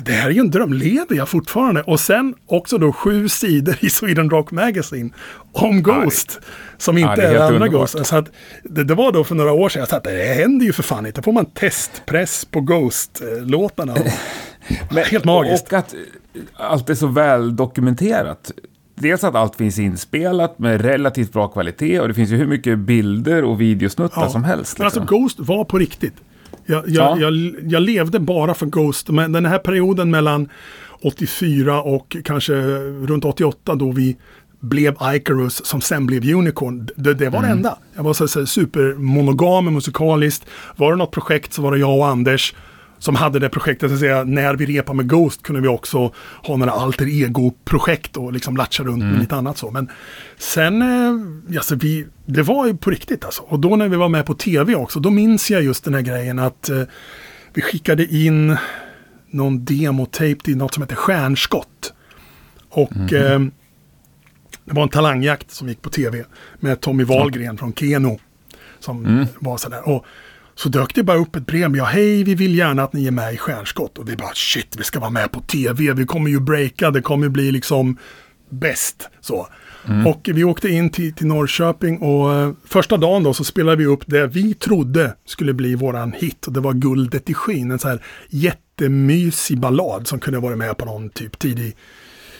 [0.00, 1.82] Det här är ju en dröm, lever jag fortfarande?
[1.82, 5.10] Och sen också då sju sidor i Sweden Rock Magazine
[5.52, 6.38] om Ghost.
[6.40, 6.46] Ja,
[6.78, 8.06] som inte ja, är, är andra Ghost.
[8.06, 8.30] Så att,
[8.64, 10.82] det, det, var då för några år sedan jag sa att det händer ju för
[10.82, 11.22] fan inte.
[11.22, 13.94] får man testpress på Ghost-låtarna.
[15.10, 15.66] Helt magiskt.
[15.66, 15.94] Och att
[16.54, 18.52] allt är så väl dokumenterat.
[19.02, 22.78] Dels att allt finns inspelat med relativt bra kvalitet och det finns ju hur mycket
[22.78, 24.28] bilder och videosnuttar ja.
[24.28, 24.78] som helst.
[24.78, 24.82] Liksom.
[24.82, 25.18] Men alltså liksom.
[25.18, 26.14] Ghost var på riktigt.
[26.66, 27.18] Jag, jag, ja.
[27.20, 29.08] jag, jag, levde bara för Ghost.
[29.08, 30.48] Men den här perioden mellan
[31.02, 32.54] 84 och kanske
[33.06, 34.16] runt 88 då vi
[34.60, 36.88] blev Icarus som sen blev Unicorn.
[36.96, 37.50] Det, det var mm.
[37.50, 37.78] det enda.
[37.96, 40.46] Jag var så, så supermonogam musikaliskt.
[40.76, 42.54] Var det något projekt så var det jag och Anders
[43.02, 43.92] som hade det projektet.
[43.92, 48.32] Att säga, när vi repade med Ghost kunde vi också ha några alter ego-projekt och
[48.32, 49.12] liksom latcha runt mm.
[49.12, 49.70] med lite annat så.
[49.70, 49.88] Men
[50.38, 53.42] sen, eh, alltså vi, det var ju på riktigt alltså.
[53.42, 56.00] Och då när vi var med på tv också, då minns jag just den här
[56.00, 56.82] grejen att eh,
[57.54, 58.56] vi skickade in
[59.30, 61.92] någon demotape till något som heter Stjärnskott.
[62.68, 63.46] Och mm.
[63.46, 63.52] eh,
[64.64, 66.24] det var en talangjakt som gick på tv
[66.60, 68.18] med Tommy Wahlgren från Keno.
[68.78, 69.26] Som mm.
[69.38, 69.88] var sådär.
[69.88, 70.06] Och
[70.62, 71.76] så dök det bara upp ett brev.
[71.76, 73.98] Ja, hej, vi vill gärna att ni är med i Stjärnskott.
[73.98, 75.92] Och vi bara, shit, vi ska vara med på tv.
[75.92, 77.96] Vi kommer ju breaka, det kommer bli liksom
[78.50, 79.08] bäst.
[79.20, 79.48] Så.
[79.88, 80.06] Mm.
[80.06, 83.86] Och vi åkte in till, till Norrköping och uh, första dagen då så spelade vi
[83.86, 86.46] upp det vi trodde skulle bli våran hit.
[86.46, 90.76] Och det var Guldet i skyn, en så här jättemysig ballad som kunde vara med
[90.76, 91.76] på någon typ tidig,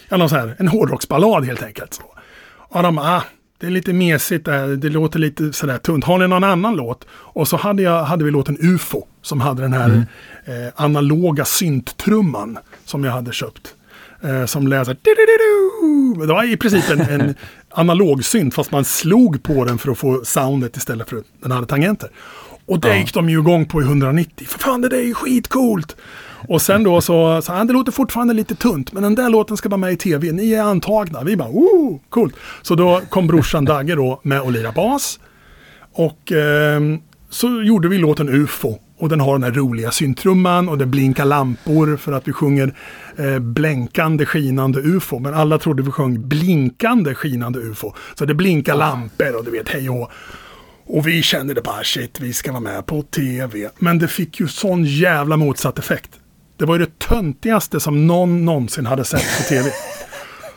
[0.08, 1.94] ja någon så här, en hårdrocksballad helt enkelt.
[1.94, 2.02] Så.
[2.68, 3.22] Och de, ah,
[3.62, 6.04] det är lite mesigt där, det låter lite sådär tunt.
[6.04, 7.04] Har ni någon annan låt?
[7.10, 10.66] Och så hade, jag, hade vi låten UFO som hade den här Mm.
[10.66, 13.74] eh, analoga synttrumman som jag hade köpt.
[14.22, 16.26] Eh, som lät så här, "Du-du-du-du".
[16.26, 17.34] Det var i princip en, en
[17.70, 21.50] analog synt fast man slog på den för att få soundet istället för att den
[21.50, 22.10] hade tangenter.
[22.66, 22.96] Och det Ja.
[22.96, 24.46] gick de ju igång på i 190.
[24.48, 25.96] För fan det där är ju skitcoolt!
[26.48, 29.56] Och sen då så sa han, det låter fortfarande lite tunt, men den där låten
[29.56, 30.32] ska vara med i tv.
[30.32, 31.22] Ni är antagna.
[31.24, 32.34] Vi bara, oh, coolt.
[32.62, 35.20] Så då kom brorsan Dagge då med att lira bas.
[35.92, 37.00] Och ehm,
[37.30, 38.78] så gjorde vi låten UFO.
[38.98, 42.74] Och den har den här roliga syntrumman och det blinkar lampor för att vi sjunger
[43.16, 45.18] eh, blänkande skinande UFO.
[45.18, 47.92] Men alla trodde vi sjöng blinkande skinande UFO.
[48.14, 50.10] Så det blinkar lampor och du vet hej och.
[50.86, 53.70] Och vi kände det bara shit, vi ska vara med på tv.
[53.78, 56.10] Men det fick ju sån jävla motsatt effekt.
[56.56, 59.70] Det var ju det töntigaste som någon någonsin hade sett på tv.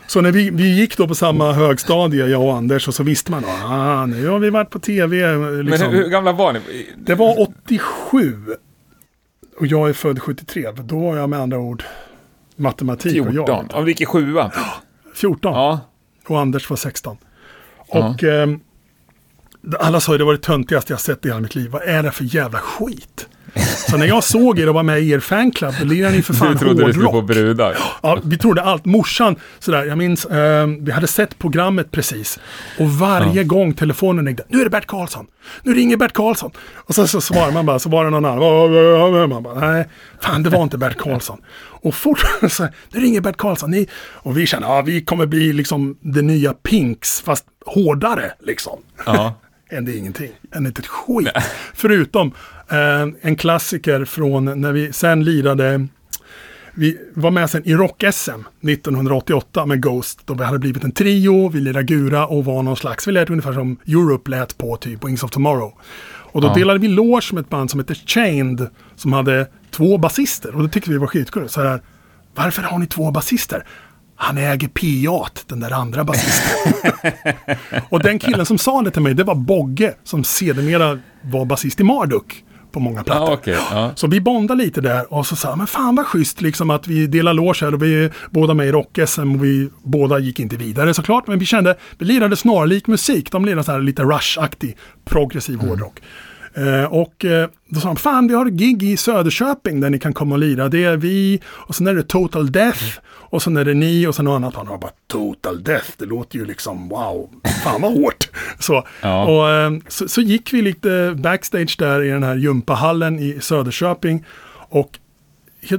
[0.06, 3.30] Så när vi, vi gick då på samma högstadie, jag och Anders, och så visste
[3.30, 5.36] man då, ah, nu har vi varit på tv.
[5.36, 5.90] Men Liksom.
[5.90, 6.60] hur, hur gamla var ni?
[6.96, 8.36] Det var 87.
[9.58, 10.70] Och jag är född 73.
[10.84, 11.84] Då var jag med andra ord
[12.56, 13.44] matematik och 14?
[13.46, 13.66] jag.
[13.72, 14.50] Ja, vi gick i sjuan.
[15.14, 15.52] 14.
[15.52, 15.80] Ja.
[16.26, 17.16] Och Anders var 16.
[17.76, 18.60] Och ehm,
[19.78, 21.70] alla sa ju det var det töntigaste jag sett i hela mitt liv.
[21.70, 23.28] Vad är det för jävla skit?
[23.90, 26.34] Så när jag såg er och var med i er fanclub, då lirade ni för
[26.34, 27.26] fan Du trodde du skulle få hårdrock.
[27.36, 27.76] brudar.
[28.02, 28.84] Ja, vi trodde allt.
[28.84, 32.38] Morsan, sådär, jag minns, eh, vi hade sett programmet precis.
[32.78, 35.26] Och varje gång telefonen ringde, nu är det Bert Karlsson.
[35.62, 36.50] Nu ringer Bert Karlsson.
[36.76, 39.28] Och så, så svarar man bara, så var det någon annan.
[39.30, 39.86] Man bara, nej,
[40.20, 41.38] fan det var inte Bert Karlsson.
[41.58, 43.70] Och fortfarande så nu ringer Bert Karlsson.
[43.70, 48.78] Ni, och vi känner, ja vi kommer bli liksom det nya Pinks, fast hårdare liksom.
[49.06, 49.34] Ja.
[49.70, 50.30] Hände ingenting.
[50.52, 51.28] Hände inte ett skit.
[51.74, 52.32] Förutom eh,
[53.20, 55.86] en klassiker från när vi sen lirade
[56.78, 60.20] vi var med sen i Rock-SM 1988 med Ghost.
[60.24, 63.30] Då vi hade blivit en trio, vi lirade gura och var någon slags, vi lät
[63.30, 65.72] ungefär som Europe lät på typ Wings of Tomorrow.
[66.08, 66.54] Och då Ja.
[66.54, 70.68] delade vi loge med ett band som heter Chained som hade två basister och det
[70.68, 71.48] tyckte vi var skitkul.
[71.48, 71.80] Så här,
[72.34, 73.64] varför har ni två basister?
[74.16, 76.72] Han äger P8, den där andra basisten.
[77.88, 81.80] och den killen som sa det till mig, det var Bogge som sedermera var basist
[81.80, 82.44] i Marduk
[82.76, 83.28] på många plattor.
[83.28, 83.58] Ja, okej.
[83.70, 83.92] Ja.
[83.94, 87.06] Så vi bondade lite där och så sa men fan vad schysst liksom att vi
[87.06, 90.56] delar loge här och vi är båda med i rock-SM och vi båda gick inte
[90.56, 91.26] vidare såklart.
[91.26, 93.32] Men vi kände, vi lirade snarlik musik.
[93.32, 96.00] De lirade så här lite Rush-aktig progressiv hårdrock.
[96.54, 99.98] Eh, och eh, då sa de, fan vi har ett gig i Söderköping där ni
[99.98, 100.68] kan komma och lira.
[100.68, 102.84] Det är vi och sen är det Total Death
[103.30, 104.54] och sen är det ni och sen något annat.
[104.54, 107.30] Han var bara Total Death, det låter ju liksom wow,
[107.64, 108.28] fan vad hårt.
[108.60, 109.24] Så, Ja.
[109.26, 114.24] och, eh, så, så gick vi lite backstage där i den här gympahallen i Söderköping.
[114.68, 114.98] Och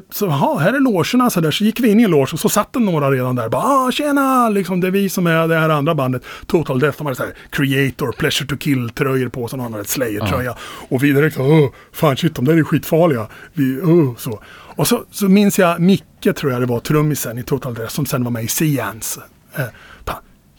[0.09, 1.51] så, jaha, här är logerna, så där.
[1.51, 3.49] Så gick vi in i en loge och så satt det några redan där.
[3.49, 6.23] Bara, ah, tjena, liksom, det är vi som är det här andra bandet.
[6.45, 9.57] Total Death, de hade så här, Creator, Pleasure to Kill-tröjor på sig.
[9.57, 10.55] Någon hade ett Slayer-tröja.
[10.89, 13.27] Och vi direkt så, åh, fan shit, de där är skitfarliga.
[13.53, 14.39] Vi, åh, så.
[14.75, 18.05] Och så, så minns jag Micke, tror jag det var, trummisen i Total Death, som
[18.05, 19.21] sen var med i Seance.
[19.55, 19.65] Eh,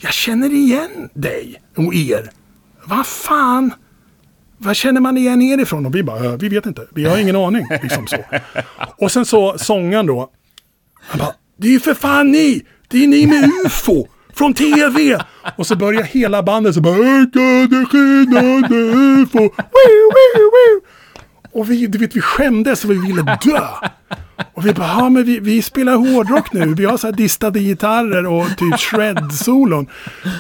[0.01, 2.31] jag känner igen dig och er.
[2.85, 3.73] Vad fan?
[4.59, 5.87] Var känner man igen er ifrån?
[5.87, 6.87] Och vi bara, "Eh, vi vet inte.
[6.95, 7.67] Vi har ingen aning.
[7.83, 8.17] Liksom så.
[8.97, 10.31] Och sen så sångaren då.
[11.01, 12.63] Han bara, det är ju för fan ni!
[12.89, 14.07] Det är ni med UFO!
[14.35, 15.19] Från TV!
[15.57, 19.39] Och så börjar hela bandet så bara, ökade skinande UFO!
[19.39, 19.49] Woo,
[20.15, 20.81] woo, woo.
[21.53, 23.61] Och vi, du vet, vi skämdes och vi ville dö.
[24.55, 26.75] Och vi bara, ja men vi, vi spelar hårdrock nu.
[26.75, 29.87] Vi har så här distade gitarrer och typ shred-solon.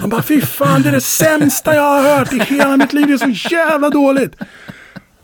[0.00, 3.06] Han bara, fy fan det är det sämsta jag har hört i hela mitt liv.
[3.06, 4.36] Det är så jävla dåligt.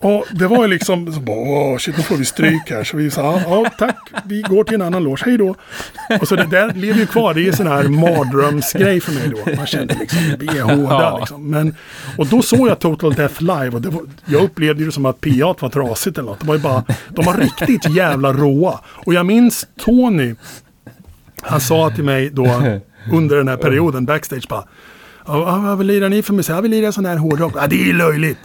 [0.04, 2.84] Och det var ju liksom, så bara, åh shit, nu får vi stryk här.
[2.84, 5.54] Så vi sa, ja, tack, vi går till en annan loge, hej då.
[6.20, 9.28] Och så det där lever ju kvar, det är ju sån här mardrömsgrej för mig
[9.28, 9.56] då.
[9.56, 11.18] Man kände liksom, vi är hårda Ja.
[11.18, 11.50] liksom.
[11.50, 11.74] Men,
[12.18, 15.20] och då såg jag Total Death live och var, jag upplevde ju det som att
[15.20, 16.40] PA var trasigt eller något.
[16.40, 18.80] Det var ju bara, de var riktigt jävla råa.
[18.86, 20.34] Och jag minns Tony,
[21.42, 22.62] han sa till mig då
[23.12, 24.64] under den här perioden backstage bara
[25.26, 26.54] Ja, vad lirar ni för musik?
[26.54, 27.52] Ja, vi lirar sån här hårdrock.
[27.56, 28.38] Ja, det är löjligt.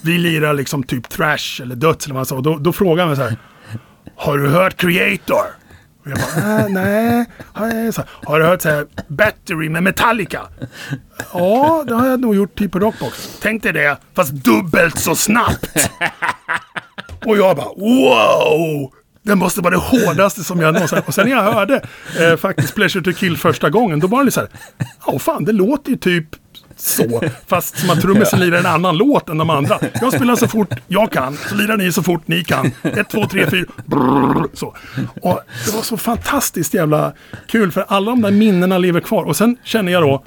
[0.00, 2.36] Vi lirar liksom typ trash eller döds eller vad så.
[2.36, 2.40] sa.
[2.40, 3.36] Då, då frågade han mig så här.
[4.16, 5.44] Har du hört Creator?
[6.04, 7.26] Och jag bara, äh, nej.
[7.52, 10.40] Har, har du hört så här, Battery med Metallica?
[11.32, 13.38] Ja, det har jag nog gjort typ på Rockbox.
[13.42, 15.90] Tänk dig det, fast dubbelt så snabbt.
[17.24, 18.92] Och jag bara wow!
[19.22, 20.98] Det måste vara det hårdaste som jag någonsin...
[21.06, 21.82] Och sen när jag hörde
[22.20, 24.48] eh, faktiskt Pleasure to Kill första gången, då var det så här...
[25.06, 26.26] Ja, fan, det låter ju typ
[26.76, 27.22] så.
[27.46, 29.78] Fast som att trummisen lirar en annan låt än de andra.
[30.00, 32.72] Jag spelar så fort jag kan, så lirar ni så fort ni kan.
[32.82, 33.66] Ett, två, tre, fyra...
[33.86, 34.66] Brrr, så.
[35.22, 37.12] Och det var så fantastiskt jävla
[37.48, 39.24] kul, för alla de där minnena lever kvar.
[39.24, 40.24] Och sen känner jag då,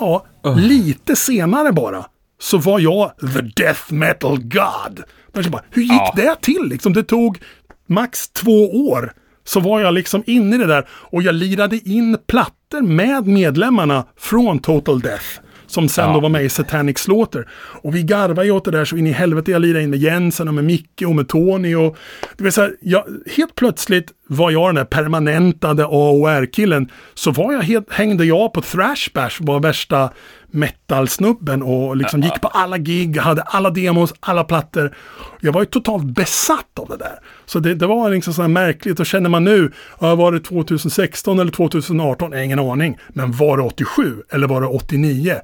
[0.00, 2.04] ja, lite senare bara,
[2.40, 5.02] så var jag the death metal god.
[5.50, 6.12] Bara, hur gick Ja.
[6.16, 6.62] det till?
[6.64, 7.38] Liksom, det tog
[7.86, 9.12] max två år.
[9.44, 14.04] Så var jag liksom inne i det där och jag lirade in plattor med medlemmarna
[14.18, 15.24] från Total Death.
[15.66, 16.14] Som sen Ja.
[16.14, 17.48] då var med i Satanic Slaughter.
[17.82, 19.50] Och vi garvade ju åt det där så in i helvete.
[19.50, 21.74] Jag lirade in med Jensen och med Micke och med Tony.
[21.74, 21.96] Och,
[22.36, 23.04] det vill säga, jag,
[23.36, 26.88] helt plötsligt var jag den där permanentade AOR-killen.
[27.14, 30.10] Så var jag helt, hängde jag på Thrash Bash, var värsta
[30.50, 34.96] metal-snubben och liksom gick på alla gig, hade alla demos, alla plattor.
[35.40, 37.18] Jag var ju totalt besatt av det där.
[37.46, 41.38] Så det, det var liksom så här märkligt och känner man nu, var det 2016
[41.38, 42.32] eller 2018?
[42.32, 42.98] Jag har ingen aning.
[43.08, 45.36] Men var det 87 eller var det 89?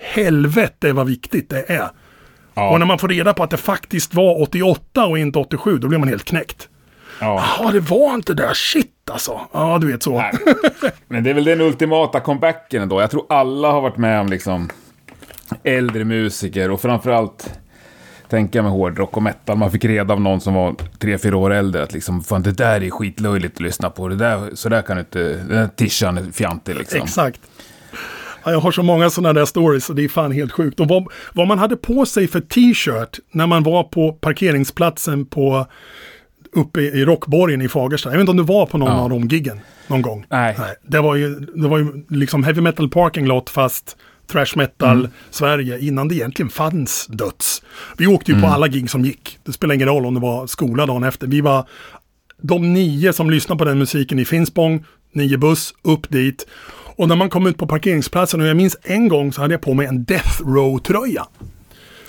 [0.00, 1.88] Helvete vad viktigt det är.
[2.54, 2.70] Ja.
[2.70, 5.88] Och när man får reda på att det faktiskt var 88 och inte 87, då
[5.88, 6.68] blir man helt knäckt.
[7.20, 7.44] Ja.
[7.58, 8.54] Ja, det var inte det.
[8.54, 9.40] Shit alltså.
[9.52, 10.18] Ja, du vet så.
[10.18, 10.32] Nej.
[11.08, 13.00] Men det är väl den ultimata comebacken ändå.
[13.00, 14.70] Jag tror alla har varit med om liksom
[15.62, 17.60] äldre musiker och framförallt
[18.28, 19.56] tänka med hårdrock och metal.
[19.56, 22.52] Man fick reda av någon som var tre fyra år äldre att liksom, fan det
[22.52, 24.08] där är skitlöjligt att lyssna på.
[24.08, 27.00] Det där, så där kan du inte, den där tishan är fjantig liksom.
[27.02, 27.40] Exakt.
[28.44, 30.80] Ja, jag har så många sådana där stories och det är fan helt sjukt.
[30.80, 35.66] Och vad, vad man hade på sig för t-shirt när man var på parkeringsplatsen på
[36.54, 38.08] uppe i, Rockborgen i Fagersta.
[38.08, 39.00] Jag vet inte om du var på någon Ja.
[39.00, 40.26] av de giggen någon gång?
[40.30, 40.56] Nej.
[40.88, 43.96] Det var ju, det var ju liksom heavy metal parking lot fast
[44.32, 45.10] thrash metal Mm.
[45.30, 47.62] Sverige innan det egentligen fanns döds.
[47.98, 48.48] Vi åkte ju Mm.
[48.48, 49.38] på alla gig som gick.
[49.44, 51.26] Det spelar ingen roll om det var skola dagen efter.
[51.26, 51.68] Vi var
[52.42, 56.46] de nio som lyssnade på den musiken i Finspång, nio buss, upp dit.
[56.96, 59.60] Och när man kom ut på parkeringsplatsen, och jag minns en gång så hade jag
[59.60, 61.26] på mig en Death Row-tröja.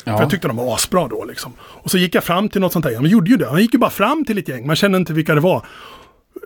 [0.06, 0.20] För Ja.
[0.22, 1.54] jag tyckte de var asbra då liksom.
[1.62, 2.92] Och så gick jag fram till något sånt där.
[2.92, 3.46] Ja, man gjorde ju det.
[3.52, 4.68] Man gick ju bara fram till ett gäng.
[4.68, 5.66] Man kände inte vilka det var.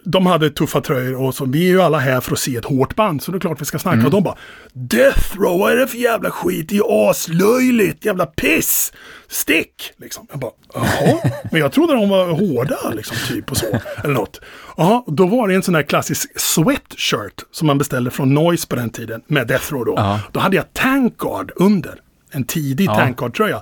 [0.04, 1.46] De hade tuffa tröjor och så.
[1.46, 3.24] Vi är ju alla här för att se ett hårt band.
[3.24, 4.06] Så det är klart vi ska snacka.
[4.06, 4.36] Och de bara
[4.74, 6.70] Death Row, vad är det för jävla skit?
[6.70, 8.06] Det är ju aslöjligt.
[8.06, 8.94] Jävla piss.
[9.28, 9.92] Stick!
[9.98, 10.28] Liksom.
[10.32, 11.18] Jag bara, jaha.
[11.52, 13.18] Men jag trodde de var hårda liksom.
[13.28, 13.66] Typ och så.
[14.04, 14.42] Eller något.
[14.78, 17.44] Jaha, då var det en sån här klassisk sweatshirt.
[17.52, 19.22] Som man beställde från Noise på den tiden.
[19.28, 19.94] Med Death Row då.
[19.98, 20.20] Ja.
[20.32, 21.96] Då hade jag Tankguard under.
[22.32, 22.96] En tidig Ja.
[22.96, 23.62] Tankguard-tröja.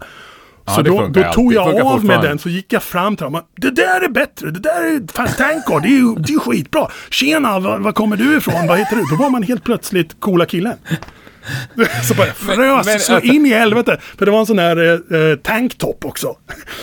[0.66, 2.28] Ja, så då, då tog jag av med fortfarande.
[2.28, 5.28] den så gick jag fram till och, Det där är bättre, det där är fan
[5.38, 6.88] Tankguard, det är ju det är ju skitbra.
[7.10, 8.68] Tjena, var, var kommer du ifrån?
[8.68, 9.04] Vad heter du?
[9.12, 10.74] Då var man helt plötsligt coola killen.
[12.04, 13.98] Så bara frös men så in i helvete.
[14.18, 14.78] För det var en sån här
[15.14, 16.36] eh, eh, tanktop också.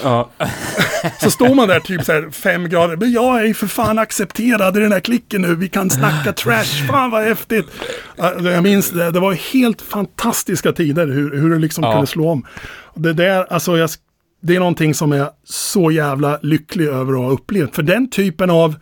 [0.03, 0.31] Ja.
[1.20, 2.97] Så står man där typ så här fem grader.
[2.97, 5.55] Men jag är ju för fan accepterad i den här klicken nu.
[5.55, 6.86] Vi kan snacka trash.
[6.91, 7.66] Fan vad häftigt.
[8.16, 9.11] Ja, Jag minns det.
[9.11, 11.93] Det var helt fantastiska tider hur, hur det liksom Ja.
[11.93, 12.47] kunde slå om.
[12.95, 13.91] Det där, alltså jag,
[14.43, 17.74] det är någonting som jag är så jävla lycklig över att ha upplevt.
[17.74, 18.74] För den typen av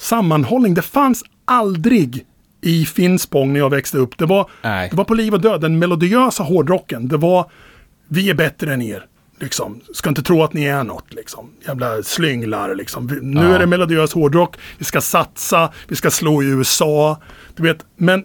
[0.00, 2.24] sammanhållning, det fanns aldrig
[2.66, 4.18] i Finspång när jag växte upp.
[4.18, 4.88] Det var, Nej.
[4.90, 7.08] det var på liv och död, den melodiösa hårdrocken.
[7.08, 7.50] Det var,
[8.08, 9.04] vi är bättre än er.
[9.40, 9.80] Liksom.
[9.94, 11.14] Ska inte tro att ni är något.
[11.14, 11.50] Liksom.
[11.66, 12.74] Jävla slynglar.
[12.74, 13.06] Liksom.
[13.06, 13.54] Vi- Nu Ja.
[13.54, 14.56] är det melodiös hårdrock.
[14.78, 15.72] Vi ska satsa.
[15.88, 17.20] Vi ska slå i USA.
[17.56, 18.24] Du vet, men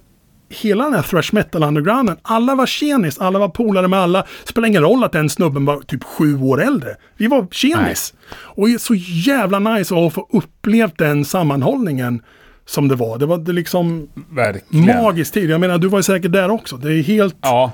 [0.50, 2.18] hela den här thrash metal undergrounden.
[2.22, 3.20] Alla var tjenis.
[3.20, 4.26] Alla var polare med alla.
[4.44, 6.96] Spelar ingen roll att den snubben var typ sju år äldre.
[7.18, 8.14] Vi var tjenis.
[8.34, 8.94] Och det är så
[9.28, 12.22] jävla nice att få upplevt den sammanhållningen
[12.72, 13.18] som det var.
[13.18, 14.85] Det var det liksom Verkligen.
[14.85, 15.49] magisk tid.
[15.49, 16.77] Jag menar, du var ju säkert där också.
[16.77, 17.35] Det är helt...
[17.41, 17.72] Ja.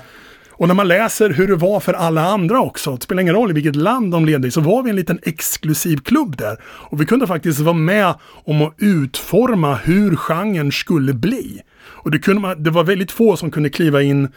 [0.50, 3.50] Och när man läser hur det var för alla andra också, det spelar ingen roll
[3.50, 6.56] i vilket land de levde i, så var vi en liten exklusiv klubb där.
[6.64, 8.14] Och vi kunde faktiskt vara med
[8.44, 11.60] om att utforma hur genren skulle bli.
[11.86, 14.28] Och det, kunde man, det var väldigt få som kunde kliva in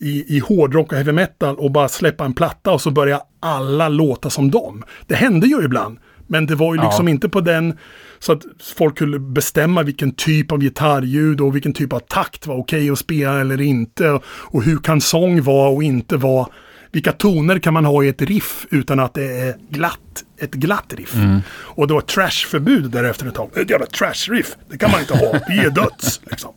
[0.00, 3.88] i, i hårdrock och heavy metal och bara släppa en platta och så börja alla
[3.88, 4.84] låta som dem.
[5.06, 5.98] Det hände ju ibland.
[6.32, 6.86] Men det var ju Ja.
[6.88, 7.78] liksom inte på den
[8.18, 8.42] så att
[8.76, 12.98] folk kunde bestämma vilken typ av gitarrljud och vilken typ av takt var okej att
[12.98, 14.10] spela eller inte.
[14.10, 16.46] Och, och hur kan sång vara och inte vara.
[16.92, 19.98] Vilka toner kan man ha i ett riff utan att det är glatt?
[20.40, 21.14] Ett glatt riff.
[21.54, 23.50] Och det var trashförbud där efter ett tag.
[23.56, 25.32] Ett jävla trash-riff, det kan man inte ha.
[25.48, 26.20] Vi är döds.
[26.30, 26.50] Liksom.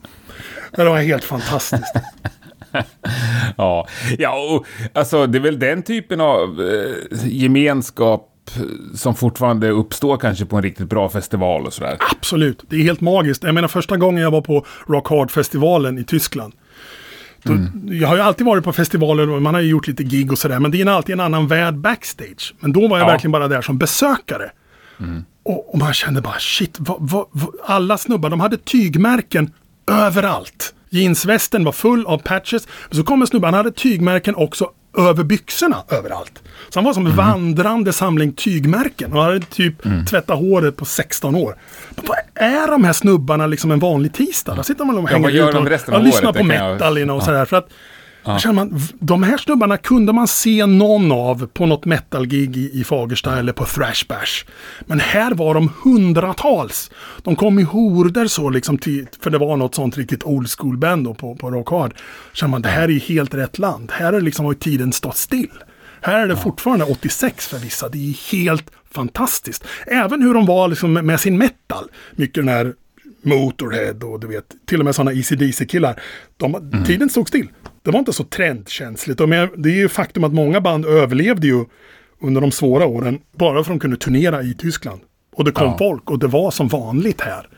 [0.76, 1.94] Det var helt fantastiskt.
[3.58, 3.88] Ja,
[4.18, 8.32] ja och, alltså det är väl den typen av eh, gemenskap
[8.96, 11.98] som fortfarande uppstår kanske på en riktigt bra festival och sådär.
[12.12, 13.44] Absolut, det är helt magiskt.
[13.44, 16.54] Jag menar första gången jag var på Rock Hard-festivalen i Tyskland.
[17.44, 17.54] Då,
[17.94, 20.38] Jag har ju alltid varit på festivaler och man har ju gjort lite gig och
[20.38, 20.60] sådär.
[20.60, 22.54] Men det är alltid en annan värld backstage.
[22.60, 23.12] Men då var jag Ja.
[23.12, 24.52] verkligen bara där som besökare.
[25.44, 29.54] Och, och man kände bara shit, vad, vad, vad, alla snubbar de hade tygmärken
[29.92, 30.74] överallt.
[30.96, 32.68] Jeansvästen var full av patches.
[32.90, 36.44] Men så kom en snubbe, han hade tygmärken också över byxorna överallt.
[36.70, 39.14] Så han var som en vandrande samling tygmärken.
[39.14, 39.76] Och han hade typ
[40.10, 41.56] tvättat håret på 16 år.
[41.96, 44.56] Men Vad är de här snubbarna liksom en vanlig tisdag?
[44.56, 46.38] Där sitter man och hänger vad gör ut de och resten av och lyssnar på
[46.44, 47.26] Det kan jag- metal och Ja.
[47.26, 47.46] sådär.
[47.46, 47.70] För att
[48.26, 48.40] Ja.
[48.40, 52.84] Känner man, de här snubbarna kunde man se någon av på något metal-gig i, i
[52.84, 54.46] Fagersta eller på Thrash Bash.
[54.86, 56.92] Men här var de hundratals.
[57.24, 60.78] De kom i horder så liksom, till, för det var något sånt riktigt old school
[60.78, 61.94] band på, på Rock Hard.
[62.34, 63.92] Känner man, det här är ju helt rätt land.
[63.92, 65.52] Här är liksom har tiden stått still.
[66.02, 66.40] Här är det ja.
[66.40, 67.90] fortfarande 86 för vissa.
[67.90, 69.64] Det är helt fantastiskt.
[69.88, 71.90] Även hur de var liksom med sin metal.
[72.16, 72.74] Mycket den här
[73.22, 76.02] Motorhead och du vet, till och med sådana ECDC-killar.
[76.44, 76.84] Mm.
[76.84, 77.50] Tiden stod still.
[77.86, 79.22] Det var inte så trendkänsligt.
[79.22, 81.66] Och med, det är ju faktum att många band överlevde ju
[82.22, 85.02] under de svåra åren bara för att de kunde turnera i Tyskland.
[85.36, 85.78] Och det kom ja.
[85.78, 87.50] folk och det var som vanligt här.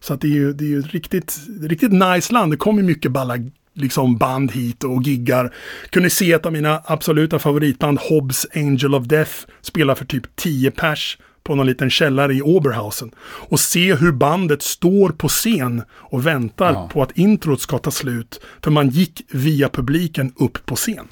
[0.00, 2.52] Så att det är ju, det är ju riktigt, riktigt nice land.
[2.52, 3.34] Det kommer mycket balla
[3.74, 5.54] liksom band hit och giggar.
[5.90, 10.70] Kunde se ett av mina absoluta favoritband, Hobbs Angel of Death, spela för typ 10
[10.70, 13.10] pers på någon liten källare i Oberhausen.
[13.20, 16.88] Och se hur bandet står på scen och väntar ja.
[16.92, 18.40] på att introt ska ta slut.
[18.62, 21.08] För man gick via publiken upp på scen.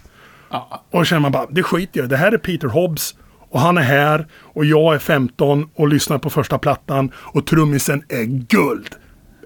[0.51, 0.85] Ja.
[0.91, 3.15] Och känner man bara, det skiter jag Det här är Peter Hobbs
[3.51, 8.03] och han är här och jag är 15 och lyssnar på första plattan och trummisen
[8.09, 8.95] är guld.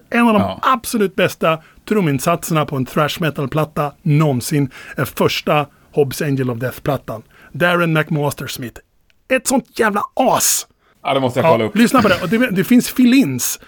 [0.09, 0.59] En av de ja.
[0.61, 7.23] absolut bästa truminsatserna på en thrash metal-platta någonsin är första Hobbs Angel of Death-plattan.
[7.51, 8.81] Darren McMaster Smith.
[9.29, 10.67] Ett sånt jävla as!
[11.03, 11.75] Ja, det måste jag kolla ja, upp.
[11.75, 12.37] Lyssna på det.
[12.37, 13.59] det, det finns fill-ins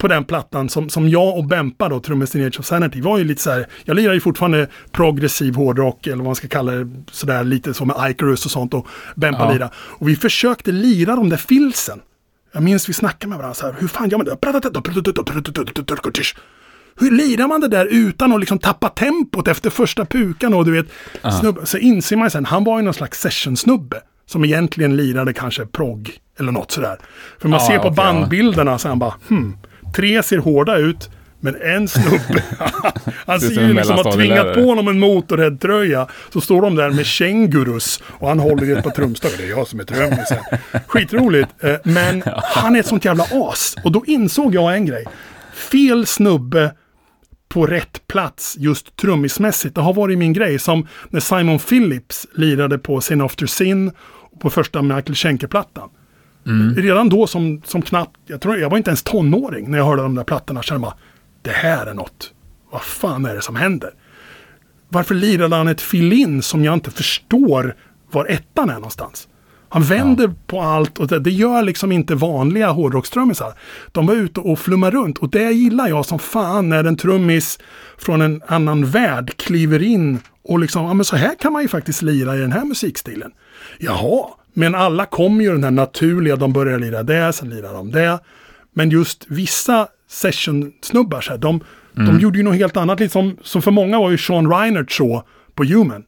[0.00, 3.18] på den plattan som, som jag och Bempa då, trummisen i Age of Sanity, var
[3.18, 6.72] ju lite så här, jag lirar ju fortfarande progressiv hårdrock eller vad man ska kalla
[6.72, 9.52] det, sådär lite som med Icarus och sånt och Bempa ja.
[9.52, 9.70] lira.
[9.76, 12.00] Och vi försökte lira de där filsen.
[12.52, 14.36] Jag minns vi snackade med varandra så här, hur fan gör man det?
[16.96, 20.72] Hur lirar man det där utan att liksom tappa tempot efter första pukan och du
[20.72, 20.86] vet,
[21.40, 24.00] snubbe, så inser man sen, han var ju någon slags sessionsnubbe
[24.30, 26.98] som egentligen lirade kanske prog eller något sådär.
[27.38, 29.56] För man ah, ser på okay, bandbilderna så han bara, hmm,
[29.96, 32.44] tre ser hårda ut, men en snubbe,
[33.26, 36.06] han ser ju liksom har tvingat på honom en Motorhead-tröja.
[36.32, 39.36] Så står de där med kängurus och han håller ett par trumstavar.
[39.38, 40.38] Det är jag som är trummisen.
[40.86, 41.64] Skitroligt.
[41.64, 43.76] Eh, men han är ett sånt jävla as.
[43.84, 45.04] Och då insåg jag en grej.
[45.54, 46.72] Fel snubbe
[47.48, 49.74] på rätt plats just trummismässigt.
[49.74, 50.58] Det har varit min grej.
[50.58, 53.92] Som när Simon Phillips lirade på Sin After Sin
[54.40, 55.88] på första Michael Schenker-plattan.
[56.46, 56.74] Mm.
[56.74, 60.02] Redan då som, som knappt, jag tror jag var inte ens tonåring när jag hörde
[60.02, 60.62] de där plattorna.
[60.62, 60.94] Kände bara,
[61.42, 62.32] det här är något.
[62.70, 63.90] Vad fan är det som händer?
[64.88, 67.76] Varför lirade han ett fill-in som jag inte förstår
[68.10, 69.28] var ettan är någonstans?
[69.72, 70.34] Han vänder ja.
[70.46, 73.52] på allt och det, det, gör liksom inte vanliga hårdrockstrummisar.
[73.92, 77.58] De var ute och flummar runt och det gillar jag som fan när en trummis
[77.98, 81.68] från en annan värld kliver in och liksom, ja men så här kan man ju
[81.68, 83.32] faktiskt lira i den här musikstilen.
[83.78, 87.90] Jaha, men alla kommer ju den här naturliga, de börjar lira det, sen lirar de
[87.90, 88.18] det.
[88.74, 91.60] Men just vissa session-snubbar, så här, de,
[91.96, 92.06] mm.
[92.06, 93.00] de gjorde ju något helt annat.
[93.00, 95.24] Liksom, som för många var ju Sean Reinert så
[95.54, 96.04] på Human.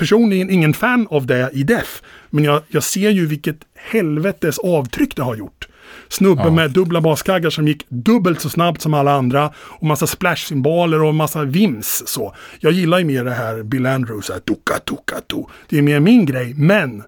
[0.00, 2.02] Personligen ingen fan av det i Def.
[2.30, 5.68] Men jag, jag ser ju vilket helvetes avtryck det har gjort.
[6.08, 6.50] Snubbe ja.
[6.50, 9.52] med dubbla baskaggar som gick dubbelt så snabbt som alla andra.
[9.56, 12.34] Och massa splash-symboler och massa vims så.
[12.60, 15.44] Jag gillar ju mer det här Bill Andrews, här, tuka, tuka, tu.
[15.68, 16.54] Det är mer min grej.
[16.54, 17.02] Men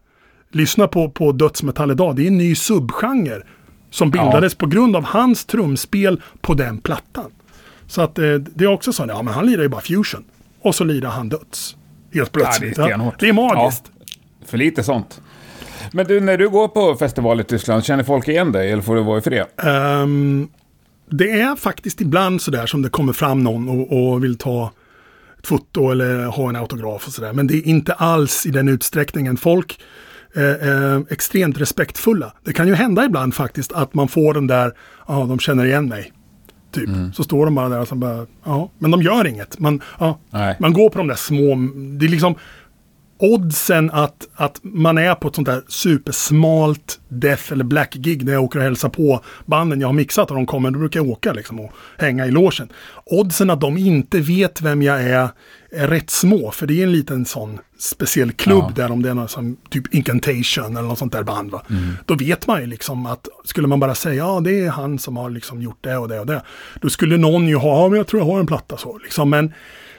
[0.50, 2.16] lyssna på, på dödsmetall idag.
[2.16, 3.42] Det är en ny subgenre.
[3.90, 4.58] Som bildades ja.
[4.58, 7.30] på grund av hans trumspel på den plattan.
[7.86, 10.24] Så att eh, det är också så, ja men han lirar ju bara fusion.
[10.62, 11.76] Och så lirar han döds.
[12.14, 12.78] Helt plötsligt.
[12.78, 13.92] Ja, det, är det är magiskt.
[13.98, 14.04] Ja,
[14.46, 15.20] för lite sånt.
[15.92, 18.96] Men du, när du går på festival i Tyskland, känner folk igen dig eller får
[18.96, 19.46] du vara i fred?
[19.56, 20.48] Um,
[21.10, 24.72] det är faktiskt ibland sådär som det kommer fram någon och, och vill ta
[25.38, 27.32] ett foto eller ha en autograf och sådär.
[27.32, 29.36] Men det är inte alls i den utsträckningen.
[29.36, 29.80] Folk
[30.34, 32.32] är eh, extremt respektfulla.
[32.44, 34.72] Det kan ju hända ibland faktiskt att man får den där,
[35.08, 36.12] ja, de känner igen mig.
[36.72, 36.88] Typ.
[36.88, 37.12] Mm.
[37.12, 39.58] Så står de bara där och så bara, ja, men de gör inget.
[39.58, 40.18] Man, ja,
[40.58, 41.56] man går på de där små,
[41.98, 42.34] det är liksom,
[43.22, 48.44] oddsen att, att man är på ett sånt där supersmalt death eller black-gig när jag
[48.44, 51.32] åker och hälsar på banden jag har mixat och de kommer, då brukar jag åka
[51.32, 52.68] liksom och hänga i låsen.
[53.04, 55.28] Oddsen att de inte vet vem jag är
[55.74, 58.72] är rätt små, för det är en liten sån speciell klubb ja.
[58.74, 61.50] där om det är någon som typ Incantation eller något sånt där band.
[61.50, 61.62] Va?
[61.70, 61.96] Mm.
[62.06, 65.16] Då vet man ju liksom att skulle man bara säga ja det är han som
[65.16, 66.42] har liksom gjort det och det och det.
[66.80, 69.30] Då skulle någon ju ha, ja men jag tror jag har en platta så liksom.
[69.30, 69.52] Men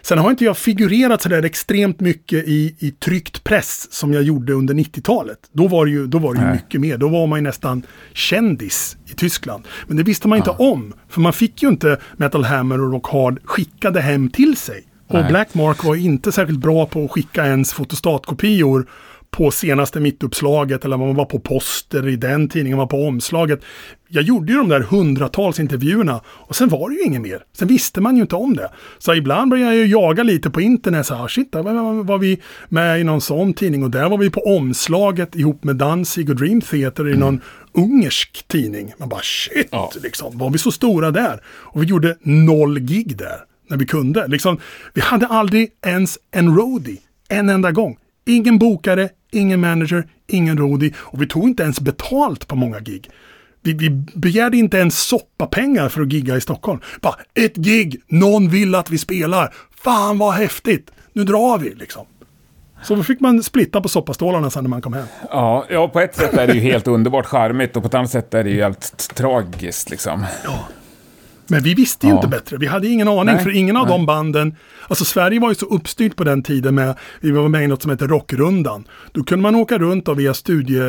[0.06, 4.24] Sen har inte jag figurerat så där extremt mycket i, i tryckt press som jag
[4.24, 5.38] gjorde under 90-talet.
[5.52, 6.98] Då var det ju, då var det ju mycket mer.
[6.98, 9.68] Då var man ju nästan kändis i Tyskland.
[9.88, 10.42] Men det visste man ja.
[10.42, 10.94] inte om.
[11.10, 14.84] För man fick ju inte Metal Hammer och Rock Hard skickade hem till sig.
[15.08, 15.28] Och Nej.
[15.30, 18.88] Blackmark var inte särskilt bra på att skicka ens fotostatkopior
[19.34, 23.62] på senaste mittuppslaget eller man var på poster i den tidningen, man var på omslaget.
[24.08, 27.44] Jag gjorde ju de där hundratals intervjuerna och sen var det ju inget mer.
[27.58, 28.70] Sen visste man ju inte om det.
[29.00, 31.06] Så ibland började jag ju jaga lite på internet.
[31.06, 31.64] Så här, shit, där
[32.04, 35.76] var, vi med i någon sån tidning och där var vi på omslaget ihop med
[35.76, 37.42] Danzig och Dream Theater i någon
[37.74, 38.94] ungersk tidning.
[38.98, 39.92] Man bara shit, Ja.
[40.04, 41.42] liksom, var vi så stora där?
[41.46, 43.38] Och vi gjorde noll gig där
[43.70, 44.28] när vi kunde.
[44.28, 44.58] Liksom,
[44.94, 46.98] vi hade aldrig ens en roadie,
[47.30, 47.98] en enda gång.
[48.26, 53.10] Ingen bokare, ingen manager, ingen roadie och vi tog inte ens betalt på många gig.
[53.62, 56.80] Vi, vi begärde inte ens soppapengar för att gigga i Stockholm.
[57.02, 59.54] Bara ett gig, någon vill att vi spelar.
[59.84, 62.06] Fan vad häftigt, nu drar vi liksom.
[62.84, 65.06] Så då fick man splitta på soppastålarna sen när man kom hem.
[65.30, 68.12] Ja, ja, på ett sätt är det ju helt underbart charmigt och på ett annat
[68.12, 70.26] sätt är det ju helt tragiskt liksom.
[71.48, 72.16] Men vi visste ju Ja.
[72.16, 72.58] inte bättre.
[72.58, 73.98] Vi hade ingen aning, Nej, för ingen av nej.
[73.98, 74.56] de banden...
[74.88, 76.96] Alltså Sverige var ju så uppstyrt på den tiden med...
[77.20, 78.88] Vi var med i något som heter Rockrundan.
[79.12, 80.80] Då kunde man åka runt och via studie,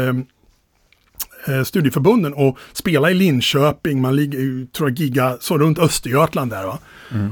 [1.49, 4.01] eh, studieförbunden och spela i Linköping.
[4.01, 4.33] Man lig,
[4.73, 6.79] tror jag gigga så runt Östergötland där va.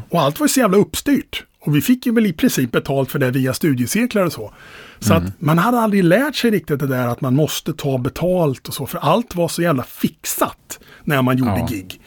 [0.09, 1.45] Och allt var ju så jävla uppstyrt.
[1.61, 4.53] Och vi fick ju väl i princip betalt för det via studiecirklar och så.
[4.99, 8.69] Så att man hade aldrig lärt sig riktigt det där att man måste ta betalt
[8.69, 8.87] och så.
[8.87, 11.67] För allt var så jävla fixat när man gjorde Ja.
[11.71, 12.01] gig.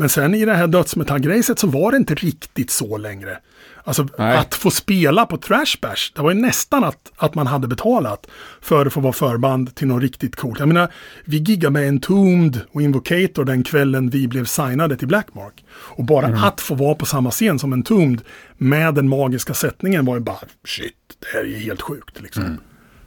[0.00, 3.38] Men sen i det här dödsmetallgrejset så var det inte riktigt så längre.
[3.84, 4.36] Alltså Nej.
[4.36, 8.26] att få spela på Trash Bash, det var ju nästan att, att man hade betalat
[8.60, 10.58] för att få vara förband till något riktigt coolt.
[10.58, 10.92] Jag menar,
[11.24, 15.64] vi giggade med Entombed och Invocator den kvällen vi blev signade till Blackmark.
[15.70, 18.20] Och bara att få vara på samma scen som Entombed
[18.56, 22.58] med den magiska sättningen var ju bara shit, det här är ju helt sjukt liksom.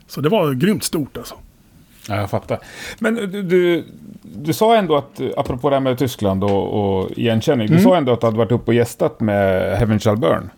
[0.06, 1.34] Så det var grymt stort alltså.
[2.08, 2.58] Ja, jag fattar.
[2.98, 3.14] Men
[3.48, 3.84] du,
[4.34, 7.78] du, sa ändå att, apropå det här med Tyskland och, och igenkänning, Mm.
[7.78, 10.50] du sa ändå att du hade varit uppe och gästat med Heaven Shall Burn.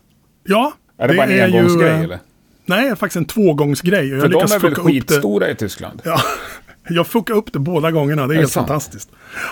[0.44, 2.19] Ja, Är det, bara en engångsgrej eh, eller?
[2.66, 4.11] Nej, det är faktiskt en tvågångsgrej.
[4.11, 4.81] För Jag de är väl det.
[4.81, 6.03] skitstora i Tyskland?
[6.05, 6.19] Ja,
[6.89, 8.23] jag fuckade upp det båda gångerna.
[8.27, 8.69] Det är, det helt sant?
[8.69, 9.11] fantastiskt.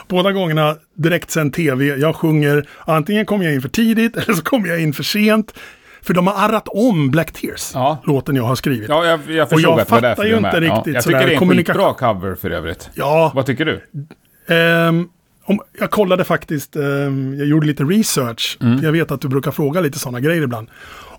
[0.08, 1.84] Båda gångerna direktsänd tv.
[1.84, 5.54] Jag sjunger, antingen kommer jag in för tidigt eller så kommer jag in för sent.
[6.04, 7.98] För de har arrat om Black Tears, Ja.
[8.04, 8.88] låten jag har skrivit.
[8.88, 10.54] Ja, jag, jag Och förstod jag att det var fattar ju inte med.
[10.54, 12.90] Ja, riktigt jag tycker det är en skitbra cover för övrigt.
[12.94, 13.80] Ja, Vad tycker du?
[14.54, 15.08] ehm,
[15.44, 18.58] om, jag kollade faktiskt, ehm, jag gjorde lite research.
[18.60, 18.82] Mm.
[18.82, 20.68] Jag vet att du brukar fråga lite sådana grejer ibland.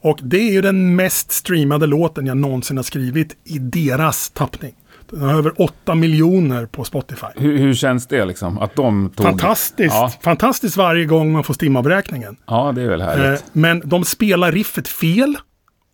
[0.02, 4.74] Och det är ju den mest streamade låten jag någonsin har skrivit i deras tappning.
[5.10, 7.28] Den har över 8 miljoner på Spotify.
[7.36, 8.58] Hur, hur känns det liksom?
[8.58, 9.26] Att de tog...
[9.26, 9.96] Fantastiskt!
[9.96, 12.36] Ja, Fantastiskt varje gång man får stimavräkningen.
[12.46, 13.42] ja det är väl härligt.
[13.42, 15.38] Eh, men de spelar riffet fel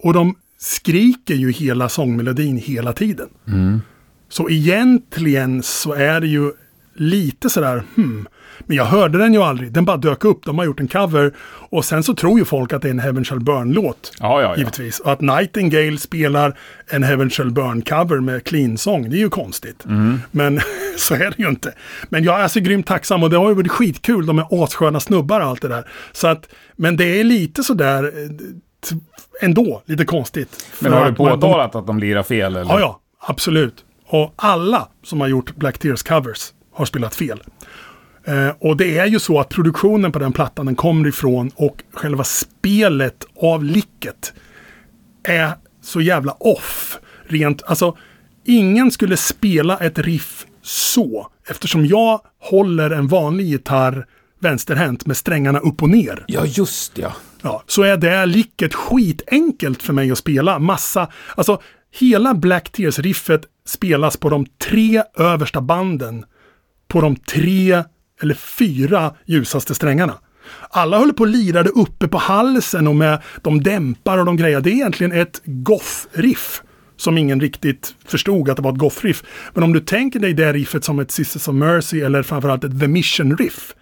[0.03, 3.29] och de skriker ju hela sångmelodin hela tiden.
[3.47, 3.81] Mm.
[4.29, 6.51] Så egentligen så är det ju
[6.95, 8.27] lite sådär, hmm.
[8.65, 11.33] Men jag hörde den ju aldrig, den bara dök upp, de har gjort en cover
[11.69, 14.11] och sen så tror ju folk att det är en Heaven Shall Burn-låt.
[14.19, 14.57] ja, ja, ja.
[14.57, 14.99] Givetvis.
[14.99, 16.57] Och att Nightingale spelar
[16.88, 19.83] en Heaven Shall Burn-cover med clean-sång, det är ju konstigt.
[20.31, 20.59] Men
[20.97, 21.73] så är det ju inte.
[22.09, 24.99] Men jag är så grymt tacksam och det har ju varit skitkul, de är assköna
[24.99, 25.88] snubbar och allt det där.
[26.11, 28.97] Så att, men det är lite sådär eh,
[29.41, 30.65] ändå, lite konstigt.
[30.79, 32.55] Men har du man- de- påtalat att de lirar fel?
[32.55, 32.71] Eller?
[32.73, 33.85] Ja, ja, absolut.
[34.07, 37.41] Och alla som har gjort Black Tears covers har spelat fel.
[38.26, 41.84] Eh, och det är ju så att produktionen på den plattan den kommer ifrån och
[41.93, 44.34] själva spelet av licket
[45.23, 46.99] är så jävla off.
[47.27, 47.98] Rent, alltså,
[48.45, 51.27] ingen skulle spela ett riff så.
[51.48, 54.06] Eftersom jag håller en vanlig gitarr
[54.39, 56.26] vänsterhänt med strängarna upp och ner.
[56.27, 57.14] Ja, just ja.
[57.41, 60.60] Ja, så är det licket skitenkelt för mig att spela.
[60.60, 61.61] Massa, alltså
[61.99, 66.26] hela Black Tears-riffet spelas på de tre översta banden.
[66.88, 67.84] På de tre
[68.22, 70.14] eller fyra ljusaste strängarna.
[70.69, 74.61] Alla håller på och lirade uppe på halsen och med de dämpar och de grejer.
[74.61, 76.61] Det är egentligen ett goth-riff.
[76.98, 79.23] Som ingen riktigt förstod att det var ett goth-riff.
[79.53, 82.80] Men om du tänker dig det riffet som ett Sisters of Mercy eller framförallt ett
[82.80, 83.73] The Mission-riff.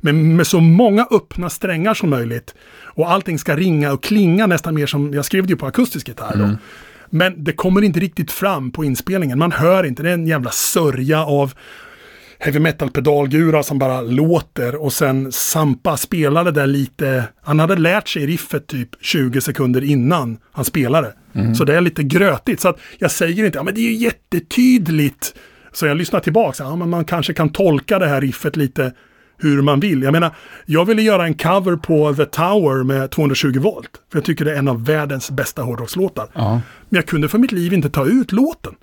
[0.00, 2.54] Men med så många öppna strängar som möjligt.
[2.84, 6.08] Och allting ska ringa och klinga nästan mer som, jag skrev det ju på akustisk
[6.08, 6.56] gitarr då.
[7.10, 9.38] Men det kommer inte riktigt fram på inspelningen.
[9.38, 11.54] Man hör inte, det är en jävla sörja av
[12.38, 17.24] heavy metal pedalgura som bara låter och sen Sampa spelade där lite.
[17.42, 21.12] Han hade lärt sig riffet typ 20 sekunder innan han spelade.
[21.54, 22.60] Så det är lite grötigt.
[22.60, 25.34] Så att jag säger inte, ja men det är ju jättetydligt.
[25.72, 28.92] Så jag lyssnar tillbaka, ja men man kanske kan tolka det här riffet lite
[29.38, 30.02] hur man vill.
[30.02, 30.34] Jag menar,
[30.66, 33.90] jag ville göra en cover på The Tower med 220 volt.
[34.12, 36.28] För jag tycker det är en av världens bästa hårdrockslåtar.
[36.34, 36.60] Ja.
[36.88, 38.74] Men jag kunde för mitt liv inte ta ut låten.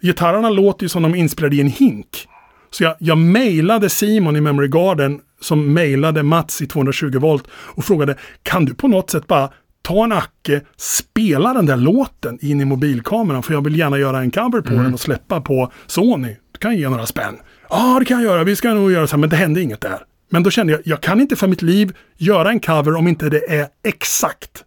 [0.00, 2.28] Gitarrerna låter ju som de inspelade i en hink.
[2.70, 7.84] Så jag, jag mejlade Simon i Memory Garden som mejlade Mats i 220 volt och
[7.84, 9.50] frågade kan du på något sätt bara
[9.82, 14.20] ta en Acke, spela den där låten in i mobilkameran för jag vill gärna göra
[14.20, 16.36] en cover på den och släppa på Sony.
[16.52, 17.36] Det kan ge några spänn.
[17.70, 18.44] Ja, det kan jag göra.
[18.44, 19.98] Vi ska nog göra så här, men det hände inget där.
[20.30, 23.28] Men då kände jag, jag kan inte för mitt liv göra en cover om inte
[23.28, 24.64] det är exakt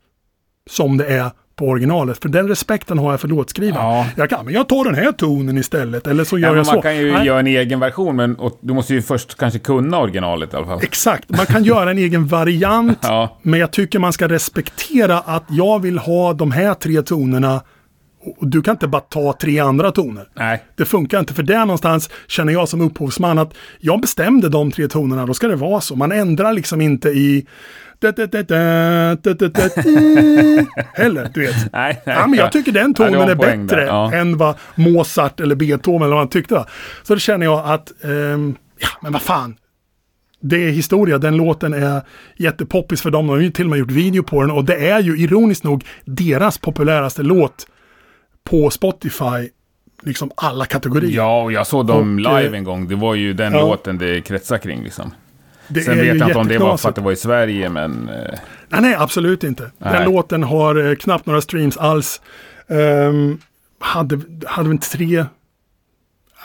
[0.70, 1.32] som det är
[1.62, 2.22] på originalet.
[2.22, 3.86] För den respekten har jag för låtskrivaren.
[3.86, 4.06] Ja.
[4.16, 6.08] Jag kan, men jag tar den här tonen istället.
[6.08, 6.82] Eller så gör Ja, jag man så.
[6.82, 10.00] kan ju Nej, göra en egen version, men och, du måste ju först kanske kunna
[10.00, 10.80] originalet i alla fall.
[10.84, 12.98] Exakt, man kan göra en egen variant.
[13.12, 13.38] Ja.
[13.42, 17.62] Men jag tycker man ska respektera att jag vill ha de här tre tonerna.
[18.38, 20.28] Och du kan inte bara ta tre andra toner.
[20.34, 20.64] Nej.
[20.78, 24.88] Det funkar inte, för där någonstans känner jag som upphovsman att jag bestämde de tre
[24.88, 25.96] tonerna, då ska det vara så.
[25.96, 27.46] Man ändrar liksom inte i...
[30.94, 31.74] Heller, du vet.
[31.74, 32.16] Nej, nej.
[32.20, 34.14] Ja, men jag tycker den tonen var är bättre där, ja.
[34.14, 36.54] än vad Mozart eller Beethoven eller vad han tyckte.
[36.54, 36.66] va.
[37.04, 39.56] Så då känner jag att, ehm, ja men vad fan.
[40.44, 42.02] Det är historia, den låten är
[42.38, 43.28] jättepoppis för dem.
[43.28, 45.64] De har ju till och med gjort video på den och det är ju ironiskt
[45.64, 47.68] nog deras populäraste låt
[48.50, 49.50] på Spotify.
[50.04, 51.18] Liksom alla kategorier.
[51.18, 52.88] Ja, och jag såg dem Och, live en gång.
[52.88, 53.60] Det var ju den ja.
[53.60, 55.12] låten det kretsar kring liksom
[55.68, 58.10] det Sen vet jag inte om det var för att det var i Sverige, men...
[58.10, 58.40] eh,
[58.70, 59.64] Nej, nej, absolut inte.
[59.78, 60.06] Den Nej.
[60.06, 62.22] låten har eh, knappt några streams alls.
[62.70, 63.38] Ehm,
[63.80, 65.26] hade, hade väl tre...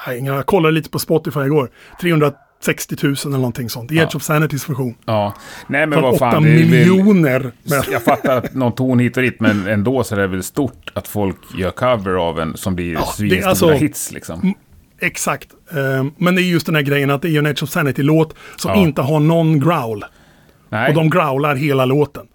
[0.06, 1.70] Nej, jag kollade lite på Spotify igår.
[2.00, 3.92] 360 000 eller någonting sånt.
[3.92, 4.94] Edge of Sanitys version.
[5.04, 5.34] Ja.
[5.66, 6.42] Nej, men vad 8 fan.
[6.42, 7.52] det är väl- miljoner.
[7.62, 10.42] Men, Jag fattar att någon ton hit och dit, men ändå så är det väl
[10.42, 14.54] stort att folk gör cover av en som blir Ja, svinstora alltså- hits liksom.
[15.00, 15.48] Exakt.
[15.70, 18.34] Ehm, men det är just den här grejen att det är en Edge of Sanity-låt
[18.56, 18.76] som Ja.
[18.76, 20.04] inte har någon growl.
[20.68, 20.88] Nej.
[20.88, 22.26] Och de growlar hela låten.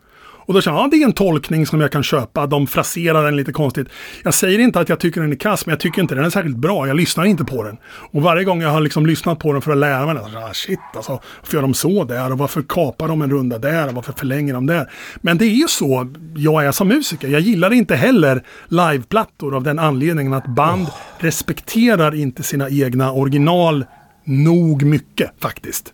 [0.46, 2.48] Och då känner jag, ja, det är en tolkning som jag kan köpa.
[2.48, 3.88] De fraserar den lite konstigt.
[4.24, 6.30] Jag säger inte att jag tycker den är kass, men jag tycker inte den är
[6.30, 6.88] särskilt bra.
[6.88, 7.78] Jag lyssnar inte på den.
[8.12, 10.54] Och varje gång jag har liksom lyssnat på den för att lära mig, den, ah,
[10.54, 11.12] shit alltså,
[11.42, 12.32] varför gör de så där?
[12.32, 13.88] Och varför kapar de en runda där?
[13.88, 14.92] Och varför förlänger de där?
[15.22, 17.28] Men det är ju så jag är som musiker.
[17.28, 20.88] Jag gillar inte heller liveplattor av den anledningen att band
[21.24, 23.86] respekterar inte sina egna original
[24.24, 25.94] nog mycket faktiskt.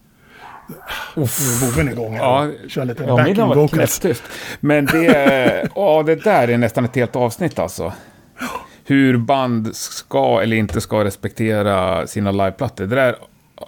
[1.15, 2.23] Nu är boven igång här.
[2.23, 3.99] Ja, Kör lite ja backing var vocals.
[3.99, 4.23] knäpptyst.
[4.59, 7.93] Men det, ja, det där är nästan ett helt avsnitt alltså.
[8.85, 12.85] Hur band ska eller inte ska respektera sina liveplattor.
[12.85, 13.15] Det där,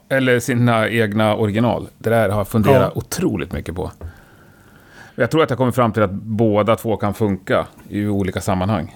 [0.09, 1.87] eller sina egna original.
[1.97, 2.99] Det där har jag funderat Ja.
[3.01, 3.91] otroligt mycket på.
[5.15, 8.95] Jag tror att jag kommer fram till att båda två kan funka i olika sammanhang.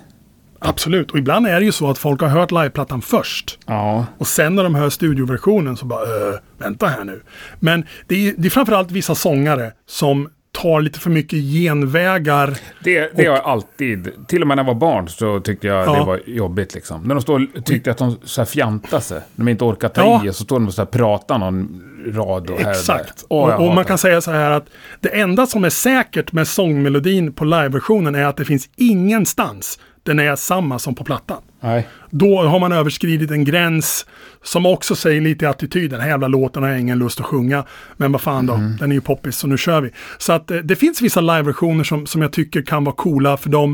[0.64, 3.60] Absolut, och ibland är det ju så att folk har hört liveplattan först.
[3.66, 7.22] Ja, Och sen när de hör studioversionen så bara, äh, vänta här nu.
[7.60, 10.30] Men det är, det är framförallt vissa sångare som
[10.62, 12.58] tar lite för mycket genvägar.
[12.84, 14.28] det, det har jag alltid.
[14.28, 15.94] Till och med när jag var barn så tyckte jag Ja.
[16.00, 17.02] det var jobbigt liksom.
[17.04, 19.22] När de står och tyckte att de så här fjantade sig.
[19.36, 20.26] När de inte orkar ta Ja.
[20.26, 22.70] i och så står de och så här pratar någon rad och här och där.
[22.72, 23.26] Exakt.
[23.30, 24.66] Åh, jag och, och man kan säga så här att
[25.00, 30.20] det enda som är säkert med sångmelodin på liveversionen är att det finns ingenstans den
[30.20, 31.42] är samma som på plattan.
[31.62, 31.88] Nej.
[32.10, 34.06] Då har man överskridit en gräns
[34.44, 35.90] som också säger lite i attityden.
[35.90, 37.66] Den här jävla låten har jag ingen lust att sjunga.
[37.98, 38.78] Men vad fan då, Mm.
[38.78, 39.90] den är ju poppis så nu kör vi.
[40.18, 43.50] Så att eh, det finns vissa liveversioner som, som jag tycker kan vara coola för
[43.50, 43.72] de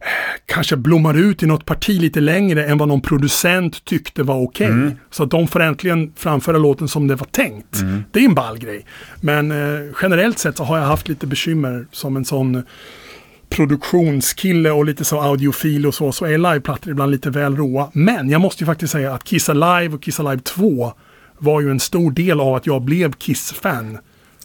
[0.00, 0.06] eh,
[0.46, 4.66] kanske blommar ut i något parti lite längre än vad någon producent tyckte var okej.
[4.66, 4.92] Mm.
[5.10, 7.80] Så att de får äntligen framföra låten som det var tänkt.
[7.80, 8.04] Mm.
[8.12, 8.86] Det är en ball grej.
[9.20, 12.62] Men eh, generellt sett så har jag haft lite bekymmer som en sån
[13.52, 17.88] produktionskille och lite så audiofil och så, så är liveplattor ibland lite väl råa.
[17.92, 20.92] Men jag måste ju faktiskt säga att Kiss Alive och Kiss Alive 2
[21.38, 23.98] var ju en stor del av att jag blev Kiss-fan.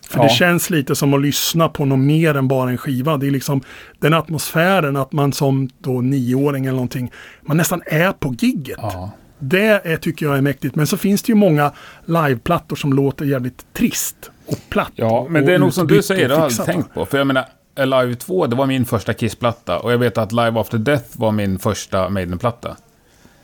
[0.10, 0.24] För Ja.
[0.24, 3.18] det känns lite som att lyssna på något mer än bara en skiva.
[3.18, 3.62] Det är liksom
[4.00, 7.12] den atmosfären att man som då nioåring eller någonting,
[7.42, 8.78] man nästan är på gigget.
[8.82, 9.12] Ja.
[9.40, 10.76] Det är, tycker jag är mäktigt.
[10.76, 11.72] Men så finns det ju många
[12.06, 14.92] liveplattor som låter jävligt trist och platt.
[14.96, 17.06] Ja, men det är nog som du säger, det har jag aldrig tänkt på.
[17.06, 17.46] För jag menar,
[17.78, 19.80] Alive 2, det var min första Kiss-platta.
[19.80, 22.78] Och jag vet att Live After Death var min första Maiden-platta.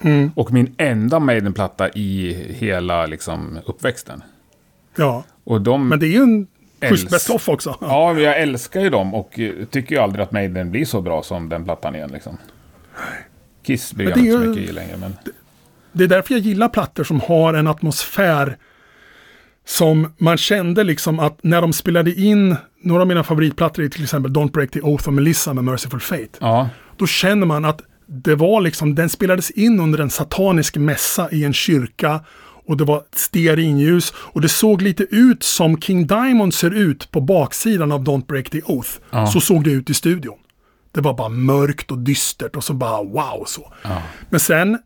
[0.01, 0.31] Mm.
[0.35, 4.23] Och min enda Maiden-platta i hela liksom, uppväxten.
[4.95, 5.87] Ja, Och de...
[5.89, 6.47] men det är ju en
[6.81, 7.77] schysst Älsk- best of också.
[7.81, 11.23] Ja, jag älskar ju dem och eh, tycker ju aldrig att Maiden blir så bra
[11.23, 12.09] som den plattan igen.
[12.13, 12.37] Liksom.
[13.63, 14.97] Kiss blir Men jag det inte så mycket i längre.
[14.97, 15.15] Men...
[15.91, 18.57] Det är därför jag gillar plattor som har en atmosfär
[19.65, 24.03] som man kände liksom att när de spelade in, några av mina favoritplattor är till
[24.03, 26.29] exempel Don't Break the Oath of Melissa med Merciful Fate.
[26.39, 31.31] Ja, Då känner man att det var liksom, den spelades in under en satanisk mässa
[31.31, 32.19] i en kyrka
[32.65, 37.21] och det var stearinljus och det såg lite ut som King Diamond ser ut på
[37.21, 38.89] baksidan av Don't Break the Oath.
[39.09, 39.27] Ja.
[39.27, 40.37] Så såg det ut i studion.
[40.91, 43.73] Det var bara mörkt och dystert och så bara wow så.
[44.29, 44.77] Men sen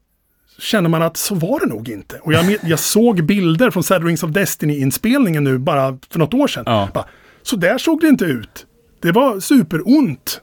[0.59, 2.19] känner man att så var det nog inte.
[2.19, 6.47] Och jag, jag såg bilder från Sad Rings of Destiny-inspelningen nu bara för något år
[6.47, 6.63] sedan.
[6.65, 6.89] Ja.
[6.93, 7.05] Bara,
[7.43, 8.65] så där såg det inte ut
[8.99, 10.41] det var superont.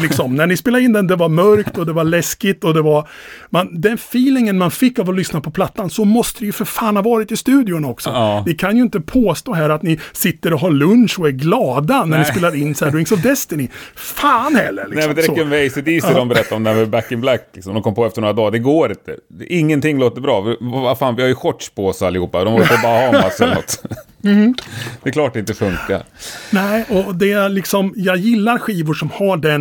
[0.00, 0.34] Liksom.
[0.34, 3.08] När ni spelade in den, det var mörkt och det var läskigt och det var...
[3.50, 6.64] Man, den feelingen man fick av att lyssna på plattan, så måste det ju för
[6.64, 8.10] fan ha varit i studion också.
[8.10, 8.42] Ja.
[8.46, 11.98] Ni kan ju inte påstå här att ni sitter och har lunch och är glada
[12.04, 12.32] när ni Nej.
[12.32, 13.68] spelar in så här Rings of Destiny.
[13.94, 14.84] Fan heller!
[14.84, 14.98] Liksom.
[14.98, 15.32] Nej men det så.
[15.32, 17.48] räcker med ACDC de berättade om det här med Back in Black.
[17.54, 17.74] Liksom.
[17.74, 18.50] De kom på efter några dagar.
[18.50, 19.16] Det går inte.
[19.54, 20.40] Ingenting låter bra.
[20.40, 22.44] Vi- Vad fan, vi har ju shorts på oss allihopa.
[22.44, 23.82] De håller på Bahamas eller något.
[24.24, 24.54] Mm.
[25.02, 26.02] Det är klart det inte funkar.
[26.50, 29.55] Nej, och det är liksom, jag gillar skivor som har den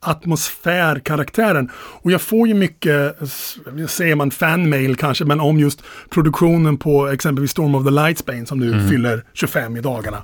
[0.00, 1.70] atmosfärkaraktären.
[1.74, 3.56] Och jag får ju mycket, s-
[3.88, 8.58] säger man fanmail kanske, men om just produktionen på exempelvis Storm of the Lightsbane som
[8.58, 10.22] nu fyller 25 i dagarna.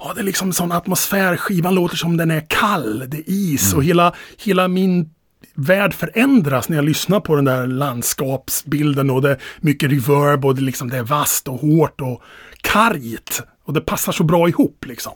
[0.00, 3.74] Ja, det är liksom sån atmosfär, skivan låter som den är kall, det är is
[3.74, 4.14] och hela,
[4.44, 5.10] hela min
[5.54, 10.54] värld förändras när jag lyssnar på den där landskapsbilden och det är mycket reverb och
[10.54, 12.22] det, liksom, det är vasst och hårt och
[12.60, 13.42] kargt.
[13.68, 15.12] Och det passar så bra ihop liksom.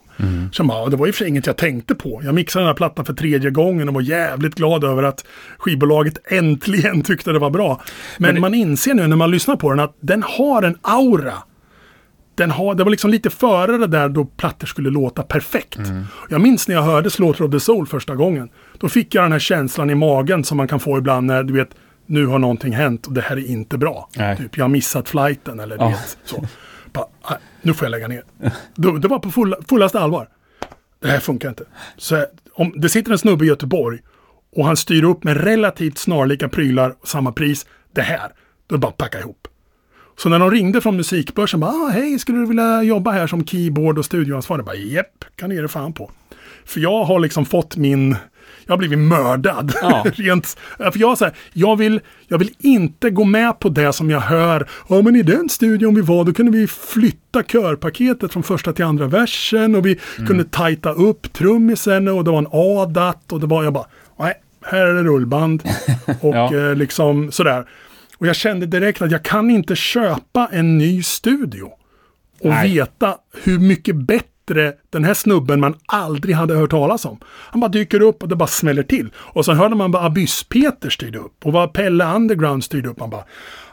[0.51, 2.21] Så jag bara, ja, det var ju för sig inget jag tänkte på.
[2.23, 5.25] Jag mixade den här plattan för tredje gången och var jävligt glad över att
[5.57, 7.81] skivbolaget äntligen tyckte det var bra.
[8.17, 11.33] Men, det- man inser nu när man lyssnar på den att den har en aura.
[12.35, 15.79] Den har, det var liksom lite före det där då plattor skulle låta perfekt.
[16.29, 18.49] Jag minns när jag hörde Slaughter of the Soul första gången.
[18.79, 21.53] Då fick jag den här känslan i magen som man kan få ibland när du
[21.53, 21.69] vet,
[22.05, 24.09] nu har någonting hänt och det här är inte bra.
[24.17, 24.37] Nej.
[24.37, 25.87] Typ, jag har missat flighten eller Ja.
[25.87, 26.45] vet, så.
[26.93, 28.23] Bara, ah, nu får jag lägga ner.
[28.75, 30.29] Det, var på fulla, fullaste allvar.
[30.99, 31.63] Det här funkar inte.
[31.97, 33.99] Så om det sitter en snubbe i Göteborg
[34.55, 37.65] och han styr upp med relativt snarlika prylar och samma pris.
[37.91, 38.31] Det här,
[38.67, 39.47] då är det bara att packa ihop.
[40.17, 43.45] Så när de ringde från musikbörsen, bara, ah, hej, skulle du vilja jobba här som
[43.45, 44.59] keyboard och studioansvarig?
[44.59, 46.11] Jag bara, jepp, kan ni ge det fan på.
[46.65, 48.15] För jag har liksom fått min,
[48.65, 49.73] jag har blivit mördad.
[49.81, 50.05] Ja.
[50.15, 54.09] Rent, för jag, så här, jag, vill, jag vill inte gå med på det som
[54.09, 54.67] jag hör.
[54.89, 58.85] Ja, men i den studion vi var, då kunde vi flytta körpaketet från första till
[58.85, 60.27] andra versen och vi Mm.
[60.27, 63.85] kunde tajta upp trummisen och det var en ADAT och det var, jag bara,
[64.19, 64.33] nej,
[64.65, 65.63] här är det rullband.
[66.21, 66.55] Och Ja.
[66.55, 67.65] eh, liksom sådär.
[68.17, 71.63] Och jag kände direkt att jag kan inte köpa en ny studio
[72.41, 72.73] och Nej.
[72.73, 74.27] veta hur mycket bättre
[74.89, 77.19] den här snubben man aldrig hade hört talas om.
[77.25, 79.09] Han bara dyker upp och det bara smäller till.
[79.17, 82.99] Och så hörde man vad Abyss-Peter styrde upp och vad Pelle Underground styrde upp.
[82.99, 83.23] Man bara,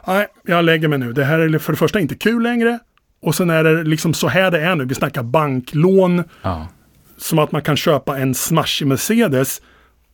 [0.07, 1.13] nej, jag lägger mig nu.
[1.13, 2.79] Det här är för det första inte kul längre.
[3.21, 4.85] Och sen är det liksom så här det är nu.
[4.85, 6.67] Vi snackar banklån, Ja.
[7.17, 9.61] som att man kan köpa en smashig Mercedes.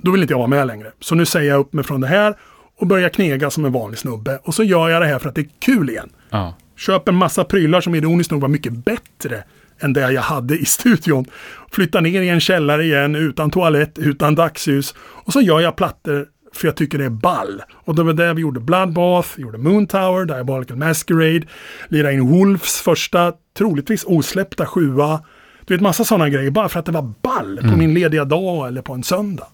[0.02, 0.92] Då vill inte jag vara med längre.
[1.00, 2.36] Så nu säger jag upp mig från det här
[2.80, 4.40] och börjar knega som en vanlig snubbe.
[4.44, 6.10] Och så gör jag det här för att det är kul igen.
[6.30, 6.56] Ja.
[6.78, 9.44] Köper en massa prylar som ironiskt nog var mycket bättre
[9.80, 11.26] än det jag hade i studion.
[11.72, 14.96] Flyttar ner i en källare igen utan toalett, utan dagsljus.
[15.00, 17.62] Och så gör jag plattor för jag tycker det är ball.
[17.74, 21.48] Och det var där vi gjorde Bloodbath, gjorde Moon Tower, Diabolical Masquerade,
[21.88, 25.24] lirade in Wolves första, troligtvis osläppta sjua.
[25.66, 28.68] Du vet massa sådana grejer bara för att det var ball på min lediga dag
[28.68, 29.48] eller på en söndag.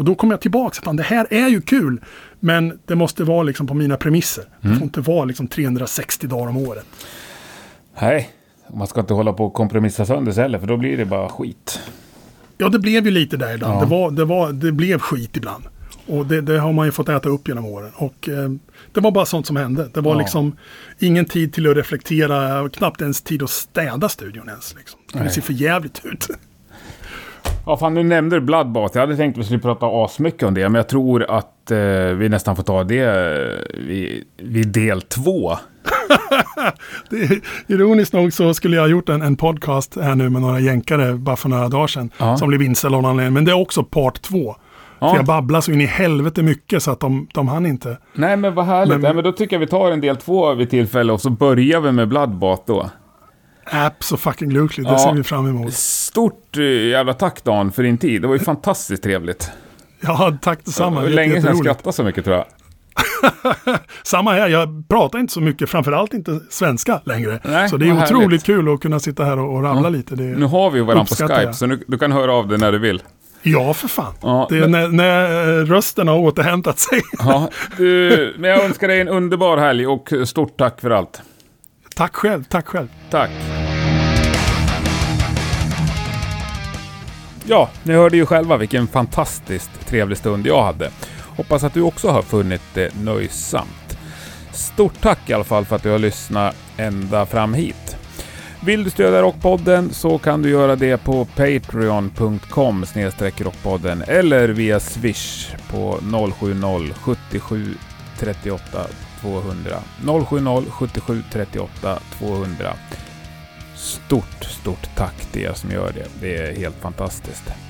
[0.00, 2.00] Och då kom jag tillbaka, fan det här är ju kul.
[2.40, 4.44] Men det måste vara liksom på mina premisser.
[4.60, 6.86] Det får inte vara liksom 360 dagar om året.
[8.00, 8.30] Nej,
[8.74, 11.28] man ska inte hålla på och kompromissa sönder sig heller, för då blir det bara
[11.28, 11.80] skit.
[12.58, 13.74] Ja, det blev ju lite där ibland.
[13.76, 13.80] Ja.
[13.80, 15.64] Det, var, det, var, det blev skit ibland.
[16.06, 17.90] Och det, det har man ju fått äta upp genom åren.
[17.96, 18.48] Och eh,
[18.92, 19.88] det var bara sånt som hände.
[19.94, 20.18] Det var Ja.
[20.18, 20.56] liksom
[20.98, 24.74] ingen tid till att reflektera, knappt ens tid att städa studion ens.
[24.78, 25.00] Liksom.
[25.12, 25.30] Det Nej.
[25.30, 26.26] ser för jävligt ut.
[27.66, 28.96] Ja, fan nu nämnde du Bloodbath.
[28.96, 31.78] Jag hade tänkt att vi skulle prata asmycket om det, men jag tror att eh,
[32.16, 35.50] vi nästan får ta det eh, vid, vid del två.
[37.10, 40.60] Det ironiskt nog så skulle jag ha gjort en, en podcast här nu med några
[40.60, 42.10] jänkare bara för några dagar sedan.
[42.18, 42.36] Ja.
[42.36, 43.34] Som blev inställd av någon anledning.
[43.34, 44.56] Men det är också part två.
[44.98, 45.10] Ja.
[45.10, 47.98] För jag babblar så in i helvete mycket så att de, de hann inte.
[48.14, 48.92] Nej, men vad härligt.
[48.94, 51.30] Men- Nej, men då tycker jag vi tar en del två vid tillfälle och så
[51.30, 52.90] börjar vi med Bloodbath då.
[53.72, 54.98] Apps och fucking glukligt, det Ja.
[54.98, 55.72] ser vi fram emot.
[55.74, 58.22] Stort eh, jävla tack Dan för din tid.
[58.22, 59.50] Det var ju fantastiskt trevligt.
[60.00, 61.00] Ja, tack detsamma.
[61.00, 62.44] Det var länge sedan jag skrattade så mycket tror jag.
[64.02, 67.40] Samma här, jag pratar inte så mycket, framförallt inte svenska längre.
[67.44, 68.44] Nej, så det är otroligt härligt.
[68.44, 70.14] kul att kunna sitta här och, och rabbla lite.
[70.16, 71.54] Det, Nu har vi ju varandra på Skype, jag.
[71.54, 73.02] så nu, du kan höra av dig när du vill.
[73.42, 74.12] Ja, för fan.
[74.22, 77.00] Ja, det är men- när, när eh, rösten har återhämtat sig.
[77.18, 81.22] Ja, du, men jag önskar dig en underbar helg och stort tack för allt.
[81.96, 82.88] tack själv, tack själv.
[83.10, 83.30] Tack.
[87.44, 90.90] Ja, ni hörde ju själva vilken fantastiskt trevlig stund jag hade.
[91.40, 93.98] Hoppas att du också har funnit det nöjsamt.
[94.52, 97.96] Stort tack i alla fall för att du har lyssnat ända fram hit.
[98.64, 102.84] Vill du stödja Rockpodden så kan du göra det på patreon.com
[103.38, 105.98] rockpodden eller via swish på
[106.40, 107.74] 070 77
[108.18, 108.86] 38
[109.20, 109.76] 200.
[110.30, 112.74] 070 77 38 200.
[113.76, 116.06] Stort, stort tack till er som gör det.
[116.20, 117.69] Det är helt fantastiskt.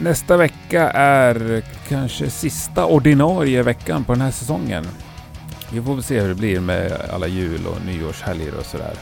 [0.00, 4.84] Nästa vecka är kanske sista ordinarie veckan på den här säsongen.
[5.72, 8.92] Vi får väl se hur det blir med alla jul och nyårshelger och sådär.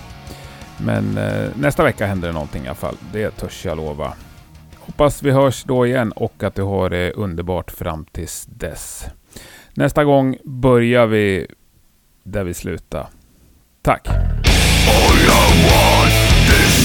[0.79, 2.97] Men eh, nästa vecka händer det någonting i alla fall.
[3.13, 4.13] Det törs jag lova.
[4.79, 9.05] Hoppas vi hörs då igen och att du har det underbart fram tills dess.
[9.75, 11.47] Nästa gång börjar vi
[12.23, 13.07] där vi slutar.
[13.83, 14.09] Tack!
[14.09, 14.15] All
[15.17, 16.13] I want
[16.49, 16.85] is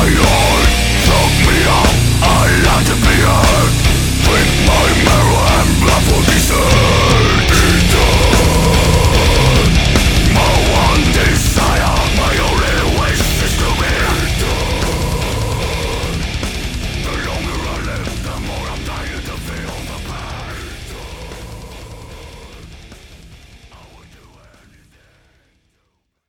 [0.00, 0.37] I am